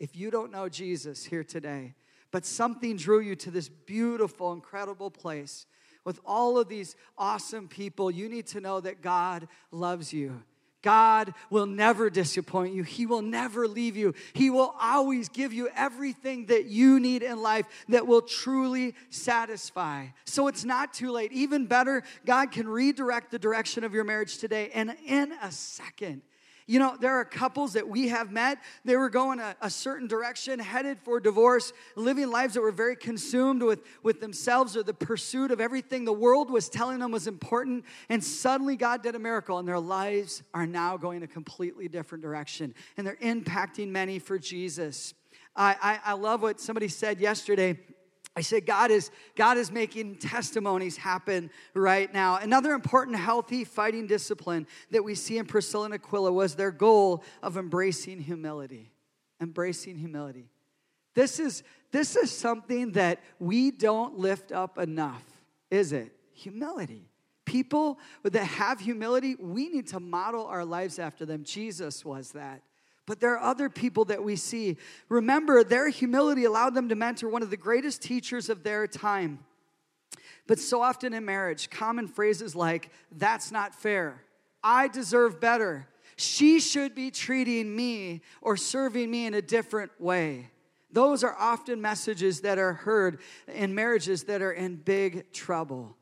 if 0.00 0.16
you 0.16 0.30
don't 0.30 0.50
know 0.50 0.68
Jesus 0.68 1.24
here 1.24 1.44
today. 1.44 1.94
But 2.30 2.44
something 2.44 2.96
drew 2.96 3.20
you 3.20 3.36
to 3.36 3.50
this 3.50 3.68
beautiful, 3.68 4.52
incredible 4.52 5.10
place 5.10 5.66
with 6.04 6.20
all 6.24 6.58
of 6.58 6.68
these 6.68 6.96
awesome 7.16 7.68
people. 7.68 8.10
You 8.10 8.28
need 8.28 8.46
to 8.48 8.60
know 8.60 8.80
that 8.80 9.02
God 9.02 9.48
loves 9.70 10.12
you. 10.12 10.42
God 10.82 11.34
will 11.50 11.66
never 11.66 12.08
disappoint 12.08 12.74
you. 12.74 12.82
He 12.82 13.04
will 13.04 13.22
never 13.22 13.66
leave 13.66 13.96
you. 13.96 14.14
He 14.32 14.48
will 14.48 14.74
always 14.80 15.28
give 15.28 15.52
you 15.52 15.68
everything 15.74 16.46
that 16.46 16.66
you 16.66 17.00
need 17.00 17.22
in 17.22 17.42
life 17.42 17.66
that 17.88 18.06
will 18.06 18.22
truly 18.22 18.94
satisfy. 19.10 20.06
So 20.24 20.46
it's 20.46 20.64
not 20.64 20.94
too 20.94 21.10
late. 21.10 21.32
Even 21.32 21.66
better, 21.66 22.04
God 22.24 22.52
can 22.52 22.68
redirect 22.68 23.30
the 23.30 23.38
direction 23.38 23.82
of 23.82 23.92
your 23.92 24.04
marriage 24.04 24.38
today 24.38 24.70
and 24.72 24.96
in 25.04 25.32
a 25.42 25.50
second. 25.50 26.22
You 26.68 26.78
know, 26.78 26.98
there 27.00 27.14
are 27.14 27.24
couples 27.24 27.72
that 27.72 27.88
we 27.88 28.08
have 28.08 28.30
met. 28.30 28.58
They 28.84 28.94
were 28.94 29.08
going 29.08 29.40
a, 29.40 29.56
a, 29.62 29.70
certain 29.70 30.06
direction, 30.06 30.58
headed 30.58 30.98
for 31.00 31.18
divorce, 31.18 31.72
living 31.96 32.30
lives 32.30 32.54
that 32.54 32.60
were 32.60 32.70
very 32.70 32.94
consumed 32.94 33.62
with, 33.62 33.80
with 34.02 34.20
themselves 34.20 34.76
or 34.76 34.82
the 34.82 34.92
pursuit 34.92 35.50
of 35.50 35.62
everything 35.62 36.04
the 36.04 36.12
world 36.12 36.50
was 36.50 36.68
telling 36.68 36.98
them 36.98 37.10
was 37.10 37.26
important. 37.26 37.86
And 38.10 38.22
suddenly 38.22 38.76
God 38.76 39.02
did 39.02 39.14
a 39.14 39.18
miracle, 39.18 39.58
and 39.58 39.66
their 39.66 39.80
lives 39.80 40.42
are 40.52 40.66
now 40.66 40.98
going 40.98 41.22
a 41.22 41.26
completely 41.26 41.88
different 41.88 42.20
direction. 42.20 42.74
And 42.98 43.06
they're 43.06 43.16
impacting 43.16 43.88
many 43.88 44.18
for 44.18 44.38
Jesus. 44.38 45.14
I, 45.56 45.74
I, 46.04 46.10
I 46.10 46.12
love 46.12 46.42
what 46.42 46.60
somebody 46.60 46.88
said 46.88 47.18
yesterday 47.18 47.78
I 48.38 48.40
said, 48.40 48.66
God 48.66 48.92
is, 48.92 49.10
God 49.34 49.58
is 49.58 49.72
making 49.72 50.18
testimonies 50.18 50.96
happen 50.96 51.50
right 51.74 52.14
now. 52.14 52.36
Another 52.36 52.70
important, 52.70 53.16
healthy 53.16 53.64
fighting 53.64 54.06
discipline 54.06 54.68
that 54.92 55.02
we 55.02 55.16
see 55.16 55.38
in 55.38 55.44
Priscilla 55.44 55.86
and 55.86 55.94
Aquila 55.94 56.30
was 56.30 56.54
their 56.54 56.70
goal 56.70 57.24
of 57.42 57.56
embracing 57.56 58.20
humility. 58.20 58.92
Embracing 59.40 59.96
humility. 59.98 60.50
This 61.16 61.40
is, 61.40 61.64
this 61.90 62.14
is 62.14 62.30
something 62.30 62.92
that 62.92 63.18
we 63.40 63.72
don't 63.72 64.20
lift 64.20 64.52
up 64.52 64.78
enough, 64.78 65.24
is 65.68 65.92
it? 65.92 66.12
Humility. 66.34 67.10
People 67.44 67.98
that 68.22 68.44
have 68.44 68.78
humility, 68.78 69.34
we 69.34 69.68
need 69.68 69.88
to 69.88 69.98
model 69.98 70.46
our 70.46 70.64
lives 70.64 71.00
after 71.00 71.26
them. 71.26 71.42
Jesus 71.42 72.04
was 72.04 72.30
that. 72.30 72.62
But 73.08 73.20
there 73.20 73.32
are 73.38 73.42
other 73.42 73.70
people 73.70 74.04
that 74.04 74.22
we 74.22 74.36
see. 74.36 74.76
Remember, 75.08 75.64
their 75.64 75.88
humility 75.88 76.44
allowed 76.44 76.74
them 76.74 76.90
to 76.90 76.94
mentor 76.94 77.30
one 77.30 77.42
of 77.42 77.48
the 77.48 77.56
greatest 77.56 78.02
teachers 78.02 78.50
of 78.50 78.62
their 78.62 78.86
time. 78.86 79.38
But 80.46 80.58
so 80.58 80.82
often 80.82 81.14
in 81.14 81.24
marriage, 81.24 81.70
common 81.70 82.06
phrases 82.06 82.54
like, 82.54 82.90
that's 83.10 83.50
not 83.50 83.74
fair, 83.74 84.22
I 84.62 84.88
deserve 84.88 85.40
better, 85.40 85.88
she 86.16 86.60
should 86.60 86.94
be 86.94 87.10
treating 87.10 87.74
me 87.74 88.20
or 88.42 88.58
serving 88.58 89.10
me 89.10 89.24
in 89.24 89.32
a 89.32 89.40
different 89.40 89.90
way. 89.98 90.50
Those 90.92 91.24
are 91.24 91.34
often 91.38 91.80
messages 91.80 92.42
that 92.42 92.58
are 92.58 92.74
heard 92.74 93.20
in 93.46 93.74
marriages 93.74 94.24
that 94.24 94.42
are 94.42 94.52
in 94.52 94.76
big 94.76 95.32
trouble. 95.32 95.96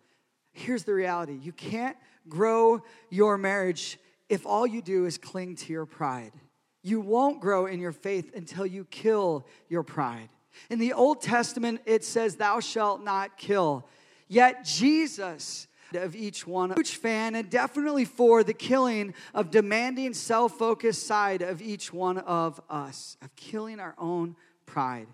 Here's 0.53 0.83
the 0.83 0.95
reality 0.95 1.39
you 1.41 1.53
can't 1.53 1.97
grow 2.29 2.83
your 3.11 3.39
marriage 3.39 3.97
if 4.29 4.45
all 4.45 4.67
you 4.67 4.83
do 4.83 5.07
is 5.07 5.19
cling 5.19 5.55
to 5.55 5.73
your 5.73 5.87
pride. 5.87 6.33
You 6.87 7.01
won't 7.01 7.41
grow 7.41 7.67
in 7.67 7.81
your 7.81 7.91
faith 7.91 8.31
until 8.37 8.65
you 8.65 8.85
kill 8.85 9.45
your 9.69 9.83
pride. 9.83 10.29
In 10.71 10.79
the 10.79 10.93
Old 10.93 11.21
Testament, 11.21 11.81
it 11.85 12.05
says, 12.05 12.37
Thou 12.37 12.61
shalt 12.61 13.03
not 13.03 13.37
kill. 13.37 13.89
Yet 14.29 14.65
Jesus, 14.65 15.67
of 15.93 16.15
each 16.15 16.47
one, 16.47 16.73
huge 16.77 16.95
fan, 16.95 17.35
and 17.35 17.51
definitely 17.51 18.05
for 18.05 18.45
the 18.45 18.55
killing 18.55 19.15
of 19.35 19.51
demanding, 19.51 20.15
self 20.15 20.59
focused 20.59 21.09
side 21.09 21.43
of 21.43 21.61
each 21.61 21.93
one 21.93 22.19
of 22.19 22.61
us, 22.71 23.17
of 23.21 23.35
killing 23.35 23.81
our 23.81 23.97
own 23.99 24.37
pride. 24.65 25.09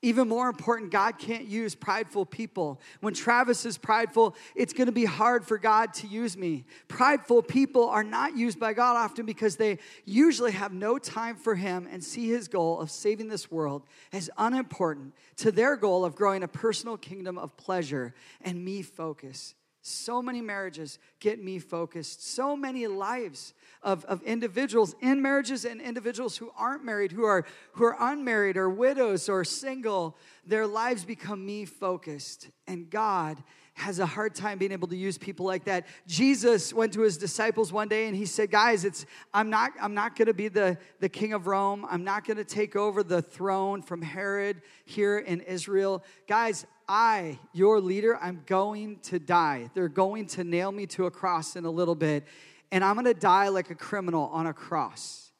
Even 0.00 0.28
more 0.28 0.48
important, 0.48 0.92
God 0.92 1.18
can't 1.18 1.46
use 1.46 1.74
prideful 1.74 2.24
people. 2.24 2.80
When 3.00 3.14
Travis 3.14 3.66
is 3.66 3.76
prideful, 3.76 4.36
it's 4.54 4.72
going 4.72 4.86
to 4.86 4.92
be 4.92 5.04
hard 5.04 5.44
for 5.44 5.58
God 5.58 5.92
to 5.94 6.06
use 6.06 6.36
me. 6.36 6.64
Prideful 6.86 7.42
people 7.42 7.88
are 7.88 8.04
not 8.04 8.36
used 8.36 8.60
by 8.60 8.74
God 8.74 8.96
often 8.96 9.26
because 9.26 9.56
they 9.56 9.78
usually 10.04 10.52
have 10.52 10.72
no 10.72 10.98
time 10.98 11.34
for 11.34 11.56
Him 11.56 11.88
and 11.90 12.02
see 12.02 12.28
His 12.28 12.46
goal 12.46 12.78
of 12.78 12.92
saving 12.92 13.28
this 13.28 13.50
world 13.50 13.82
as 14.12 14.30
unimportant 14.38 15.14
to 15.38 15.50
their 15.50 15.76
goal 15.76 16.04
of 16.04 16.14
growing 16.14 16.44
a 16.44 16.48
personal 16.48 16.96
kingdom 16.96 17.36
of 17.36 17.56
pleasure 17.56 18.14
and 18.40 18.64
me 18.64 18.82
focus. 18.82 19.56
So 19.82 20.22
many 20.22 20.40
marriages 20.40 20.98
get 21.18 21.42
me 21.42 21.58
focused. 21.58 22.24
So 22.24 22.54
many 22.54 22.86
lives 22.86 23.54
of, 23.82 24.04
of 24.06 24.22
individuals 24.22 24.94
in 25.00 25.22
marriages 25.22 25.64
and 25.64 25.80
individuals 25.80 26.36
who 26.36 26.50
aren't 26.56 26.84
married, 26.84 27.12
who 27.12 27.24
are, 27.24 27.44
who 27.72 27.84
are 27.84 27.96
unmarried 27.98 28.56
or 28.56 28.68
widows 28.68 29.28
or 29.28 29.44
single, 29.44 30.16
their 30.46 30.66
lives 30.66 31.04
become 31.04 31.44
me 31.44 31.64
focused. 31.64 32.48
And 32.66 32.90
God 32.90 33.42
has 33.78 34.00
a 34.00 34.06
hard 34.06 34.34
time 34.34 34.58
being 34.58 34.72
able 34.72 34.88
to 34.88 34.96
use 34.96 35.16
people 35.16 35.46
like 35.46 35.64
that. 35.64 35.86
Jesus 36.06 36.72
went 36.72 36.92
to 36.94 37.02
his 37.02 37.16
disciples 37.16 37.72
one 37.72 37.86
day 37.86 38.06
and 38.06 38.16
he 38.16 38.26
said, 38.26 38.50
Guys, 38.50 38.84
it's 38.84 39.06
I'm 39.32 39.50
not 39.50 39.70
I'm 39.80 39.94
not 39.94 40.16
gonna 40.16 40.34
be 40.34 40.48
the, 40.48 40.76
the 40.98 41.08
king 41.08 41.32
of 41.32 41.46
Rome. 41.46 41.86
I'm 41.88 42.02
not 42.02 42.26
gonna 42.26 42.44
take 42.44 42.74
over 42.74 43.04
the 43.04 43.22
throne 43.22 43.82
from 43.82 44.02
Herod 44.02 44.62
here 44.84 45.18
in 45.18 45.40
Israel. 45.42 46.02
Guys, 46.26 46.66
I, 46.88 47.38
your 47.52 47.80
leader, 47.80 48.18
I'm 48.20 48.42
going 48.46 48.98
to 49.04 49.18
die. 49.18 49.70
They're 49.74 49.88
going 49.88 50.26
to 50.28 50.42
nail 50.42 50.72
me 50.72 50.86
to 50.86 51.06
a 51.06 51.10
cross 51.10 51.54
in 51.54 51.64
a 51.64 51.70
little 51.70 51.94
bit 51.94 52.26
and 52.70 52.84
I'm 52.84 52.96
gonna 52.96 53.14
die 53.14 53.48
like 53.48 53.70
a 53.70 53.74
criminal 53.74 54.30
on 54.32 54.46
a 54.46 54.52
cross. 54.52 55.32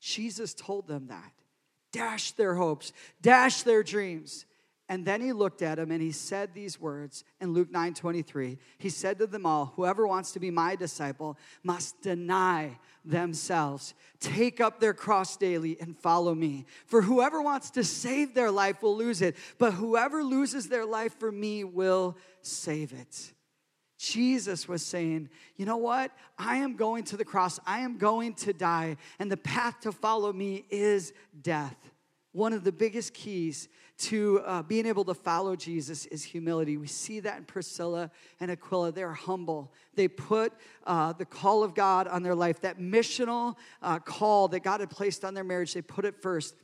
Jesus 0.00 0.52
told 0.54 0.88
them 0.88 1.06
that. 1.08 1.32
Dash 1.92 2.32
their 2.32 2.54
hopes, 2.54 2.92
dash 3.20 3.62
their 3.62 3.82
dreams. 3.82 4.46
And 4.88 5.06
then 5.06 5.20
he 5.22 5.32
looked 5.32 5.62
at 5.62 5.76
them 5.76 5.90
and 5.90 6.02
he 6.02 6.12
said 6.12 6.52
these 6.52 6.80
words 6.80 7.24
in 7.40 7.52
Luke 7.52 7.70
9 7.70 7.94
23. 7.94 8.58
He 8.78 8.90
said 8.90 9.18
to 9.18 9.26
them 9.26 9.46
all, 9.46 9.72
Whoever 9.76 10.06
wants 10.06 10.32
to 10.32 10.40
be 10.40 10.50
my 10.50 10.76
disciple 10.76 11.38
must 11.62 12.02
deny 12.02 12.78
themselves, 13.04 13.94
take 14.20 14.60
up 14.60 14.80
their 14.80 14.92
cross 14.92 15.36
daily, 15.36 15.78
and 15.80 15.96
follow 15.96 16.34
me. 16.34 16.66
For 16.86 17.00
whoever 17.00 17.40
wants 17.40 17.70
to 17.70 17.84
save 17.84 18.34
their 18.34 18.50
life 18.50 18.82
will 18.82 18.96
lose 18.96 19.22
it, 19.22 19.36
but 19.56 19.72
whoever 19.72 20.22
loses 20.22 20.68
their 20.68 20.84
life 20.84 21.18
for 21.18 21.32
me 21.32 21.64
will 21.64 22.16
save 22.42 22.92
it. 22.92 23.32
Jesus 24.02 24.66
was 24.66 24.84
saying, 24.84 25.28
You 25.56 25.64
know 25.64 25.76
what? 25.76 26.10
I 26.36 26.56
am 26.56 26.74
going 26.74 27.04
to 27.04 27.16
the 27.16 27.24
cross. 27.24 27.60
I 27.64 27.80
am 27.80 27.98
going 27.98 28.34
to 28.34 28.52
die. 28.52 28.96
And 29.20 29.30
the 29.30 29.36
path 29.36 29.78
to 29.82 29.92
follow 29.92 30.32
me 30.32 30.64
is 30.70 31.12
death. 31.40 31.76
one 32.32 32.52
of 32.52 32.64
the 32.64 32.72
biggest 32.72 33.14
keys 33.14 33.68
to 33.98 34.40
uh, 34.40 34.62
being 34.62 34.86
able 34.86 35.04
to 35.04 35.14
follow 35.14 35.54
Jesus 35.54 36.06
is 36.06 36.24
humility. 36.24 36.76
We 36.76 36.88
see 36.88 37.20
that 37.20 37.38
in 37.38 37.44
Priscilla 37.44 38.10
and 38.40 38.50
Aquila. 38.50 38.90
They're 38.90 39.12
humble. 39.12 39.72
They 39.94 40.08
put 40.08 40.52
uh, 40.84 41.12
the 41.12 41.26
call 41.26 41.62
of 41.62 41.74
God 41.74 42.08
on 42.08 42.24
their 42.24 42.34
life, 42.34 42.60
that 42.62 42.80
missional 42.80 43.54
uh, 43.82 44.00
call 44.00 44.48
that 44.48 44.64
God 44.64 44.80
had 44.80 44.90
placed 44.90 45.24
on 45.24 45.34
their 45.34 45.44
marriage, 45.44 45.74
they 45.74 45.82
put 45.82 46.04
it 46.04 46.20
first. 46.20 46.56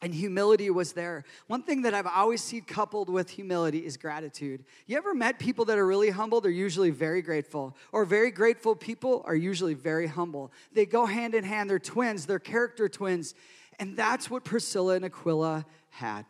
And 0.00 0.14
humility 0.14 0.70
was 0.70 0.92
there. 0.92 1.24
One 1.48 1.62
thing 1.62 1.82
that 1.82 1.92
I've 1.92 2.06
always 2.06 2.40
seen 2.40 2.62
coupled 2.62 3.08
with 3.08 3.30
humility 3.30 3.84
is 3.84 3.96
gratitude. 3.96 4.64
You 4.86 4.96
ever 4.96 5.12
met 5.12 5.40
people 5.40 5.64
that 5.64 5.76
are 5.76 5.86
really 5.86 6.10
humble? 6.10 6.40
They're 6.40 6.52
usually 6.52 6.90
very 6.90 7.20
grateful. 7.20 7.76
Or 7.90 8.04
very 8.04 8.30
grateful 8.30 8.76
people 8.76 9.24
are 9.26 9.34
usually 9.34 9.74
very 9.74 10.06
humble. 10.06 10.52
They 10.72 10.86
go 10.86 11.04
hand 11.04 11.34
in 11.34 11.42
hand. 11.42 11.68
They're 11.68 11.80
twins, 11.80 12.26
they're 12.26 12.38
character 12.38 12.88
twins. 12.88 13.34
And 13.80 13.96
that's 13.96 14.30
what 14.30 14.44
Priscilla 14.44 14.94
and 14.94 15.04
Aquila 15.04 15.66
had. 15.90 16.26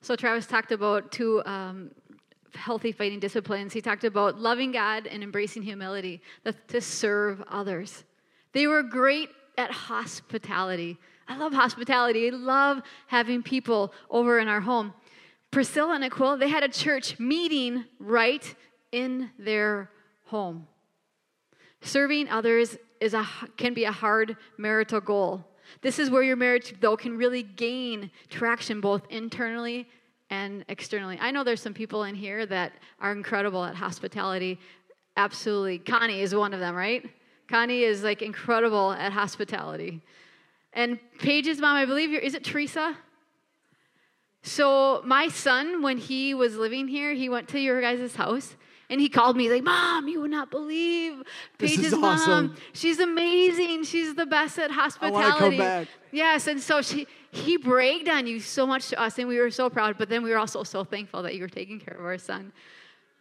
So 0.00 0.16
Travis 0.16 0.46
talked 0.46 0.72
about 0.72 1.10
two 1.10 1.42
um, 1.44 1.90
healthy 2.54 2.92
fighting 2.92 3.20
disciplines. 3.20 3.72
He 3.72 3.80
talked 3.80 4.04
about 4.04 4.38
loving 4.38 4.72
God 4.72 5.06
and 5.06 5.22
embracing 5.22 5.62
humility 5.62 6.22
to 6.68 6.80
serve 6.80 7.42
others. 7.48 8.04
They 8.52 8.66
were 8.66 8.82
great 8.82 9.28
at 9.58 9.70
hospitality. 9.70 10.98
I 11.28 11.36
love 11.36 11.52
hospitality. 11.52 12.28
I 12.28 12.30
love 12.30 12.82
having 13.08 13.42
people 13.42 13.92
over 14.10 14.38
in 14.38 14.48
our 14.48 14.60
home. 14.60 14.94
Priscilla 15.50 15.94
and 15.94 16.04
Aquila, 16.04 16.38
they 16.38 16.48
had 16.48 16.62
a 16.62 16.68
church 16.68 17.18
meeting 17.18 17.84
right 17.98 18.54
in 18.92 19.30
their 19.38 19.90
home. 20.24 20.66
Serving 21.80 22.28
others 22.28 22.76
is 23.00 23.14
a, 23.14 23.26
can 23.56 23.74
be 23.74 23.84
a 23.84 23.92
hard 23.92 24.36
marital 24.58 25.00
goal. 25.00 25.44
This 25.82 25.98
is 25.98 26.10
where 26.10 26.22
your 26.22 26.36
marriage, 26.36 26.74
though, 26.80 26.96
can 26.96 27.16
really 27.16 27.42
gain 27.42 28.10
traction 28.28 28.80
both 28.80 29.02
internally 29.10 29.88
and 30.30 30.64
externally. 30.68 31.18
I 31.20 31.30
know 31.30 31.44
there's 31.44 31.60
some 31.60 31.74
people 31.74 32.04
in 32.04 32.14
here 32.14 32.46
that 32.46 32.72
are 33.00 33.12
incredible 33.12 33.64
at 33.64 33.74
hospitality. 33.74 34.58
Absolutely. 35.16 35.78
Connie 35.78 36.20
is 36.20 36.34
one 36.34 36.52
of 36.52 36.60
them, 36.60 36.74
right? 36.74 37.08
Connie 37.48 37.82
is 37.82 38.02
like 38.02 38.22
incredible 38.22 38.92
at 38.92 39.12
hospitality. 39.12 40.02
And 40.72 40.98
Paige's 41.18 41.58
mom, 41.58 41.76
I 41.76 41.86
believe, 41.86 42.12
is 42.12 42.34
it 42.34 42.44
Teresa? 42.44 42.96
So 44.42 45.02
my 45.04 45.28
son, 45.28 45.82
when 45.82 45.98
he 45.98 46.34
was 46.34 46.56
living 46.56 46.86
here, 46.86 47.14
he 47.14 47.28
went 47.28 47.48
to 47.48 47.58
your 47.58 47.80
guys' 47.80 48.14
house 48.14 48.56
and 48.88 49.00
he 49.00 49.08
called 49.08 49.36
me, 49.36 49.50
like, 49.50 49.64
Mom, 49.64 50.06
you 50.06 50.20
would 50.20 50.30
not 50.30 50.50
believe 50.50 51.22
Paige's 51.58 51.92
awesome. 51.92 52.48
mom. 52.48 52.56
She's 52.72 53.00
amazing. 53.00 53.82
She's 53.82 54.14
the 54.14 54.26
best 54.26 54.58
at 54.58 54.70
hospitality. 54.70 55.26
I 55.26 55.38
come 55.38 55.56
back. 55.56 55.88
Yes, 56.12 56.46
and 56.46 56.60
so 56.60 56.82
she 56.82 57.08
he 57.32 57.56
bragged 57.56 58.08
on 58.08 58.26
you 58.26 58.38
so 58.38 58.66
much 58.66 58.88
to 58.90 59.00
us, 59.00 59.18
and 59.18 59.26
we 59.26 59.38
were 59.38 59.50
so 59.50 59.68
proud, 59.68 59.98
but 59.98 60.08
then 60.08 60.22
we 60.22 60.30
were 60.30 60.38
also 60.38 60.62
so 60.62 60.84
thankful 60.84 61.22
that 61.24 61.34
you 61.34 61.42
were 61.42 61.48
taking 61.48 61.80
care 61.80 61.94
of 61.94 62.04
our 62.04 62.18
son. 62.18 62.52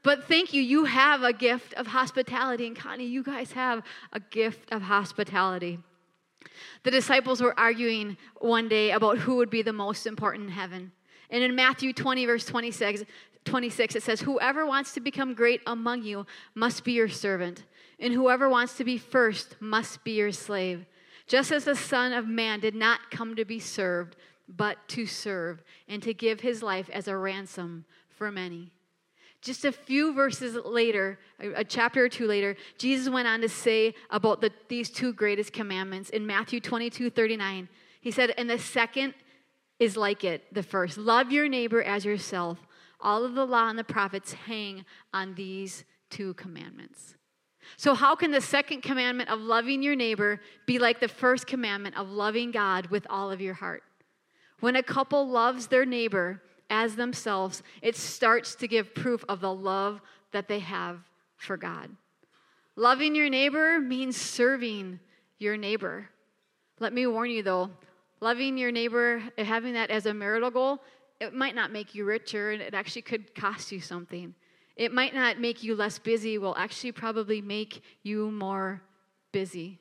But 0.03 0.25
thank 0.25 0.53
you. 0.53 0.61
You 0.61 0.85
have 0.85 1.23
a 1.23 1.33
gift 1.33 1.73
of 1.73 1.87
hospitality. 1.87 2.67
And 2.67 2.75
Connie, 2.75 3.07
you 3.07 3.23
guys 3.23 3.53
have 3.53 3.81
a 4.13 4.19
gift 4.19 4.71
of 4.71 4.83
hospitality. 4.83 5.79
The 6.83 6.91
disciples 6.91 7.41
were 7.41 7.57
arguing 7.59 8.17
one 8.39 8.67
day 8.67 8.91
about 8.91 9.19
who 9.19 9.37
would 9.37 9.49
be 9.49 9.61
the 9.61 9.73
most 9.73 10.05
important 10.05 10.45
in 10.45 10.51
heaven. 10.51 10.91
And 11.29 11.43
in 11.43 11.55
Matthew 11.55 11.93
20, 11.93 12.25
verse 12.25 12.45
26, 12.45 13.03
26, 13.45 13.95
it 13.95 14.03
says, 14.03 14.21
Whoever 14.21 14.65
wants 14.65 14.93
to 14.93 14.99
become 14.99 15.33
great 15.33 15.61
among 15.65 16.03
you 16.03 16.25
must 16.53 16.83
be 16.83 16.93
your 16.93 17.09
servant, 17.09 17.63
and 17.99 18.13
whoever 18.13 18.49
wants 18.49 18.75
to 18.77 18.83
be 18.83 18.97
first 18.97 19.55
must 19.59 20.03
be 20.03 20.11
your 20.13 20.31
slave. 20.31 20.85
Just 21.27 21.51
as 21.51 21.65
the 21.65 21.75
Son 21.75 22.13
of 22.13 22.27
Man 22.27 22.59
did 22.59 22.75
not 22.75 23.09
come 23.09 23.35
to 23.35 23.45
be 23.45 23.59
served, 23.59 24.15
but 24.47 24.77
to 24.89 25.05
serve, 25.05 25.63
and 25.87 26.03
to 26.03 26.13
give 26.13 26.41
his 26.41 26.61
life 26.61 26.89
as 26.91 27.07
a 27.07 27.17
ransom 27.17 27.85
for 28.09 28.31
many. 28.31 28.74
Just 29.45 29.63
a 29.63 29.71
few 29.71 30.11
verses 30.11 30.55
later, 30.65 31.19
a 31.39 31.63
chapter 31.63 32.03
or 32.03 32.09
two 32.09 32.25
later, 32.25 32.55
Jesus 32.79 33.13
went 33.13 33.27
on 33.27 33.41
to 33.41 33.47
say 33.47 33.93
about 34.09 34.41
the, 34.41 34.49
these 34.69 34.89
two 34.89 35.13
greatest 35.13 35.53
commandments 35.53 36.09
in 36.09 36.25
Matthew 36.25 36.59
22 36.59 37.11
39. 37.11 37.69
He 38.01 38.09
said, 38.09 38.33
And 38.39 38.49
the 38.49 38.57
second 38.57 39.13
is 39.77 39.95
like 39.95 40.23
it, 40.23 40.51
the 40.51 40.63
first 40.63 40.97
love 40.97 41.31
your 41.31 41.47
neighbor 41.47 41.83
as 41.83 42.05
yourself. 42.05 42.57
All 42.99 43.23
of 43.23 43.35
the 43.35 43.45
law 43.45 43.69
and 43.69 43.77
the 43.77 43.83
prophets 43.83 44.33
hang 44.33 44.83
on 45.13 45.35
these 45.35 45.85
two 46.09 46.33
commandments. 46.33 47.13
So, 47.77 47.93
how 47.93 48.15
can 48.15 48.31
the 48.31 48.41
second 48.41 48.81
commandment 48.81 49.29
of 49.29 49.39
loving 49.39 49.83
your 49.83 49.95
neighbor 49.95 50.41
be 50.65 50.79
like 50.79 50.99
the 50.99 51.07
first 51.07 51.45
commandment 51.45 51.95
of 51.99 52.09
loving 52.09 52.49
God 52.49 52.87
with 52.87 53.05
all 53.11 53.31
of 53.31 53.41
your 53.41 53.53
heart? 53.53 53.83
When 54.59 54.75
a 54.75 54.81
couple 54.81 55.29
loves 55.29 55.67
their 55.67 55.85
neighbor 55.85 56.41
as 56.75 56.97
themselves, 56.97 57.63
it 57.81 57.95
starts 57.95 58.53
to 58.55 58.67
give 58.67 58.93
proof 58.93 59.23
of 59.29 59.39
the 59.39 59.53
love 59.53 60.01
that 60.33 60.49
they 60.49 60.59
have 60.59 60.99
for 61.37 61.55
God. 61.55 61.89
Loving 62.75 63.15
your 63.15 63.29
neighbor 63.29 63.79
means 63.79 64.17
serving 64.17 64.99
your 65.39 65.55
neighbor. 65.55 66.09
Let 66.81 66.91
me 66.91 67.07
warn 67.07 67.29
you 67.29 67.43
though, 67.43 67.69
loving 68.19 68.57
your 68.57 68.71
neighbor, 68.71 69.23
having 69.37 69.73
that 69.73 69.89
as 69.89 70.05
a 70.05 70.13
marital 70.13 70.51
goal, 70.51 70.81
it 71.21 71.33
might 71.33 71.55
not 71.55 71.71
make 71.71 71.95
you 71.95 72.03
richer 72.03 72.51
and 72.51 72.61
it 72.61 72.73
actually 72.73 73.03
could 73.03 73.33
cost 73.33 73.71
you 73.71 73.79
something. 73.79 74.35
It 74.75 74.91
might 74.91 75.15
not 75.15 75.39
make 75.39 75.63
you 75.63 75.75
less 75.75 75.97
busy, 75.97 76.37
will 76.37 76.57
actually 76.57 76.91
probably 76.91 77.41
make 77.41 77.81
you 78.03 78.29
more 78.29 78.81
busy. 79.31 79.79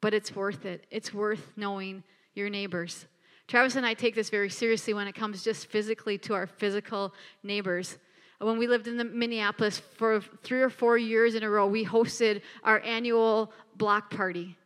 But 0.00 0.14
it's 0.14 0.34
worth 0.34 0.64
it. 0.64 0.86
It's 0.90 1.12
worth 1.12 1.52
knowing 1.56 2.02
your 2.34 2.48
neighbors. 2.48 3.06
Travis 3.48 3.76
and 3.76 3.84
I 3.84 3.94
take 3.94 4.14
this 4.14 4.30
very 4.30 4.48
seriously 4.48 4.94
when 4.94 5.06
it 5.06 5.14
comes 5.14 5.42
just 5.42 5.66
physically 5.66 6.18
to 6.18 6.34
our 6.34 6.46
physical 6.46 7.14
neighbors. 7.42 7.98
When 8.38 8.58
we 8.58 8.66
lived 8.66 8.88
in 8.88 8.96
the 8.96 9.04
Minneapolis 9.04 9.78
for 9.78 10.20
three 10.42 10.62
or 10.62 10.70
four 10.70 10.98
years 10.98 11.34
in 11.34 11.42
a 11.42 11.50
row, 11.50 11.66
we 11.66 11.84
hosted 11.84 12.42
our 12.64 12.80
annual 12.80 13.52
block 13.76 14.10
party. 14.10 14.56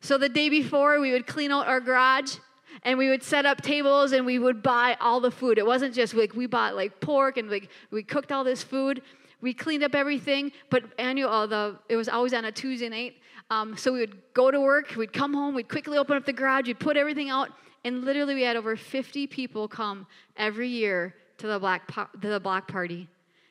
So 0.00 0.18
the 0.18 0.28
day 0.28 0.48
before, 0.48 0.98
we 0.98 1.12
would 1.12 1.26
clean 1.26 1.52
out 1.52 1.68
our 1.68 1.80
garage 1.80 2.36
and 2.82 2.98
we 2.98 3.08
would 3.08 3.22
set 3.22 3.46
up 3.46 3.60
tables 3.60 4.12
and 4.12 4.24
we 4.24 4.38
would 4.38 4.62
buy 4.62 4.96
all 5.00 5.20
the 5.20 5.30
food. 5.30 5.58
It 5.58 5.66
wasn't 5.66 5.94
just 5.94 6.14
like 6.14 6.34
we 6.34 6.46
bought 6.46 6.74
like 6.74 7.00
pork 7.00 7.36
and 7.36 7.50
like 7.50 7.68
we 7.90 8.02
cooked 8.02 8.32
all 8.32 8.42
this 8.42 8.62
food. 8.62 9.02
We 9.40 9.54
cleaned 9.54 9.84
up 9.84 9.94
everything, 9.94 10.52
but 10.68 10.84
annual 10.98 11.46
the 11.46 11.78
it 11.88 11.96
was 11.96 12.08
always 12.08 12.34
on 12.34 12.44
a 12.46 12.52
Tuesday 12.52 12.88
night. 12.88 13.14
Um, 13.50 13.76
so 13.76 13.92
we 13.92 14.00
would 14.00 14.16
go 14.32 14.50
to 14.50 14.60
work, 14.60 14.94
we'd 14.96 15.12
come 15.12 15.34
home, 15.34 15.54
we'd 15.54 15.68
quickly 15.68 15.98
open 15.98 16.16
up 16.16 16.24
the 16.24 16.32
garage, 16.32 16.68
we'd 16.68 16.78
put 16.78 16.96
everything 16.96 17.30
out, 17.30 17.50
and 17.84 18.04
literally 18.04 18.34
we 18.34 18.42
had 18.42 18.56
over 18.56 18.76
50 18.76 19.26
people 19.26 19.68
come 19.68 20.06
every 20.36 20.68
year 20.68 21.14
to 21.38 21.46
the 21.46 21.58
black 21.58 21.86
to 22.20 22.28
the 22.28 22.40
block 22.40 22.68
party, 22.68 23.08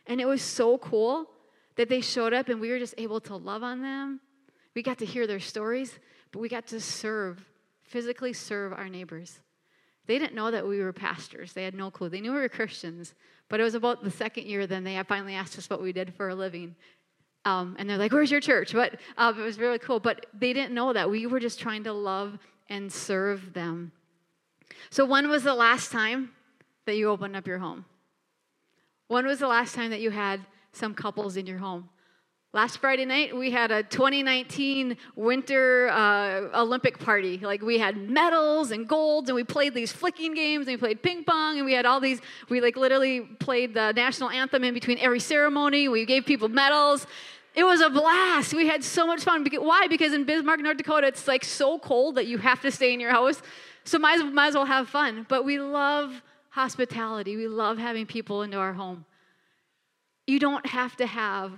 and 0.08 0.22
it 0.22 0.26
was 0.26 0.42
so 0.42 0.78
cool 0.78 1.30
that 1.76 1.90
they 1.90 2.02
showed 2.02 2.34
up 2.34 2.50
and 2.50 2.60
we 2.60 2.70
were 2.70 2.80
just 2.80 2.96
able 2.98 3.22
to 3.22 3.36
love 3.36 3.64
on 3.64 3.82
them. 3.82 4.20
We 4.76 4.84
got 4.84 4.98
to 5.00 5.06
hear 5.06 5.26
their 5.28 5.40
stories, 5.40 5.98
but 6.32 6.40
we 6.40 6.50
got 6.50 6.68
to 6.68 6.80
serve 6.82 7.46
physically 7.90 8.34
serve 8.34 8.72
our 8.72 8.88
neighbors. 8.88 9.40
They 10.06 10.20
didn't 10.20 10.36
know 10.36 10.52
that 10.52 10.68
we 10.68 10.80
were 10.80 10.94
pastors. 10.94 11.54
They 11.54 11.64
had 11.64 11.74
no 11.74 11.90
clue. 11.90 12.10
They 12.10 12.22
knew 12.22 12.34
we 12.34 12.40
were 12.40 12.50
Christians, 12.50 13.16
but 13.48 13.60
it 13.60 13.64
was 13.64 13.76
about 13.76 14.04
the 14.04 14.12
second 14.12 14.46
year 14.46 14.68
then 14.68 14.84
they 14.84 15.02
finally 15.04 15.36
asked 15.36 15.58
us 15.58 15.70
what 15.70 15.82
we 15.82 15.92
did 15.92 16.14
for 16.14 16.30
a 16.30 16.36
living. 16.36 16.76
Um, 17.46 17.76
and 17.80 17.90
they're 17.90 17.98
like, 17.98 18.12
Where's 18.12 18.32
your 18.32 18.42
church? 18.42 18.74
But 18.74 19.00
um, 19.18 19.40
it 19.40 19.44
was 19.44 19.58
really 19.58 19.80
cool. 19.80 20.00
But 20.00 20.26
they 20.34 20.54
didn't 20.54 20.74
know 20.74 20.94
that. 20.94 21.10
We 21.10 21.26
were 21.26 21.40
just 21.40 21.60
trying 21.60 21.84
to 21.86 21.94
love 21.94 22.38
and 22.70 22.92
serve 22.92 23.54
them. 23.54 23.92
So, 24.90 25.06
when 25.06 25.30
was 25.30 25.44
the 25.44 25.54
last 25.54 25.92
time 25.92 26.32
that 26.86 26.96
you 26.96 27.10
opened 27.10 27.36
up 27.36 27.48
your 27.48 27.60
home? 27.60 27.86
When 29.08 29.26
was 29.26 29.40
the 29.40 29.48
last 29.48 29.76
time 29.76 29.90
that 29.92 30.02
you 30.02 30.12
had 30.12 30.42
some 30.72 30.94
couples 30.94 31.38
in 31.38 31.46
your 31.46 31.58
home? 31.58 31.90
Last 32.52 32.78
Friday 32.78 33.06
night, 33.06 33.36
we 33.36 33.52
had 33.52 33.70
a 33.70 33.84
2019 33.84 34.98
Winter 35.16 35.88
uh, 35.90 36.60
Olympic 36.60 36.98
party. 36.98 37.38
Like, 37.38 37.62
we 37.62 37.78
had 37.78 38.10
medals 38.10 38.72
and 38.72 38.88
golds, 38.88 39.30
and 39.30 39.36
we 39.36 39.44
played 39.44 39.76
these 39.76 39.92
flicking 39.92 40.34
games, 40.34 40.68
and 40.68 40.74
we 40.74 40.78
played 40.78 41.04
ping 41.04 41.24
pong, 41.24 41.58
and 41.58 41.66
we 41.66 41.74
had 41.74 41.86
all 41.86 42.00
these. 42.00 42.22
We, 42.50 42.60
like, 42.60 42.76
literally 42.76 43.22
played 43.22 43.76
the 43.76 43.92
national 43.92 44.32
anthem 44.32 44.64
in 44.64 44.74
between 44.74 44.98
every 44.98 45.20
ceremony. 45.20 45.90
We 45.90 46.06
gave 46.06 46.26
people 46.26 46.50
medals. 46.50 47.06
It 47.54 47.64
was 47.64 47.82
a 47.82 47.90
blast. 47.90 48.56
We 48.56 48.68
had 48.68 48.84
so 48.84 49.06
much 49.06 49.24
fun. 49.24 49.46
Why? 49.46 49.86
Because 49.88 50.14
in 50.14 50.24
Bismarck, 50.24 50.60
North 50.60 50.78
Dakota, 50.78 51.06
it's 51.06 51.28
like 51.28 51.44
so 51.44 51.78
cold 51.78 52.16
that 52.16 52.26
you 52.26 52.40
have 52.40 52.62
to 52.62 52.72
stay 52.72 52.94
in 52.94 53.00
your 53.00 53.12
house. 53.12 53.44
So, 53.84 53.98
might, 54.00 54.18
might 54.18 54.48
as 54.48 54.56
well 54.56 54.66
have 54.66 54.90
fun. 54.90 55.26
But 55.28 55.46
we 55.46 55.60
love 55.60 56.22
hospitality, 56.50 57.36
we 57.36 57.48
love 57.48 57.78
having 57.78 58.06
people 58.06 58.42
into 58.42 58.58
our 58.58 58.74
home. 58.74 59.06
You 60.28 60.40
don't 60.40 60.66
have 60.66 60.96
to 60.98 61.06
have 61.06 61.54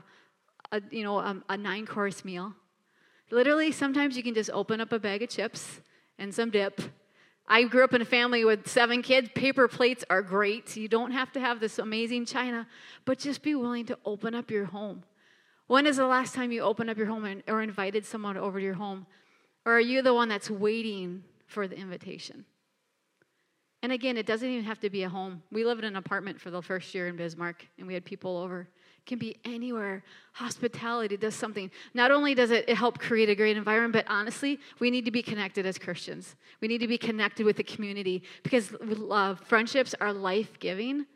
a, 0.71 0.81
you 0.91 1.03
know, 1.03 1.19
a, 1.19 1.41
a 1.49 1.57
nine 1.57 1.85
course 1.85 2.23
meal. 2.23 2.53
Literally, 3.29 3.71
sometimes 3.71 4.17
you 4.17 4.23
can 4.23 4.33
just 4.33 4.49
open 4.51 4.81
up 4.81 4.91
a 4.91 4.99
bag 4.99 5.23
of 5.23 5.29
chips 5.29 5.81
and 6.19 6.33
some 6.33 6.49
dip. 6.49 6.81
I 7.47 7.63
grew 7.63 7.83
up 7.83 7.93
in 7.93 8.01
a 8.01 8.05
family 8.05 8.45
with 8.45 8.67
seven 8.67 9.01
kids. 9.01 9.29
Paper 9.33 9.67
plates 9.67 10.05
are 10.09 10.21
great. 10.21 10.77
You 10.77 10.87
don't 10.87 11.11
have 11.11 11.31
to 11.33 11.39
have 11.39 11.59
this 11.59 11.79
amazing 11.79 12.25
china, 12.25 12.67
but 13.05 13.19
just 13.19 13.41
be 13.41 13.55
willing 13.55 13.85
to 13.87 13.97
open 14.05 14.35
up 14.35 14.51
your 14.51 14.65
home. 14.65 15.03
When 15.67 15.85
is 15.85 15.97
the 15.97 16.05
last 16.05 16.35
time 16.35 16.51
you 16.51 16.61
opened 16.61 16.89
up 16.89 16.97
your 16.97 17.07
home 17.07 17.25
and, 17.25 17.43
or 17.47 17.61
invited 17.61 18.05
someone 18.05 18.37
over 18.37 18.59
to 18.59 18.65
your 18.65 18.73
home? 18.75 19.05
Or 19.65 19.73
are 19.73 19.81
you 19.81 20.01
the 20.01 20.13
one 20.13 20.29
that's 20.29 20.49
waiting 20.49 21.23
for 21.51 21.67
the 21.67 21.77
invitation? 21.77 22.45
And 23.83 23.91
again, 23.91 24.15
it 24.15 24.27
doesn't 24.27 24.47
even 24.47 24.63
have 24.65 24.79
to 24.81 24.89
be 24.89 25.03
a 25.03 25.09
home. 25.09 25.41
We 25.51 25.65
lived 25.65 25.83
in 25.83 25.87
an 25.87 25.95
apartment 25.95 26.39
for 26.39 26.51
the 26.51 26.61
first 26.61 26.93
year 26.93 27.07
in 27.07 27.15
Bismarck, 27.15 27.65
and 27.79 27.87
we 27.87 27.95
had 27.95 28.05
people 28.05 28.37
over. 28.37 28.61
It 28.61 29.05
can 29.07 29.17
be 29.17 29.37
anywhere. 29.43 30.03
Hospitality 30.33 31.17
does 31.17 31.33
something. 31.33 31.71
Not 31.95 32.11
only 32.11 32.35
does 32.35 32.51
it 32.51 32.69
help 32.69 32.99
create 32.99 33.29
a 33.29 33.35
great 33.35 33.57
environment, 33.57 33.93
but 33.93 34.05
honestly, 34.07 34.59
we 34.79 34.91
need 34.91 35.05
to 35.05 35.11
be 35.11 35.23
connected 35.23 35.65
as 35.65 35.79
Christians. 35.79 36.35
We 36.61 36.67
need 36.67 36.77
to 36.79 36.87
be 36.87 36.99
connected 36.99 37.43
with 37.43 37.57
the 37.57 37.63
community 37.63 38.21
because 38.43 38.71
uh, 39.09 39.33
friendships 39.35 39.95
are 39.99 40.13
life 40.13 40.59
giving. 40.59 41.07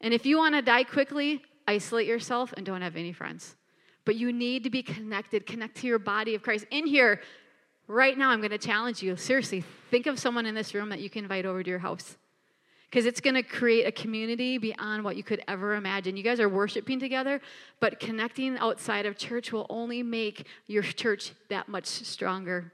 And 0.00 0.12
if 0.12 0.26
you 0.26 0.36
want 0.36 0.56
to 0.56 0.62
die 0.62 0.82
quickly, 0.82 1.42
isolate 1.68 2.08
yourself 2.08 2.52
and 2.56 2.66
don't 2.66 2.82
have 2.82 2.96
any 2.96 3.12
friends. 3.12 3.54
But 4.04 4.16
you 4.16 4.32
need 4.32 4.64
to 4.64 4.70
be 4.70 4.82
connected, 4.82 5.46
connect 5.46 5.76
to 5.76 5.86
your 5.86 6.00
body 6.00 6.34
of 6.34 6.42
Christ. 6.42 6.66
In 6.72 6.86
here, 6.86 7.20
right 7.90 8.16
now, 8.16 8.30
I'm 8.30 8.40
going 8.40 8.50
to 8.50 8.58
challenge 8.58 9.02
you. 9.02 9.16
Seriously, 9.16 9.64
think 9.90 10.06
of 10.06 10.18
someone 10.18 10.46
in 10.46 10.54
this 10.54 10.74
room 10.74 10.88
that 10.90 11.00
you 11.00 11.10
can 11.10 11.24
invite 11.24 11.44
over 11.44 11.62
to 11.62 11.68
your 11.68 11.80
house 11.80 12.16
because 12.88 13.06
it's 13.06 13.20
going 13.20 13.34
to 13.34 13.42
create 13.42 13.86
a 13.86 13.92
community 13.92 14.58
beyond 14.58 15.04
what 15.04 15.16
you 15.16 15.22
could 15.22 15.42
ever 15.46 15.74
imagine. 15.74 16.16
You 16.16 16.22
guys 16.22 16.40
are 16.40 16.48
worshiping 16.48 16.98
together, 16.98 17.40
but 17.78 18.00
connecting 18.00 18.58
outside 18.58 19.06
of 19.06 19.16
church 19.16 19.52
will 19.52 19.66
only 19.68 20.02
make 20.02 20.46
your 20.66 20.82
church 20.82 21.32
that 21.48 21.68
much 21.68 21.86
stronger. 21.86 22.72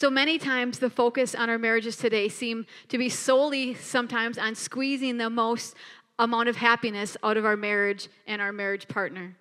So 0.00 0.10
many 0.10 0.38
times, 0.38 0.78
the 0.78 0.90
focus 0.90 1.34
on 1.34 1.48
our 1.48 1.58
marriages 1.58 1.96
today 1.96 2.28
seem 2.28 2.66
to 2.88 2.98
be 2.98 3.08
solely 3.08 3.74
sometimes 3.74 4.38
on 4.38 4.54
squeezing 4.54 5.18
the 5.18 5.30
most 5.30 5.74
amount 6.18 6.48
of 6.48 6.56
happiness 6.56 7.16
out 7.22 7.36
of 7.36 7.44
our 7.44 7.56
marriage 7.56 8.08
and 8.26 8.42
our 8.42 8.52
marriage 8.52 8.88
partner. 8.88 9.36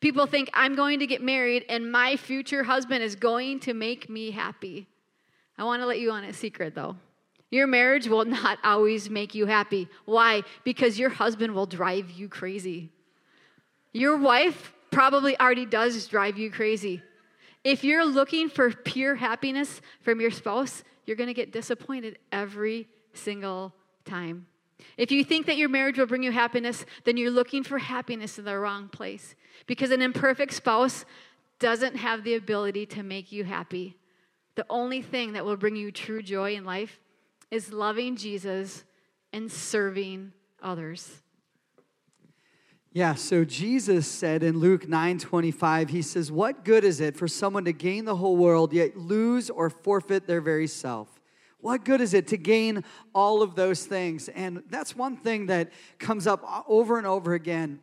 People 0.00 0.26
think 0.26 0.50
I'm 0.54 0.74
going 0.74 0.98
to 1.00 1.06
get 1.06 1.22
married 1.22 1.64
and 1.68 1.90
my 1.90 2.16
future 2.16 2.64
husband 2.64 3.02
is 3.02 3.16
going 3.16 3.60
to 3.60 3.74
make 3.74 4.08
me 4.08 4.30
happy. 4.30 4.86
I 5.58 5.64
want 5.64 5.82
to 5.82 5.86
let 5.86 6.00
you 6.00 6.10
on 6.10 6.24
a 6.24 6.32
secret 6.32 6.74
though. 6.74 6.96
Your 7.50 7.66
marriage 7.66 8.06
will 8.06 8.24
not 8.24 8.58
always 8.64 9.10
make 9.10 9.34
you 9.34 9.46
happy. 9.46 9.88
Why? 10.04 10.42
Because 10.64 10.98
your 10.98 11.10
husband 11.10 11.54
will 11.54 11.66
drive 11.66 12.10
you 12.10 12.28
crazy. 12.28 12.90
Your 13.92 14.16
wife 14.16 14.72
probably 14.90 15.38
already 15.38 15.66
does 15.66 16.06
drive 16.06 16.38
you 16.38 16.50
crazy. 16.50 17.02
If 17.64 17.84
you're 17.84 18.06
looking 18.06 18.48
for 18.48 18.70
pure 18.70 19.14
happiness 19.14 19.80
from 20.00 20.20
your 20.20 20.30
spouse, 20.30 20.82
you're 21.04 21.16
going 21.16 21.28
to 21.28 21.34
get 21.34 21.52
disappointed 21.52 22.18
every 22.32 22.88
single 23.12 23.74
time. 24.04 24.46
If 24.96 25.10
you 25.10 25.24
think 25.24 25.46
that 25.46 25.56
your 25.56 25.68
marriage 25.68 25.98
will 25.98 26.06
bring 26.06 26.22
you 26.22 26.32
happiness, 26.32 26.84
then 27.04 27.16
you're 27.16 27.30
looking 27.30 27.62
for 27.62 27.78
happiness 27.78 28.38
in 28.38 28.44
the 28.44 28.58
wrong 28.58 28.88
place. 28.88 29.34
Because 29.66 29.90
an 29.90 30.02
imperfect 30.02 30.52
spouse 30.52 31.04
doesn't 31.58 31.96
have 31.96 32.24
the 32.24 32.34
ability 32.34 32.86
to 32.86 33.02
make 33.02 33.32
you 33.32 33.44
happy. 33.44 33.96
The 34.54 34.66
only 34.68 35.02
thing 35.02 35.32
that 35.34 35.44
will 35.44 35.56
bring 35.56 35.76
you 35.76 35.92
true 35.92 36.22
joy 36.22 36.54
in 36.54 36.64
life 36.64 37.00
is 37.50 37.72
loving 37.72 38.16
Jesus 38.16 38.84
and 39.32 39.50
serving 39.50 40.32
others. 40.62 41.22
Yeah, 42.92 43.14
so 43.14 43.44
Jesus 43.44 44.08
said 44.08 44.42
in 44.42 44.58
Luke 44.58 44.88
9:25, 44.88 45.90
he 45.90 46.02
says, 46.02 46.32
"What 46.32 46.64
good 46.64 46.82
is 46.82 47.00
it 47.00 47.16
for 47.16 47.28
someone 47.28 47.64
to 47.64 47.72
gain 47.72 48.04
the 48.04 48.16
whole 48.16 48.36
world 48.36 48.72
yet 48.72 48.96
lose 48.96 49.48
or 49.48 49.70
forfeit 49.70 50.26
their 50.26 50.40
very 50.40 50.66
self?" 50.66 51.19
What 51.60 51.84
good 51.84 52.00
is 52.00 52.14
it 52.14 52.28
to 52.28 52.36
gain 52.36 52.84
all 53.14 53.42
of 53.42 53.54
those 53.54 53.84
things? 53.84 54.28
And 54.28 54.62
that's 54.70 54.96
one 54.96 55.16
thing 55.16 55.46
that 55.46 55.70
comes 55.98 56.26
up 56.26 56.42
over 56.68 56.98
and 56.98 57.06
over 57.06 57.34
again 57.34 57.80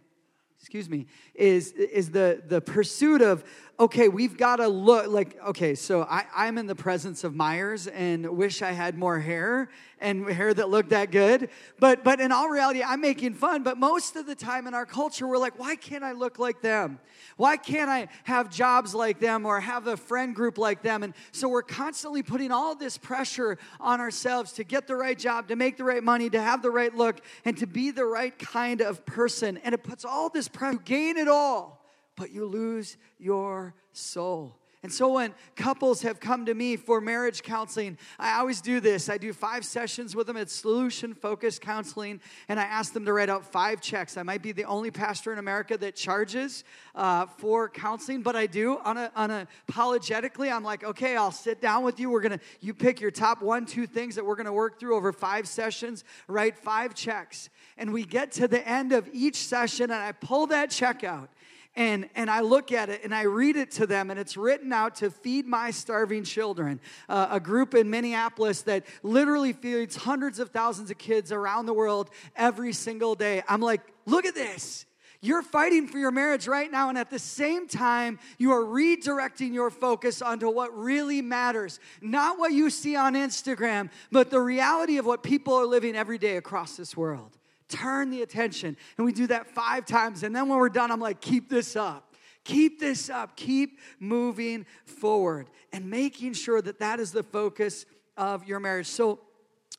excuse 0.60 0.90
me, 0.90 1.06
is, 1.34 1.72
is 1.72 2.12
the, 2.12 2.42
the 2.48 2.60
pursuit 2.60 3.22
of, 3.22 3.44
okay, 3.80 4.10
we've 4.10 4.38
got 4.38 4.56
to 4.56 4.68
look 4.68 5.08
like, 5.08 5.38
okay, 5.46 5.76
so 5.76 6.02
I, 6.02 6.26
I'm 6.36 6.58
in 6.58 6.66
the 6.66 6.76
presence 6.76 7.24
of 7.24 7.36
Myers 7.36 7.86
and 7.86 8.28
wish 8.28 8.64
I 8.64 8.72
had 8.72 8.98
more 8.98 9.20
hair 9.20 9.70
and 10.00 10.28
hair 10.28 10.52
that 10.52 10.70
looked 10.70 10.90
that 10.90 11.12
good. 11.12 11.50
But, 11.80 12.04
but 12.04 12.20
in 12.20 12.32
all 12.32 12.50
reality, 12.50 12.82
I'm 12.82 13.02
making 13.02 13.36
fun. 13.36 13.62
But 13.62 13.78
most 13.78 14.16
of 14.16 14.26
the 14.26 14.34
time 14.34 14.66
in 14.66 14.74
our 14.74 14.86
culture, 14.86 15.28
we're 15.28 15.38
like, 15.38 15.60
why 15.60 15.76
can't 15.76 16.04
I 16.04 16.14
look 16.14 16.40
like 16.40 16.62
them? 16.62 17.00
Why 17.36 17.56
can't 17.56 17.90
I 17.90 18.08
have 18.24 18.50
jobs 18.50 18.96
like 18.96 19.20
them 19.20 19.46
or 19.46 19.60
have 19.60 19.86
a 19.86 19.96
friend 19.96 20.36
group 20.36 20.58
like 20.58 20.82
them? 20.82 21.04
And 21.04 21.14
so 21.32 21.48
we're 21.48 21.62
constantly 21.62 22.24
putting 22.24 22.52
all 22.52 22.74
this 22.74 22.98
pressure 22.98 23.60
on 23.80 24.02
ourselves 24.02 24.54
to 24.54 24.64
get 24.64 24.88
the 24.88 24.96
right 24.96 25.18
job, 25.18 25.50
to 25.50 25.56
make 25.56 25.78
the 25.78 25.84
right 25.84 26.04
money, 26.04 26.32
to 26.32 26.42
have 26.42 26.64
the 26.64 26.72
right 26.72 26.96
look, 26.96 27.22
and 27.46 27.56
to 27.58 27.68
be 27.68 27.92
the 27.92 28.06
right 28.06 28.38
kind 28.40 28.82
of 28.82 29.06
person. 29.06 29.58
And 29.64 29.76
it 29.76 29.84
puts 29.84 30.04
all 30.04 30.30
this 30.30 30.48
pressure. 30.48 30.80
Gain 30.84 31.18
it 31.18 31.28
all, 31.28 31.77
but 32.18 32.32
you 32.32 32.46
lose 32.46 32.98
your 33.18 33.74
soul. 33.94 34.58
And 34.84 34.94
so 34.94 35.14
when 35.14 35.34
couples 35.56 36.04
have 36.04 36.20
come 36.20 36.46
to 36.46 36.54
me 36.54 36.78
for 36.78 37.02
marriage 37.02 37.42
counseling, 37.42 37.98
I 38.20 38.38
always 38.38 38.62
do 38.62 38.80
this. 38.80 39.10
I 39.10 39.18
do 39.18 39.34
five 39.34 39.66
sessions 39.66 40.16
with 40.16 40.28
them. 40.28 40.38
It's 40.38 40.54
solution 40.54 41.16
focused 41.16 41.62
counseling, 41.62 42.22
and 42.48 42.60
I 42.60 42.64
ask 42.64 42.94
them 42.94 43.04
to 43.06 43.12
write 43.12 43.30
out 43.30 43.44
five 43.44 43.82
checks. 43.82 44.18
I 44.18 44.24
might 44.24 44.44
be 44.44 44.52
the 44.52 44.66
only 44.66 44.92
pastor 44.92 45.34
in 45.34 45.40
America 45.40 45.78
that 45.80 45.96
charges 45.96 46.64
uh, 46.94 47.26
for 47.26 47.68
counseling, 47.70 48.22
but 48.22 48.36
I 48.36 48.46
do 48.46 48.78
on 48.84 48.98
a, 48.98 49.12
on 49.16 49.32
a 49.32 49.48
apologetically. 49.68 50.52
I'm 50.52 50.64
like, 50.64 50.84
okay, 50.84 51.18
I'll 51.18 51.32
sit 51.32 51.60
down 51.60 51.84
with 51.84 52.00
you. 52.00 52.12
We're 52.12 52.22
gonna 52.22 52.40
you 52.62 52.76
pick 52.76 53.02
your 53.02 53.12
top 53.12 53.42
one, 53.42 53.66
two 53.66 53.88
things 53.88 54.14
that 54.16 54.26
we're 54.26 54.36
gonna 54.36 54.54
work 54.54 54.80
through 54.80 54.96
over 54.96 55.12
five 55.12 55.48
sessions. 55.48 56.04
Write 56.28 56.56
five 56.56 56.94
checks, 56.94 57.50
and 57.80 57.92
we 57.92 58.06
get 58.06 58.32
to 58.34 58.48
the 58.48 58.66
end 58.66 58.94
of 58.94 59.10
each 59.12 59.38
session, 59.38 59.86
and 59.86 60.02
I 60.02 60.12
pull 60.12 60.48
that 60.48 60.70
check 60.70 61.04
out 61.04 61.32
and, 61.78 62.10
and 62.16 62.30
I 62.30 62.42
look 62.42 62.72
at 62.72 62.90
it 62.90 63.04
and 63.04 63.14
I 63.14 63.22
read 63.22 63.56
it 63.56 63.72
to 63.72 63.86
them, 63.86 64.10
and 64.10 64.20
it's 64.20 64.36
written 64.36 64.74
out 64.74 64.96
to 64.96 65.12
feed 65.12 65.46
my 65.46 65.70
starving 65.70 66.24
children, 66.24 66.82
uh, 67.08 67.28
a 67.30 67.40
group 67.40 67.76
in 67.76 67.90
Minneapolis 67.90 68.64
that 68.64 68.86
literally 69.04 69.54
feeds 69.54 69.96
hundreds 69.96 70.40
of 70.40 70.50
thousands 70.50 70.90
of 70.90 70.98
kids 70.98 71.32
around 71.32 71.68
the 71.68 71.74
world 71.74 72.10
every 72.36 72.74
single 72.74 73.14
day. 73.14 73.44
I'm 73.48 73.62
like, 73.62 73.82
look 74.08 74.26
at 74.26 74.34
this. 74.34 74.86
You're 75.22 75.44
fighting 75.44 75.88
for 75.88 76.00
your 76.00 76.12
marriage 76.12 76.48
right 76.48 76.72
now, 76.72 76.90
and 76.90 76.98
at 76.98 77.12
the 77.12 77.20
same 77.20 77.68
time, 77.68 78.20
you 78.40 78.52
are 78.52 78.62
redirecting 78.64 79.54
your 79.54 79.70
focus 79.70 80.22
onto 80.22 80.50
what 80.50 80.76
really 80.76 81.22
matters. 81.22 81.80
Not 82.02 82.40
what 82.40 82.54
you 82.54 82.72
see 82.72 82.96
on 82.96 83.14
Instagram, 83.14 83.92
but 84.12 84.32
the 84.32 84.40
reality 84.40 84.98
of 84.98 85.06
what 85.06 85.22
people 85.22 85.54
are 85.54 85.66
living 85.66 85.96
every 85.96 86.18
day 86.18 86.38
across 86.38 86.76
this 86.76 86.98
world 86.98 87.38
turn 87.70 88.10
the 88.10 88.22
attention. 88.22 88.78
And 88.98 89.06
we 89.06 89.12
do 89.12 89.28
that 89.28 89.48
five 89.48 89.86
times. 89.86 90.24
And 90.24 90.36
then 90.36 90.48
when 90.50 90.58
we're 90.58 90.70
done, 90.70 90.92
I'm 90.92 91.00
like, 91.00 91.22
keep 91.22 91.50
this 91.50 91.76
up. 91.76 92.16
Keep 92.44 92.80
this 92.80 93.10
up. 93.10 93.36
Keep 93.36 93.80
moving 94.00 94.66
forward 94.86 95.50
and 95.74 95.90
making 95.90 96.34
sure 96.34 96.62
that 96.62 96.80
that 96.80 97.00
is 97.00 97.12
the 97.12 97.24
focus 97.24 97.86
of 98.16 98.46
your 98.46 98.60
marriage. 98.60 98.88
So, 98.88 99.20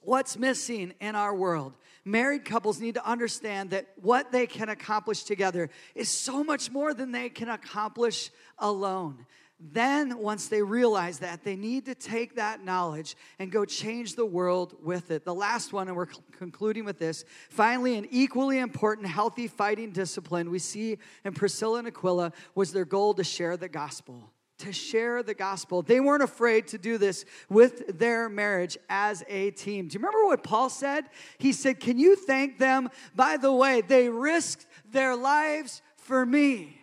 what's 0.02 0.38
missing 0.38 0.92
in 1.00 1.14
our 1.14 1.34
world? 1.34 1.74
Married 2.04 2.44
couples 2.44 2.80
need 2.80 2.94
to 2.94 3.06
understand 3.06 3.70
that 3.70 3.86
what 4.00 4.32
they 4.32 4.46
can 4.46 4.68
accomplish 4.68 5.24
together 5.24 5.68
is 5.94 6.08
so 6.08 6.42
much 6.44 6.70
more 6.70 6.94
than 6.94 7.12
they 7.12 7.28
can 7.28 7.48
accomplish 7.48 8.30
alone. 8.58 9.26
Then, 9.60 10.18
once 10.18 10.46
they 10.46 10.62
realize 10.62 11.18
that, 11.18 11.42
they 11.42 11.56
need 11.56 11.86
to 11.86 11.94
take 11.96 12.36
that 12.36 12.64
knowledge 12.64 13.16
and 13.40 13.50
go 13.50 13.64
change 13.64 14.14
the 14.14 14.24
world 14.24 14.76
with 14.80 15.10
it. 15.10 15.24
The 15.24 15.34
last 15.34 15.72
one, 15.72 15.88
and 15.88 15.96
we're 15.96 16.06
concluding 16.30 16.84
with 16.84 17.00
this 17.00 17.24
finally, 17.50 17.96
an 17.96 18.06
equally 18.12 18.58
important 18.58 19.08
healthy 19.08 19.48
fighting 19.48 19.90
discipline 19.90 20.50
we 20.50 20.60
see 20.60 20.98
in 21.24 21.32
Priscilla 21.34 21.80
and 21.80 21.88
Aquila 21.88 22.32
was 22.54 22.72
their 22.72 22.84
goal 22.84 23.14
to 23.14 23.24
share 23.24 23.56
the 23.56 23.68
gospel. 23.68 24.30
To 24.58 24.72
share 24.72 25.24
the 25.24 25.34
gospel. 25.34 25.82
They 25.82 25.98
weren't 25.98 26.22
afraid 26.22 26.68
to 26.68 26.78
do 26.78 26.96
this 26.96 27.24
with 27.48 27.98
their 27.98 28.28
marriage 28.28 28.78
as 28.88 29.24
a 29.28 29.50
team. 29.52 29.88
Do 29.88 29.94
you 29.94 30.00
remember 30.00 30.24
what 30.26 30.44
Paul 30.44 30.68
said? 30.68 31.06
He 31.38 31.52
said, 31.52 31.80
Can 31.80 31.98
you 31.98 32.14
thank 32.14 32.58
them? 32.58 32.90
By 33.14 33.36
the 33.36 33.52
way, 33.52 33.80
they 33.80 34.08
risked 34.08 34.66
their 34.88 35.16
lives 35.16 35.82
for 35.96 36.24
me. 36.24 36.77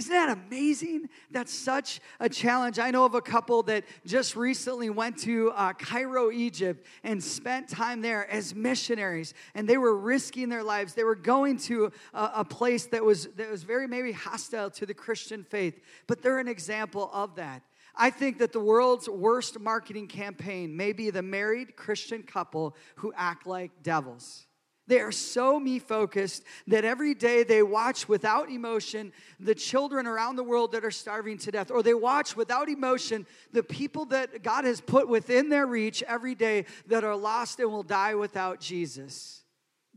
Isn't 0.00 0.14
that 0.14 0.30
amazing? 0.30 1.10
That's 1.30 1.52
such 1.52 2.00
a 2.20 2.28
challenge. 2.30 2.78
I 2.78 2.90
know 2.90 3.04
of 3.04 3.14
a 3.14 3.20
couple 3.20 3.62
that 3.64 3.84
just 4.06 4.34
recently 4.34 4.88
went 4.88 5.18
to 5.24 5.50
uh, 5.50 5.74
Cairo, 5.74 6.30
Egypt, 6.30 6.86
and 7.04 7.22
spent 7.22 7.68
time 7.68 8.00
there 8.00 8.26
as 8.30 8.54
missionaries. 8.54 9.34
And 9.54 9.68
they 9.68 9.76
were 9.76 9.94
risking 9.94 10.48
their 10.48 10.62
lives. 10.62 10.94
They 10.94 11.04
were 11.04 11.14
going 11.14 11.58
to 11.58 11.92
a, 12.14 12.30
a 12.36 12.44
place 12.46 12.86
that 12.86 13.04
was, 13.04 13.26
that 13.36 13.50
was 13.50 13.62
very 13.62 13.86
maybe 13.86 14.12
hostile 14.12 14.70
to 14.70 14.86
the 14.86 14.94
Christian 14.94 15.44
faith. 15.44 15.78
But 16.06 16.22
they're 16.22 16.38
an 16.38 16.48
example 16.48 17.10
of 17.12 17.34
that. 17.34 17.60
I 17.94 18.08
think 18.08 18.38
that 18.38 18.54
the 18.54 18.60
world's 18.60 19.06
worst 19.06 19.60
marketing 19.60 20.06
campaign 20.06 20.74
may 20.74 20.94
be 20.94 21.10
the 21.10 21.20
married 21.20 21.76
Christian 21.76 22.22
couple 22.22 22.74
who 22.94 23.12
act 23.14 23.46
like 23.46 23.82
devils. 23.82 24.46
They 24.90 24.98
are 24.98 25.12
so 25.12 25.60
me 25.60 25.78
focused 25.78 26.42
that 26.66 26.84
every 26.84 27.14
day 27.14 27.44
they 27.44 27.62
watch 27.62 28.08
without 28.08 28.50
emotion 28.50 29.12
the 29.38 29.54
children 29.54 30.04
around 30.04 30.34
the 30.34 30.42
world 30.42 30.72
that 30.72 30.84
are 30.84 30.90
starving 30.90 31.38
to 31.38 31.52
death, 31.52 31.70
or 31.70 31.80
they 31.80 31.94
watch 31.94 32.34
without 32.36 32.68
emotion 32.68 33.24
the 33.52 33.62
people 33.62 34.06
that 34.06 34.42
God 34.42 34.64
has 34.64 34.80
put 34.80 35.08
within 35.08 35.48
their 35.48 35.64
reach 35.64 36.02
every 36.02 36.34
day 36.34 36.64
that 36.88 37.04
are 37.04 37.14
lost 37.14 37.60
and 37.60 37.70
will 37.70 37.84
die 37.84 38.16
without 38.16 38.58
Jesus. 38.58 39.44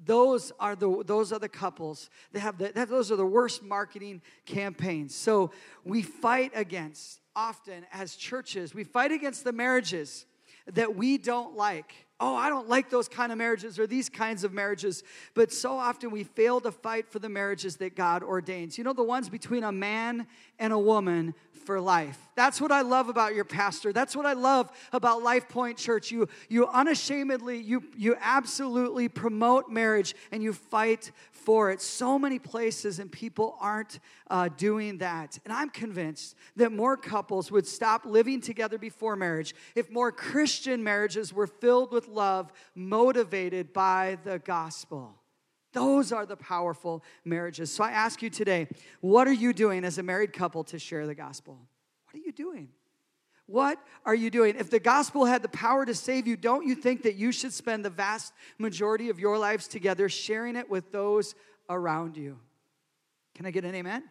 Those 0.06 0.52
are 0.60 0.76
the 0.76 1.04
those 1.04 1.34
are 1.34 1.40
the 1.40 1.50
couples 1.50 2.12
that 2.32 2.42
have 2.42 2.60
the, 2.60 2.72
that, 2.76 2.88
those 2.88 3.12
are 3.12 3.16
the 3.16 3.26
worst 3.26 3.64
marketing 3.64 4.22
campaigns. 4.46 5.16
So 5.16 5.50
we 5.84 6.04
fight 6.04 6.52
against 6.54 7.20
often 7.36 7.88
as 7.92 8.16
churches 8.16 8.76
we 8.76 8.84
fight 8.84 9.12
against 9.12 9.44
the 9.44 9.54
marriages 9.54 10.28
that 10.68 10.96
we 10.96 11.18
don't 11.18 11.56
like 11.56 12.03
oh, 12.24 12.36
I 12.36 12.48
don't 12.48 12.70
like 12.70 12.90
those 12.90 13.10
kind 13.10 13.34
of 13.34 13.38
marriages 13.38 13.78
or 13.78 13.86
these 13.86 14.08
kinds 14.08 14.46
of 14.46 14.54
marriages. 14.54 15.04
But 15.34 15.52
so 15.52 15.78
often 15.78 16.10
we 16.10 16.24
fail 16.24 16.62
to 16.62 16.72
fight 16.72 17.10
for 17.10 17.20
the 17.20 17.28
marriages 17.28 17.76
that 17.78 17.96
God 17.96 18.24
ordains. 18.24 18.78
You 18.78 18.86
know, 18.86 18.94
the 18.94 19.04
ones 19.04 19.28
between 19.28 19.64
a 19.64 19.72
man 19.74 20.28
and 20.58 20.72
a 20.72 20.80
woman 20.80 21.36
for 21.66 21.82
life. 21.82 22.18
That's 22.36 22.60
what 22.60 22.72
I 22.72 22.82
love 22.82 23.10
about 23.10 23.36
your 23.36 23.46
pastor. 23.46 23.94
That's 23.94 24.16
what 24.16 24.26
I 24.26 24.34
love 24.34 24.72
about 24.92 25.24
Life 25.24 25.48
Point 25.50 25.78
Church. 25.78 26.12
You, 26.12 26.28
you 26.50 26.68
unashamedly, 26.68 27.60
you, 27.60 27.84
you 27.96 28.16
absolutely 28.20 29.08
promote 29.10 29.70
marriage 29.70 30.16
and 30.32 30.42
you 30.42 30.54
fight 30.54 31.12
for 31.32 31.72
it. 31.72 31.82
So 31.82 32.18
many 32.18 32.40
places 32.40 33.00
and 33.00 33.12
people 33.12 33.58
aren't 33.60 34.00
uh, 34.30 34.50
doing 34.58 34.98
that. 35.00 35.38
And 35.44 35.54
I'm 35.54 35.70
convinced 35.70 36.36
that 36.56 36.72
more 36.72 36.98
couples 36.98 37.52
would 37.52 37.68
stop 37.68 38.06
living 38.06 38.42
together 38.42 38.78
before 38.78 39.16
marriage 39.16 39.54
if 39.76 39.92
more 39.92 40.12
Christian 40.12 40.84
marriages 40.84 41.34
were 41.34 41.48
filled 41.48 41.92
with 41.92 42.08
love, 42.08 42.52
motivated 42.76 43.74
by 43.74 44.18
the 44.24 44.40
gospel. 44.40 45.16
Those 45.74 46.12
are 46.12 46.26
the 46.26 46.38
powerful 46.38 47.04
marriages. 47.26 47.72
So 47.72 47.84
I 47.84 47.92
ask 47.92 48.22
you 48.22 48.30
today, 48.30 48.68
what 49.02 49.28
are 49.28 49.34
you 49.34 49.54
doing 49.54 49.84
as 49.84 49.98
a 49.98 50.04
married 50.04 50.32
couple 50.32 50.64
to 50.66 50.80
share 50.80 51.08
the 51.08 51.16
gospel? 51.16 51.60
What 52.14 52.22
are 52.22 52.26
you 52.26 52.32
doing? 52.32 52.70
What 53.48 53.80
are 54.06 54.14
you 54.14 54.30
doing? 54.30 54.56
If 54.56 54.70
the 54.70 54.80
gospel 54.80 55.26
had 55.26 55.42
the 55.42 55.50
power 55.50 55.84
to 55.84 55.96
save 55.96 56.28
you, 56.28 56.38
don't 56.38 56.68
you 56.68 56.76
think 56.76 57.02
that 57.04 57.16
you 57.16 57.32
should 57.32 57.52
spend 57.52 57.84
the 57.84 57.90
vast 57.90 58.34
majority 58.60 59.10
of 59.10 59.20
your 59.20 59.40
lives 59.40 59.68
together 59.68 60.08
sharing 60.10 60.56
it 60.56 60.70
with 60.70 60.92
those 60.92 61.34
around 61.72 62.16
you? 62.16 62.38
Can 63.34 63.48
I 63.48 63.52
get 63.52 63.66
an 63.66 63.74
amen? 63.74 64.04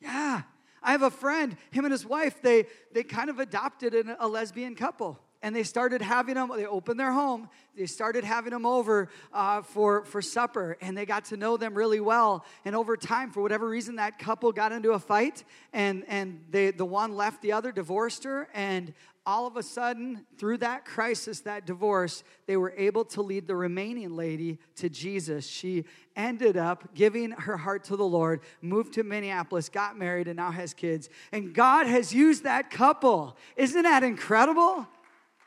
Yeah. 0.00 0.42
I 0.82 0.92
have 0.92 1.00
a 1.00 1.10
friend, 1.10 1.56
him 1.70 1.86
and 1.86 1.92
his 1.92 2.04
wife, 2.04 2.42
they, 2.42 2.66
they 2.92 3.04
kind 3.04 3.30
of 3.30 3.38
adopted 3.38 3.94
an, 3.94 4.16
a 4.20 4.28
lesbian 4.28 4.74
couple 4.74 5.18
and 5.44 5.54
they 5.54 5.62
started 5.62 6.02
having 6.02 6.34
them 6.34 6.50
they 6.56 6.66
opened 6.66 6.98
their 6.98 7.12
home 7.12 7.48
they 7.76 7.86
started 7.86 8.24
having 8.24 8.50
them 8.50 8.64
over 8.64 9.08
uh, 9.32 9.62
for, 9.62 10.04
for 10.04 10.22
supper 10.22 10.76
and 10.80 10.96
they 10.96 11.06
got 11.06 11.24
to 11.26 11.36
know 11.36 11.56
them 11.56 11.74
really 11.74 12.00
well. 12.00 12.44
And 12.64 12.76
over 12.76 12.96
time 12.96 13.30
for 13.30 13.42
whatever 13.42 13.68
reason 13.68 13.96
that 13.96 14.18
couple 14.18 14.52
got 14.52 14.72
into 14.72 14.92
a 14.92 14.98
fight 14.98 15.44
and, 15.72 16.04
and 16.06 16.44
they, 16.50 16.70
the 16.70 16.84
one 16.84 17.16
left 17.16 17.42
the 17.42 17.52
other 17.52 17.72
divorced 17.72 18.24
her 18.24 18.48
and 18.54 18.92
all 19.26 19.46
of 19.46 19.56
a 19.56 19.62
sudden 19.62 20.26
through 20.36 20.58
that 20.58 20.84
crisis 20.84 21.40
that 21.40 21.64
divorce 21.64 22.22
they 22.46 22.58
were 22.58 22.74
able 22.76 23.06
to 23.06 23.22
lead 23.22 23.46
the 23.46 23.56
remaining 23.56 24.14
lady 24.14 24.58
to 24.76 24.88
jesus. 24.88 25.46
She 25.46 25.84
ended 26.14 26.56
up 26.56 26.94
giving 26.94 27.32
her 27.32 27.56
heart 27.56 27.84
to 27.84 27.96
the 27.96 28.04
lord 28.04 28.40
moved 28.60 28.92
to 28.94 29.02
minneapolis 29.02 29.68
got 29.68 29.98
married 29.98 30.28
and 30.28 30.36
now 30.36 30.52
has 30.52 30.74
kids. 30.74 31.08
And 31.32 31.54
god 31.54 31.86
has 31.86 32.14
used 32.14 32.44
that 32.44 32.70
couple. 32.70 33.36
Isn't 33.56 33.82
that 33.82 34.04
incredible 34.04 34.86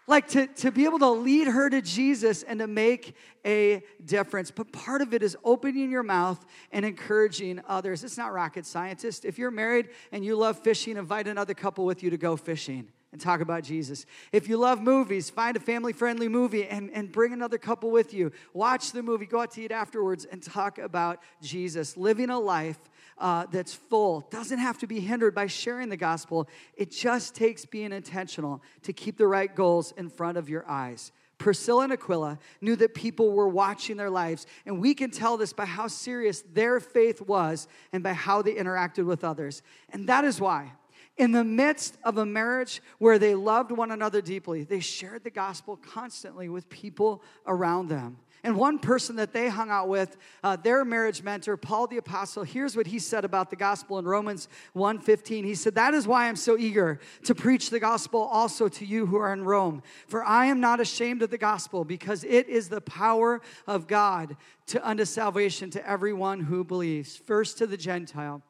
like 0.08 0.30
to, 0.30 0.48
to 0.48 0.72
be 0.72 0.86
able 0.86 1.00
to 1.00 1.10
lead 1.10 1.48
her 1.48 1.70
to 1.70 1.82
Jesus 1.82 2.44
and 2.44 2.60
to 2.60 2.68
make 2.68 3.16
a 3.46 3.84
difference. 4.04 4.52
But 4.52 4.72
part 4.72 5.02
of 5.02 5.14
it 5.14 5.22
is 5.22 5.38
opening 5.44 5.92
your 5.92 6.04
mouth 6.04 6.44
and 6.72 6.86
encouraging 6.86 7.62
others. 7.68 8.04
It's 8.04 8.18
not 8.18 8.34
rocket 8.34 8.66
scientist. 8.66 9.26
If 9.26 9.38
you're 9.38 9.52
married 9.52 9.90
and 10.14 10.24
you 10.24 10.38
love 10.38 10.60
fishing, 10.60 10.98
invite 10.98 11.28
another 11.28 11.54
couple 11.54 11.86
with 11.86 12.04
you 12.04 12.10
to 12.10 12.18
go 12.18 12.38
fishing 12.38 12.88
and 13.12 13.22
talk 13.22 13.42
about 13.42 13.64
Jesus. 13.64 14.06
If 14.32 14.48
you 14.48 14.58
love 14.58 14.82
movies, 14.82 15.30
find 15.30 15.58
a 15.58 15.60
family 15.60 15.94
friendly 15.94 16.28
movie 16.28 16.66
and, 16.66 16.90
and 16.92 17.12
bring 17.12 17.34
another 17.34 17.58
couple 17.58 17.92
with 17.92 18.14
you. 18.14 18.32
Watch 18.54 18.92
the 18.92 19.04
movie, 19.04 19.26
go 19.26 19.42
out 19.42 19.52
to 19.52 19.62
eat 19.62 19.72
afterwards, 19.72 20.26
and 20.26 20.42
talk 20.42 20.78
about 20.78 21.22
Jesus. 21.42 21.98
Living 21.98 22.30
a 22.30 22.40
life 22.40 22.80
uh, 23.20 23.46
that's 23.52 23.74
full 23.74 24.22
doesn't 24.30 24.60
have 24.60 24.78
to 24.80 24.88
be 24.88 25.00
hindered 25.00 25.34
by 25.34 25.48
sharing 25.48 25.90
the 25.90 25.98
gospel. 25.98 26.48
It 26.76 26.92
just 26.92 27.36
takes 27.36 27.66
being 27.66 27.92
intentional 27.92 28.62
to 28.84 28.94
keep 28.94 29.18
the 29.18 29.28
right 29.28 29.54
goals 29.54 29.94
in 29.98 30.10
front 30.10 30.38
of 30.38 30.50
your 30.50 30.68
eyes. 30.70 31.12
Priscilla 31.38 31.84
and 31.84 31.94
Aquila 31.94 32.40
knew 32.62 32.76
that 32.78 32.96
people 32.96 33.32
were 33.32 33.48
watching 33.48 33.98
their 33.98 34.10
lives, 34.10 34.48
and 34.66 34.80
we 34.80 34.94
can 34.94 35.12
tell 35.12 35.38
this 35.38 35.54
by 35.54 35.66
how 35.66 35.88
serious 35.88 36.44
their 36.54 36.80
faith 36.80 37.22
was 37.22 37.68
and 37.94 38.04
by 38.04 38.14
how 38.14 38.42
they 38.42 38.56
interacted 38.56 39.06
with 39.06 39.24
others. 39.24 39.62
And 39.90 40.10
that 40.10 40.26
is 40.26 40.42
why, 40.42 40.72
in 41.16 41.32
the 41.32 41.44
midst 41.44 41.98
of 42.04 42.18
a 42.18 42.26
marriage 42.26 42.82
where 42.98 43.20
they 43.20 43.36
loved 43.36 43.72
one 43.72 43.92
another 43.92 44.22
deeply, 44.22 44.64
they 44.64 44.80
shared 44.80 45.24
the 45.24 45.30
gospel 45.30 45.78
constantly 45.78 46.50
with 46.50 46.70
people 46.70 47.24
around 47.46 47.88
them. 47.88 48.18
And 48.48 48.56
one 48.56 48.80
person 48.80 49.18
that 49.18 49.34
they 49.34 49.50
hung 49.50 49.70
out 49.70 49.90
with, 49.90 50.16
uh, 50.42 50.56
their 50.56 50.86
marriage 50.86 51.22
mentor, 51.22 51.58
Paul 51.58 51.86
the 51.88 51.98
Apostle, 51.98 52.44
here's 52.44 52.78
what 52.78 52.88
he 52.88 52.98
said 52.98 53.26
about 53.26 53.50
the 53.50 53.58
gospel 53.58 54.00
in 54.00 54.06
Romans 54.06 54.48
1:15. 54.72 55.44
He 55.44 55.54
said, 55.54 55.76
"That 55.76 55.94
is 55.94 56.08
why 56.08 56.30
I'm 56.30 56.38
so 56.38 56.58
eager 56.58 56.98
to 57.26 57.36
preach 57.36 57.70
the 57.72 57.82
gospel 57.82 58.22
also 58.22 58.70
to 58.70 58.86
you 58.86 59.08
who 59.08 59.18
are 59.18 59.34
in 59.34 59.44
Rome. 59.44 59.84
For 60.08 60.24
I 60.24 60.46
am 60.46 60.62
not 60.62 60.80
ashamed 60.80 61.22
of 61.24 61.30
the 61.30 61.38
gospel, 61.38 61.84
because 61.84 62.24
it 62.24 62.48
is 62.48 62.70
the 62.70 62.80
power 62.80 63.42
of 63.68 63.86
God 63.86 64.38
to 64.68 64.88
unto 64.88 65.04
salvation 65.04 65.70
to 65.72 65.86
everyone 65.86 66.40
who 66.40 66.64
believes, 66.64 67.18
first 67.18 67.58
to 67.58 67.68
the 67.68 67.76
Gentile." 67.76 68.42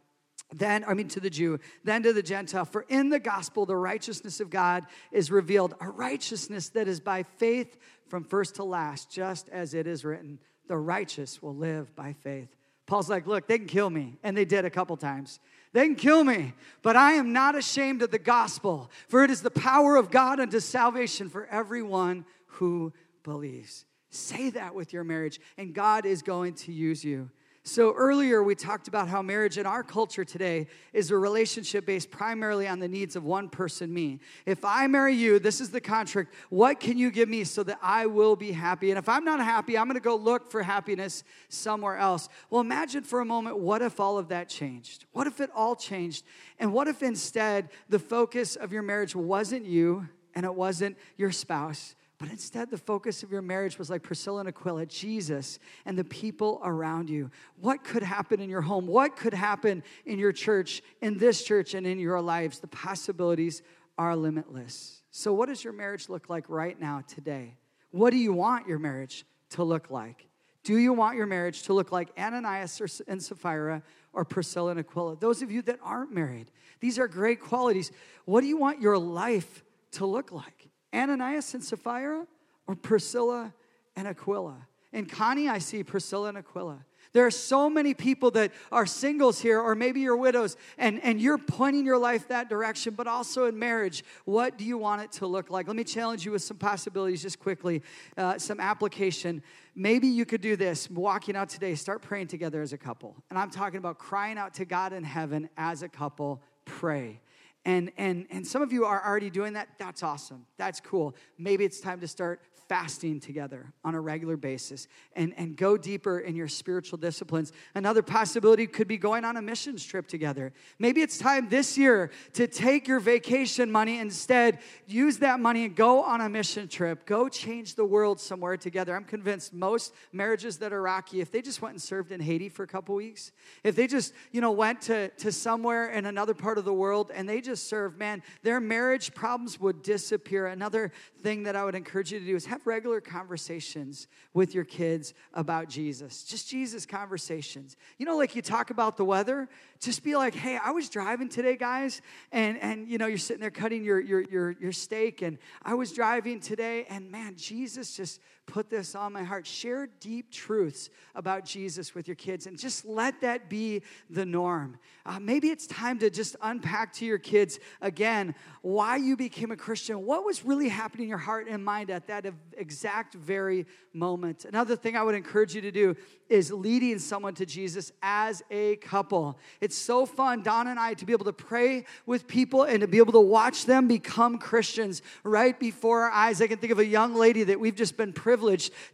Then 0.53 0.85
i 0.87 0.93
mean 0.93 1.07
to 1.07 1.19
the 1.19 1.29
jew 1.29 1.59
then 1.83 2.01
to 2.03 2.13
the 2.13 2.23
gentile 2.23 2.63
for 2.63 2.85
in 2.87 3.09
the 3.09 3.19
gospel 3.19 3.65
the 3.65 3.75
righteousness 3.75 4.39
of 4.39 4.49
god 4.49 4.85
is 5.11 5.29
revealed 5.29 5.73
a 5.81 5.89
righteousness 5.89 6.69
that 6.69 6.87
is 6.87 6.99
by 6.99 7.21
faith 7.23 7.77
from 8.07 8.23
first 8.23 8.55
to 8.55 8.63
last, 8.63 9.09
just 9.09 9.49
as 9.49 9.73
it 9.73 9.87
is 9.87 10.05
written, 10.05 10.39
the 10.67 10.77
righteous 10.77 11.41
will 11.41 11.55
live 11.55 11.95
by 11.95 12.13
faith. 12.13 12.49
Paul's 12.85 13.09
like, 13.09 13.27
look, 13.27 13.47
they 13.47 13.57
can 13.57 13.67
kill 13.67 13.89
me. 13.89 14.17
And 14.23 14.35
they 14.35 14.45
did 14.45 14.65
a 14.65 14.69
couple 14.69 14.95
times. 14.95 15.39
They 15.73 15.85
can 15.85 15.95
kill 15.95 16.23
me, 16.23 16.53
but 16.81 16.95
I 16.95 17.13
am 17.13 17.33
not 17.33 17.55
ashamed 17.55 18.01
of 18.01 18.09
the 18.09 18.17
gospel, 18.17 18.89
for 19.09 19.23
it 19.23 19.29
is 19.29 19.41
the 19.41 19.51
power 19.51 19.97
of 19.97 20.09
God 20.09 20.39
unto 20.39 20.59
salvation 20.59 21.29
for 21.29 21.45
everyone 21.47 22.25
who 22.45 22.93
believes. 23.23 23.85
Say 24.09 24.49
that 24.51 24.73
with 24.73 24.93
your 24.93 25.03
marriage, 25.03 25.39
and 25.57 25.73
God 25.73 26.05
is 26.05 26.21
going 26.21 26.53
to 26.55 26.71
use 26.71 27.03
you. 27.03 27.29
So, 27.67 27.93
earlier 27.93 28.41
we 28.41 28.55
talked 28.55 28.87
about 28.87 29.09
how 29.09 29.21
marriage 29.21 29.57
in 29.57 29.65
our 29.65 29.83
culture 29.83 30.23
today 30.23 30.67
is 30.93 31.11
a 31.11 31.17
relationship 31.17 31.85
based 31.85 32.09
primarily 32.09 32.65
on 32.65 32.79
the 32.79 32.87
needs 32.87 33.17
of 33.17 33.25
one 33.25 33.49
person, 33.49 33.93
me. 33.93 34.21
If 34.45 34.63
I 34.63 34.87
marry 34.87 35.13
you, 35.13 35.37
this 35.37 35.59
is 35.59 35.69
the 35.69 35.81
contract. 35.81 36.33
What 36.49 36.79
can 36.79 36.97
you 36.97 37.11
give 37.11 37.27
me 37.27 37.43
so 37.43 37.63
that 37.63 37.77
I 37.81 38.05
will 38.05 38.37
be 38.37 38.53
happy? 38.53 38.89
And 38.89 38.97
if 38.97 39.09
I'm 39.09 39.25
not 39.25 39.41
happy, 39.41 39.77
I'm 39.77 39.91
to 39.91 39.99
go 39.99 40.15
look 40.15 40.49
for 40.49 40.63
happiness 40.63 41.25
somewhere 41.49 41.97
else. 41.97 42.29
Well, 42.49 42.61
imagine 42.61 43.03
for 43.03 43.19
a 43.19 43.25
moment 43.25 43.59
what 43.59 43.81
if 43.81 43.99
all 43.99 44.17
of 44.17 44.29
that 44.29 44.47
changed? 44.47 45.03
What 45.11 45.27
if 45.27 45.41
it 45.41 45.49
all 45.53 45.75
changed? 45.75 46.23
And 46.59 46.71
what 46.71 46.87
if 46.87 47.03
instead 47.03 47.67
the 47.89 47.99
focus 47.99 48.55
of 48.55 48.71
your 48.71 48.81
marriage 48.81 49.13
wasn't 49.13 49.65
you 49.65 50.07
and 50.33 50.45
it 50.45 50.55
wasn't 50.55 50.97
your 51.17 51.33
spouse? 51.33 51.95
But 52.19 52.29
instead, 52.29 52.71
the 52.71 52.79
focus 52.79 53.21
of 53.21 53.31
your 53.31 53.43
marriage 53.43 53.77
was 53.77 53.91
like 53.91 54.01
Priscilla 54.01 54.39
and 54.39 54.49
Aquila, 54.49 54.87
Jesus 54.87 55.59
and 55.85 55.95
the 55.95 56.03
people 56.03 56.59
around 56.63 57.09
you. 57.11 57.29
What 57.59 57.83
could 57.83 58.01
happen 58.01 58.39
in 58.39 58.49
your 58.49 58.61
home? 58.61 58.87
What 58.87 59.15
could 59.15 59.35
happen 59.35 59.83
in 60.05 60.17
your 60.17 60.31
church, 60.31 60.81
in 61.01 61.19
this 61.19 61.43
church, 61.43 61.75
and 61.75 61.85
in 61.85 61.99
your 61.99 62.19
lives? 62.19 62.59
The 62.59 62.67
possibilities 62.67 63.61
are 63.99 64.15
limitless. 64.15 65.03
So, 65.11 65.31
what 65.31 65.47
does 65.47 65.63
your 65.63 65.73
marriage 65.73 66.09
look 66.09 66.27
like 66.27 66.49
right 66.49 66.79
now, 66.79 67.03
today? 67.07 67.55
What 67.91 68.09
do 68.09 68.17
you 68.17 68.33
want 68.33 68.67
your 68.67 68.79
marriage 68.79 69.23
to 69.51 69.63
look 69.63 69.91
like? 69.91 70.27
Do 70.63 70.77
you 70.77 70.93
want 70.93 71.17
your 71.17 71.27
marriage 71.27 71.63
to 71.63 71.73
look 71.73 71.91
like 71.91 72.09
Ananias 72.17 73.01
and 73.07 73.21
Sapphira 73.21 73.83
or 74.11 74.25
Priscilla 74.25 74.71
and 74.71 74.79
Aquila? 74.79 75.17
Those 75.17 75.43
of 75.43 75.51
you 75.51 75.61
that 75.63 75.79
aren't 75.83 76.11
married, 76.11 76.49
these 76.79 76.97
are 76.97 77.07
great 77.07 77.39
qualities. 77.39 77.91
What 78.25 78.41
do 78.41 78.47
you 78.47 78.57
want 78.57 78.81
your 78.81 78.97
life 78.97 79.63
to 79.91 80.05
look 80.05 80.31
like? 80.31 80.56
Ananias 80.97 81.53
and 81.53 81.63
Sapphira 81.63 82.25
or 82.67 82.75
Priscilla 82.75 83.53
and 83.95 84.07
Aquila? 84.07 84.67
In 84.91 85.05
Connie, 85.05 85.47
I 85.47 85.59
see 85.59 85.83
Priscilla 85.83 86.29
and 86.29 86.37
Aquila. 86.37 86.83
There 87.13 87.25
are 87.25 87.31
so 87.31 87.69
many 87.69 87.93
people 87.93 88.31
that 88.31 88.51
are 88.71 88.85
singles 88.85 89.39
here, 89.39 89.59
or 89.59 89.75
maybe 89.75 90.01
you're 90.01 90.17
widows, 90.17 90.57
and, 90.77 91.01
and 91.03 91.21
you're 91.21 91.37
pointing 91.37 91.85
your 91.85 91.97
life 91.97 92.27
that 92.27 92.49
direction, 92.49 92.93
but 92.93 93.07
also 93.07 93.45
in 93.45 93.57
marriage, 93.57 94.03
what 94.25 94.57
do 94.57 94.65
you 94.65 94.77
want 94.77 95.01
it 95.01 95.11
to 95.13 95.27
look 95.27 95.49
like? 95.49 95.67
Let 95.67 95.75
me 95.75 95.83
challenge 95.83 96.25
you 96.25 96.31
with 96.31 96.41
some 96.41 96.57
possibilities 96.57 97.21
just 97.21 97.39
quickly, 97.39 97.81
uh, 98.17 98.37
some 98.37 98.59
application. 98.59 99.41
Maybe 99.75 100.07
you 100.07 100.25
could 100.25 100.41
do 100.41 100.55
this 100.55 100.89
walking 100.89 101.35
out 101.35 101.49
today, 101.49 101.75
start 101.75 102.01
praying 102.01 102.27
together 102.27 102.61
as 102.61 102.73
a 102.73 102.77
couple. 102.77 103.15
And 103.29 103.39
I'm 103.39 103.49
talking 103.49 103.77
about 103.77 103.97
crying 103.97 104.37
out 104.37 104.53
to 104.55 104.65
God 104.65 104.93
in 104.93 105.03
heaven 105.03 105.49
as 105.57 105.83
a 105.83 105.89
couple, 105.89 106.41
pray. 106.65 107.21
And, 107.67 107.91
and, 107.97 108.27
and 108.31 108.47
some 108.47 108.61
of 108.61 108.71
you 108.71 108.85
are 108.85 109.05
already 109.05 109.29
doing 109.29 109.51
that. 109.53 109.67
That's 109.77 110.01
awesome. 110.01 110.45
That's 110.55 110.79
cool. 110.79 111.13
Maybe 111.37 111.65
it's 111.65 111.81
time 111.81 111.99
to 111.99 112.07
start 112.07 112.39
fasting 112.67 113.19
together 113.19 113.73
on 113.83 113.95
a 113.95 114.01
regular 114.01 114.35
basis 114.35 114.87
and, 115.15 115.33
and 115.37 115.55
go 115.55 115.77
deeper 115.77 116.19
in 116.19 116.35
your 116.35 116.47
spiritual 116.47 116.97
disciplines. 116.97 117.51
Another 117.75 118.01
possibility 118.01 118.67
could 118.67 118.87
be 118.87 118.97
going 118.97 119.23
on 119.23 119.37
a 119.37 119.41
missions 119.41 119.85
trip 119.85 120.07
together. 120.07 120.51
Maybe 120.79 121.01
it's 121.01 121.17
time 121.17 121.49
this 121.49 121.77
year 121.77 122.11
to 122.33 122.47
take 122.47 122.87
your 122.87 122.99
vacation 122.99 123.71
money 123.71 123.99
instead, 123.99 124.59
use 124.85 125.17
that 125.19 125.39
money 125.39 125.65
and 125.65 125.75
go 125.75 126.03
on 126.03 126.21
a 126.21 126.29
mission 126.29 126.67
trip. 126.67 127.05
Go 127.05 127.29
change 127.29 127.75
the 127.75 127.85
world 127.85 128.19
somewhere 128.19 128.57
together. 128.57 128.95
I'm 128.95 129.05
convinced 129.05 129.53
most 129.53 129.93
marriages 130.11 130.57
that 130.57 130.73
are 130.73 130.81
rocky, 130.81 131.21
if 131.21 131.31
they 131.31 131.41
just 131.41 131.61
went 131.61 131.73
and 131.73 131.81
served 131.81 132.11
in 132.11 132.19
Haiti 132.19 132.49
for 132.49 132.63
a 132.63 132.67
couple 132.67 132.95
weeks, 132.95 133.31
if 133.63 133.75
they 133.75 133.87
just, 133.87 134.13
you 134.31 134.41
know, 134.41 134.51
went 134.51 134.81
to, 134.81 135.09
to 135.09 135.31
somewhere 135.31 135.89
in 135.89 136.05
another 136.05 136.33
part 136.33 136.57
of 136.57 136.65
the 136.65 136.73
world 136.73 137.11
and 137.13 137.27
they 137.27 137.41
just 137.41 137.67
served, 137.67 137.97
man, 137.97 138.21
their 138.43 138.59
marriage 138.59 139.13
problems 139.13 139.59
would 139.59 139.81
disappear. 139.83 140.47
Another 140.47 140.91
thing 141.21 141.43
that 141.43 141.55
I 141.55 141.63
would 141.63 141.75
encourage 141.75 142.11
you 142.11 142.19
to 142.19 142.25
do 142.25 142.35
is 142.35 142.45
have 142.45 142.56
regular 142.65 143.01
conversations 143.01 144.07
with 144.33 144.55
your 144.55 144.63
kids 144.63 145.13
about 145.33 145.69
Jesus. 145.69 146.23
Just 146.23 146.49
Jesus 146.49 146.85
conversations. 146.85 147.77
You 147.97 148.05
know, 148.05 148.17
like 148.17 148.35
you 148.35 148.41
talk 148.41 148.69
about 148.69 148.97
the 148.97 149.05
weather, 149.05 149.47
just 149.79 150.03
be 150.03 150.15
like, 150.15 150.33
hey, 150.33 150.57
I 150.63 150.71
was 150.71 150.89
driving 150.89 151.29
today, 151.29 151.55
guys, 151.55 152.01
and 152.31 152.57
and 152.59 152.87
you 152.87 152.97
know, 152.97 153.07
you're 153.07 153.17
sitting 153.17 153.41
there 153.41 153.51
cutting 153.51 153.83
your 153.83 153.99
your 153.99 154.21
your, 154.21 154.51
your 154.59 154.71
steak, 154.71 155.21
and 155.21 155.37
I 155.63 155.75
was 155.75 155.91
driving 155.91 156.39
today, 156.39 156.85
and 156.89 157.11
man, 157.11 157.35
Jesus 157.35 157.95
just 157.95 158.21
put 158.47 158.69
this 158.69 158.95
on 158.95 159.13
my 159.13 159.23
heart. 159.23 159.45
Share 159.45 159.87
deep 159.99 160.31
truths 160.31 160.89
about 161.13 161.45
Jesus 161.45 161.93
with 161.93 162.07
your 162.07 162.15
kids 162.15 162.47
and 162.47 162.57
just 162.57 162.85
let 162.85 163.21
that 163.21 163.49
be 163.49 163.83
the 164.09 164.25
norm. 164.25 164.79
Uh, 165.05 165.19
maybe 165.19 165.49
it's 165.49 165.67
time 165.67 165.99
to 165.99 166.09
just 166.09 166.35
unpack 166.41 166.93
to 166.93 167.05
your 167.05 167.17
kids 167.19 167.59
again 167.81 168.33
why 168.61 168.95
you 168.95 169.15
became 169.15 169.51
a 169.51 169.57
Christian. 169.57 170.05
What 170.05 170.25
was 170.25 170.43
really 170.43 170.69
happening 170.69 171.03
in 171.03 171.09
your 171.09 171.17
heart 171.17 171.47
and 171.49 171.63
mind 171.63 171.89
at 171.89 172.07
that 172.07 172.25
exact 172.57 173.13
very 173.13 173.67
moment? 173.93 174.45
Another 174.45 174.75
thing 174.75 174.95
I 174.95 175.03
would 175.03 175.15
encourage 175.15 175.53
you 175.53 175.61
to 175.61 175.71
do 175.71 175.95
is 176.29 176.51
leading 176.51 176.99
someone 176.99 177.33
to 177.35 177.45
Jesus 177.45 177.91
as 178.01 178.43
a 178.49 178.77
couple. 178.77 179.37
It's 179.61 179.77
so 179.77 180.05
fun, 180.05 180.41
Dawn 180.41 180.67
and 180.67 180.79
I, 180.79 180.93
to 180.95 181.05
be 181.05 181.13
able 181.13 181.25
to 181.25 181.33
pray 181.33 181.85
with 182.05 182.27
people 182.27 182.63
and 182.63 182.81
to 182.81 182.87
be 182.87 182.97
able 182.97 183.13
to 183.13 183.21
watch 183.21 183.65
them 183.65 183.87
become 183.87 184.37
Christians 184.37 185.01
right 185.23 185.57
before 185.57 186.03
our 186.03 186.11
eyes. 186.11 186.41
I 186.41 186.47
can 186.47 186.57
think 186.57 186.71
of 186.71 186.79
a 186.79 186.85
young 186.85 187.13
lady 187.15 187.43
that 187.43 187.59
we've 187.59 187.75
just 187.75 187.97
been 187.97 188.13
privileged 188.13 188.36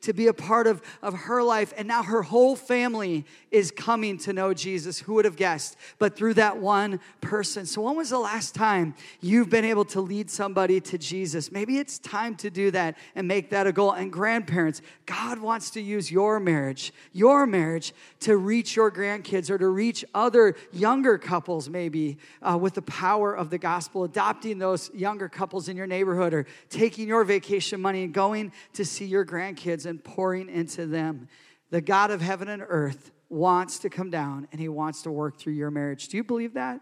to 0.02 0.14
be 0.14 0.28
a 0.28 0.34
part 0.34 0.68
of, 0.68 0.82
of 1.02 1.14
her 1.14 1.44
life, 1.44 1.74
and 1.78 1.88
now 1.88 2.04
her 2.04 2.22
whole 2.22 2.56
family 2.56 3.26
is 3.52 3.72
coming 3.72 4.18
to 4.18 4.34
know 4.34 4.54
Jesus. 4.54 5.00
Who 5.00 5.14
would 5.14 5.26
have 5.26 5.36
guessed? 5.36 5.78
But 6.00 6.16
through 6.16 6.36
that 6.36 6.58
one 6.58 7.00
person. 7.22 7.66
So, 7.66 7.82
when 7.82 7.96
was 7.96 8.10
the 8.10 8.20
last 8.20 8.56
time 8.56 8.96
you've 9.22 9.50
been 9.50 9.66
able 9.66 9.86
to 9.86 10.02
lead 10.02 10.30
somebody 10.30 10.82
to 10.82 10.98
Jesus? 10.98 11.52
Maybe 11.52 11.78
it's 11.78 12.00
time 12.00 12.36
to 12.38 12.50
do 12.50 12.72
that 12.72 12.98
and 13.16 13.28
make 13.28 13.52
that 13.52 13.68
a 13.68 13.72
goal. 13.72 13.92
And 13.92 14.12
grandparents, 14.12 14.82
God 15.06 15.40
wants 15.40 15.70
to 15.72 15.82
use 15.82 16.12
your 16.12 16.40
marriage, 16.40 16.94
your 17.12 17.46
marriage 17.46 17.94
to 18.22 18.38
reach 18.38 18.76
your 18.76 18.92
grandkids 18.92 19.50
or 19.50 19.58
to 19.58 19.68
reach 19.68 20.04
other 20.14 20.56
younger 20.72 21.18
couples, 21.18 21.70
maybe 21.70 22.18
uh, 22.42 22.58
with 22.58 22.74
the 22.74 22.82
power 22.82 23.36
of 23.36 23.50
the 23.50 23.58
gospel, 23.58 24.04
adopting 24.04 24.58
those 24.58 24.92
younger 24.94 25.30
couples 25.30 25.70
in 25.70 25.78
your 25.78 25.88
neighborhood 25.88 26.34
or 26.34 26.46
taking 26.70 27.08
your 27.08 27.24
vacation 27.24 27.82
money 27.82 28.04
and 28.04 28.14
going 28.14 28.52
to 28.74 28.86
see 28.86 29.06
your 29.06 29.24
grandkids 29.34 29.86
and 29.86 30.04
pouring 30.04 30.50
into 30.50 30.86
them. 30.86 31.30
The 31.72 31.80
God 31.82 32.12
of 32.12 32.22
heaven 32.22 32.50
and 32.50 32.64
earth 32.68 33.12
wants 33.30 33.80
to 33.80 33.90
come 33.90 34.12
down 34.12 34.48
and 34.52 34.62
he 34.62 34.70
wants 34.70 35.02
to 35.04 35.12
work 35.12 35.40
through 35.40 35.54
your 35.54 35.72
marriage. 35.72 36.10
Do 36.10 36.18
you 36.18 36.24
believe 36.24 36.54
that? 36.54 36.82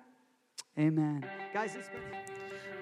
Amen. 0.78 1.26
Guys, 1.54 1.78